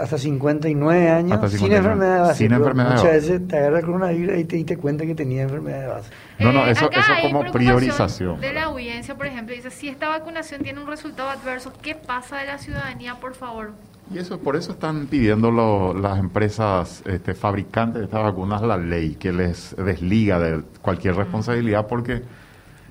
hasta 0.00 0.16
59 0.16 1.10
años 1.10 1.50
sin 1.50 1.72
enfermedad 1.72 2.14
de 2.14 2.20
base. 2.20 2.34
Sin 2.36 2.52
enfermedad 2.52 2.90
Muchas 2.92 3.12
veces 3.12 3.48
te 3.48 3.56
agarra 3.56 3.80
coronavirus 3.80 4.38
y 4.38 4.44
te 4.44 4.56
diste 4.56 4.76
cuenta 4.76 5.04
que 5.04 5.16
tenía 5.16 5.42
enfermedad 5.42 5.80
de 5.80 5.86
base. 5.88 6.10
No, 6.38 6.52
no, 6.52 6.64
eso, 6.66 6.88
eso 6.88 7.12
como 7.22 7.50
priorización. 7.50 8.40
De 8.40 8.52
la 8.52 8.64
audiencia, 8.64 9.16
por 9.16 9.26
ejemplo, 9.26 9.56
dice, 9.56 9.72
si 9.72 9.88
esta 9.88 10.08
vacunación 10.08 10.62
tiene 10.62 10.80
un 10.80 10.86
resultado 10.86 11.30
adverso, 11.30 11.72
¿qué 11.82 11.96
pasa 11.96 12.38
de 12.38 12.46
la 12.46 12.58
ciudadanía, 12.58 13.16
por 13.16 13.34
favor? 13.34 13.72
Y 14.12 14.18
eso 14.18 14.38
por 14.38 14.54
eso 14.56 14.72
están 14.72 15.06
pidiendo 15.06 15.50
las 15.92 16.18
empresas 16.18 17.02
este, 17.06 17.34
fabricantes 17.34 18.00
de 18.00 18.04
estas 18.04 18.22
vacunas 18.22 18.62
la 18.62 18.76
ley 18.76 19.16
que 19.16 19.32
les 19.32 19.74
desliga 19.76 20.38
de 20.38 20.62
cualquier 20.80 21.16
responsabilidad 21.16 21.86
porque 21.88 22.22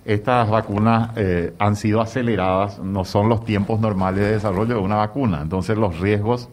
estas 0.03 0.49
vacunas 0.49 1.11
eh, 1.15 1.53
han 1.57 1.75
sido 1.77 2.01
aceleradas, 2.01 2.79
no 2.79 3.05
son 3.05 3.29
los 3.29 3.45
tiempos 3.45 3.79
normales 3.79 4.19
de 4.19 4.31
desarrollo 4.33 4.75
de 4.75 4.81
una 4.81 4.97
vacuna, 4.97 5.39
entonces 5.41 5.77
los 5.77 5.99
riesgos 5.99 6.49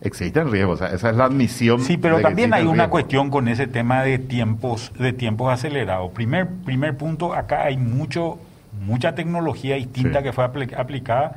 existen 0.00 0.52
riesgos, 0.52 0.82
esa 0.82 1.10
es 1.10 1.16
la 1.16 1.24
admisión. 1.24 1.80
Sí, 1.80 1.96
pero 1.96 2.20
también 2.20 2.52
hay 2.52 2.66
una 2.66 2.90
cuestión 2.90 3.30
con 3.30 3.48
ese 3.48 3.66
tema 3.66 4.02
de 4.02 4.18
tiempos 4.18 4.92
de 4.98 5.12
tiempos 5.12 5.52
acelerados. 5.52 6.12
Primer 6.12 6.46
primer 6.46 6.96
punto, 6.96 7.34
acá 7.34 7.64
hay 7.64 7.78
mucho 7.78 8.38
mucha 8.86 9.14
tecnología 9.14 9.76
distinta 9.76 10.22
que 10.22 10.32
fue 10.32 10.44
aplicada 10.44 11.36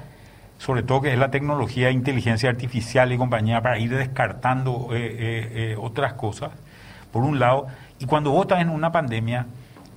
sobre 0.57 0.83
todo 0.83 1.01
que 1.01 1.13
es 1.13 1.19
la 1.19 1.31
tecnología 1.31 1.87
de 1.87 1.93
inteligencia 1.93 2.49
artificial 2.49 3.11
y 3.11 3.17
compañía 3.17 3.61
para 3.61 3.79
ir 3.79 3.95
descartando 3.95 4.89
eh, 4.91 4.97
eh, 4.97 5.49
eh, 5.53 5.75
otras 5.79 6.13
cosas, 6.13 6.51
por 7.11 7.23
un 7.23 7.39
lado, 7.39 7.67
y 7.99 8.05
cuando 8.05 8.31
vos 8.31 8.43
estás 8.43 8.61
en 8.61 8.69
una 8.69 8.91
pandemia, 8.91 9.47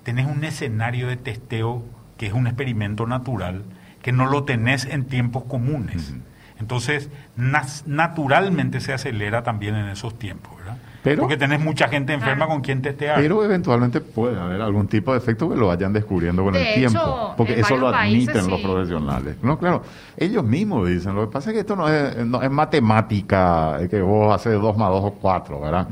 tenés 0.03 0.27
un 0.27 0.45
escenario 0.45 1.09
de 1.09 1.17
testeo 1.17 1.83
que 2.17 2.27
es 2.27 2.33
un 2.33 2.47
experimento 2.47 3.07
natural, 3.07 3.65
que 4.03 4.13
no 4.13 4.27
lo 4.27 4.45
tenés 4.45 4.85
en 4.85 5.05
tiempos 5.05 5.45
comunes. 5.45 6.15
Entonces, 6.59 7.09
naturalmente 7.37 8.81
se 8.81 8.93
acelera 8.93 9.43
también 9.43 9.75
en 9.75 9.89
esos 9.89 10.19
tiempos. 10.19 10.60
Pero, 11.03 11.23
porque 11.23 11.37
tenés 11.37 11.61
mucha 11.61 11.89
gente 11.89 12.13
enferma 12.13 12.47
con 12.47 12.61
quien 12.61 12.83
testear. 12.83 13.17
Pero 13.21 13.43
eventualmente 13.43 14.01
puede 14.01 14.39
haber 14.39 14.61
algún 14.61 14.87
tipo 14.87 15.13
de 15.13 15.19
efecto 15.19 15.49
que 15.49 15.57
lo 15.57 15.69
vayan 15.69 15.93
descubriendo 15.93 16.45
con 16.45 16.55
el 16.55 16.75
tiempo. 16.75 17.35
Porque 17.37 17.59
eso 17.59 17.77
lo 17.77 17.89
admiten 17.89 18.49
los 18.49 18.61
profesionales. 18.61 19.37
No, 19.43 19.59
claro, 19.59 19.83
ellos 20.17 20.45
mismos 20.45 20.89
dicen. 20.89 21.15
Lo 21.15 21.27
que 21.27 21.33
pasa 21.33 21.51
es 21.51 21.55
que 21.55 21.61
esto 21.61 21.77
no 21.77 21.89
es, 21.89 22.17
no 22.27 22.43
es 22.43 22.51
matemática, 22.51 23.79
que 23.89 24.03
vos 24.03 24.35
haces 24.35 24.61
dos 24.61 24.77
más 24.77 24.91
dos 24.91 25.05
o 25.05 25.11
cuatro, 25.13 25.61
¿verdad? 25.61 25.89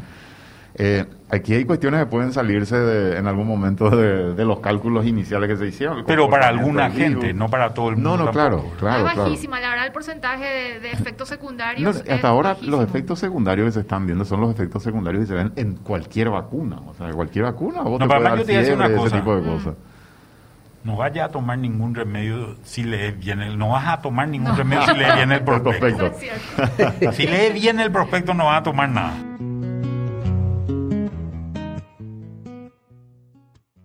Eh, 0.80 1.04
aquí 1.28 1.54
hay 1.54 1.64
cuestiones 1.64 1.98
que 2.00 2.06
pueden 2.06 2.32
salirse 2.32 3.18
en 3.18 3.26
algún 3.26 3.48
momento 3.48 3.90
de, 3.90 4.44
los 4.44 4.60
cálculos 4.60 5.06
iniciales 5.06 5.48
que 5.50 5.56
se 5.56 5.66
hicieron. 5.66 6.04
Pero 6.06 6.30
para 6.30 6.46
alguna 6.48 6.88
gente, 6.90 7.34
no 7.34 7.48
para 7.48 7.74
todo 7.74 7.88
el 7.88 7.96
mundo. 7.96 8.16
No, 8.16 8.24
no, 8.26 8.30
claro, 8.30 8.64
claro. 8.78 9.08
Es 9.08 9.16
bajísima, 9.16 9.58
la 9.58 9.70
verdad, 9.70 9.86
el 9.86 9.92
porcentaje 9.92 10.78
de, 10.80 10.92
efectos 10.92 11.28
secundarios. 11.28 12.02
hasta 12.08 12.28
ahora 12.28 12.56
los 12.62 12.82
efectos 12.82 13.18
secundarios 13.18 13.66
que 13.66 13.72
se 13.72 13.80
están 13.80 14.06
viendo 14.06 14.24
son 14.24 14.40
los 14.40 14.50
efectos 14.50 14.82
secundarios 14.82 15.24
que 15.24 15.28
se 15.28 15.34
ven 15.34 15.52
en 15.56 15.74
cualquier 15.74 16.30
vacuna. 16.30 16.80
O 16.86 16.94
sea, 16.94 17.10
cualquier 17.10 17.46
vacuna, 17.46 17.82
vos 17.82 17.98
no, 17.98 18.06
te 18.06 18.14
puedes 18.14 18.46
dar 18.46 18.76
una 18.76 18.94
cosa. 18.94 19.06
ese 19.08 19.16
tipo 19.16 19.36
de 19.36 19.42
cosas. 19.42 19.74
No 20.84 20.96
vaya 20.96 21.24
a 21.24 21.28
tomar 21.28 21.58
ningún 21.58 21.94
remedio 21.94 22.56
si 22.62 22.84
le 22.84 23.10
viene 23.10 23.48
el, 23.48 23.58
no 23.58 23.70
vas 23.70 23.88
a 23.88 24.00
tomar 24.00 24.28
ningún 24.28 24.56
remedio 24.56 24.86
si 24.86 24.94
le 24.94 25.12
viene 25.12 25.34
el 25.34 25.40
prospecto. 25.44 26.12
si 27.12 27.26
le 27.26 27.50
viene 27.50 27.82
el 27.82 27.90
prospecto 27.90 28.32
no 28.32 28.46
vas 28.46 28.60
a 28.60 28.62
tomar 28.62 28.88
nada. 28.88 29.14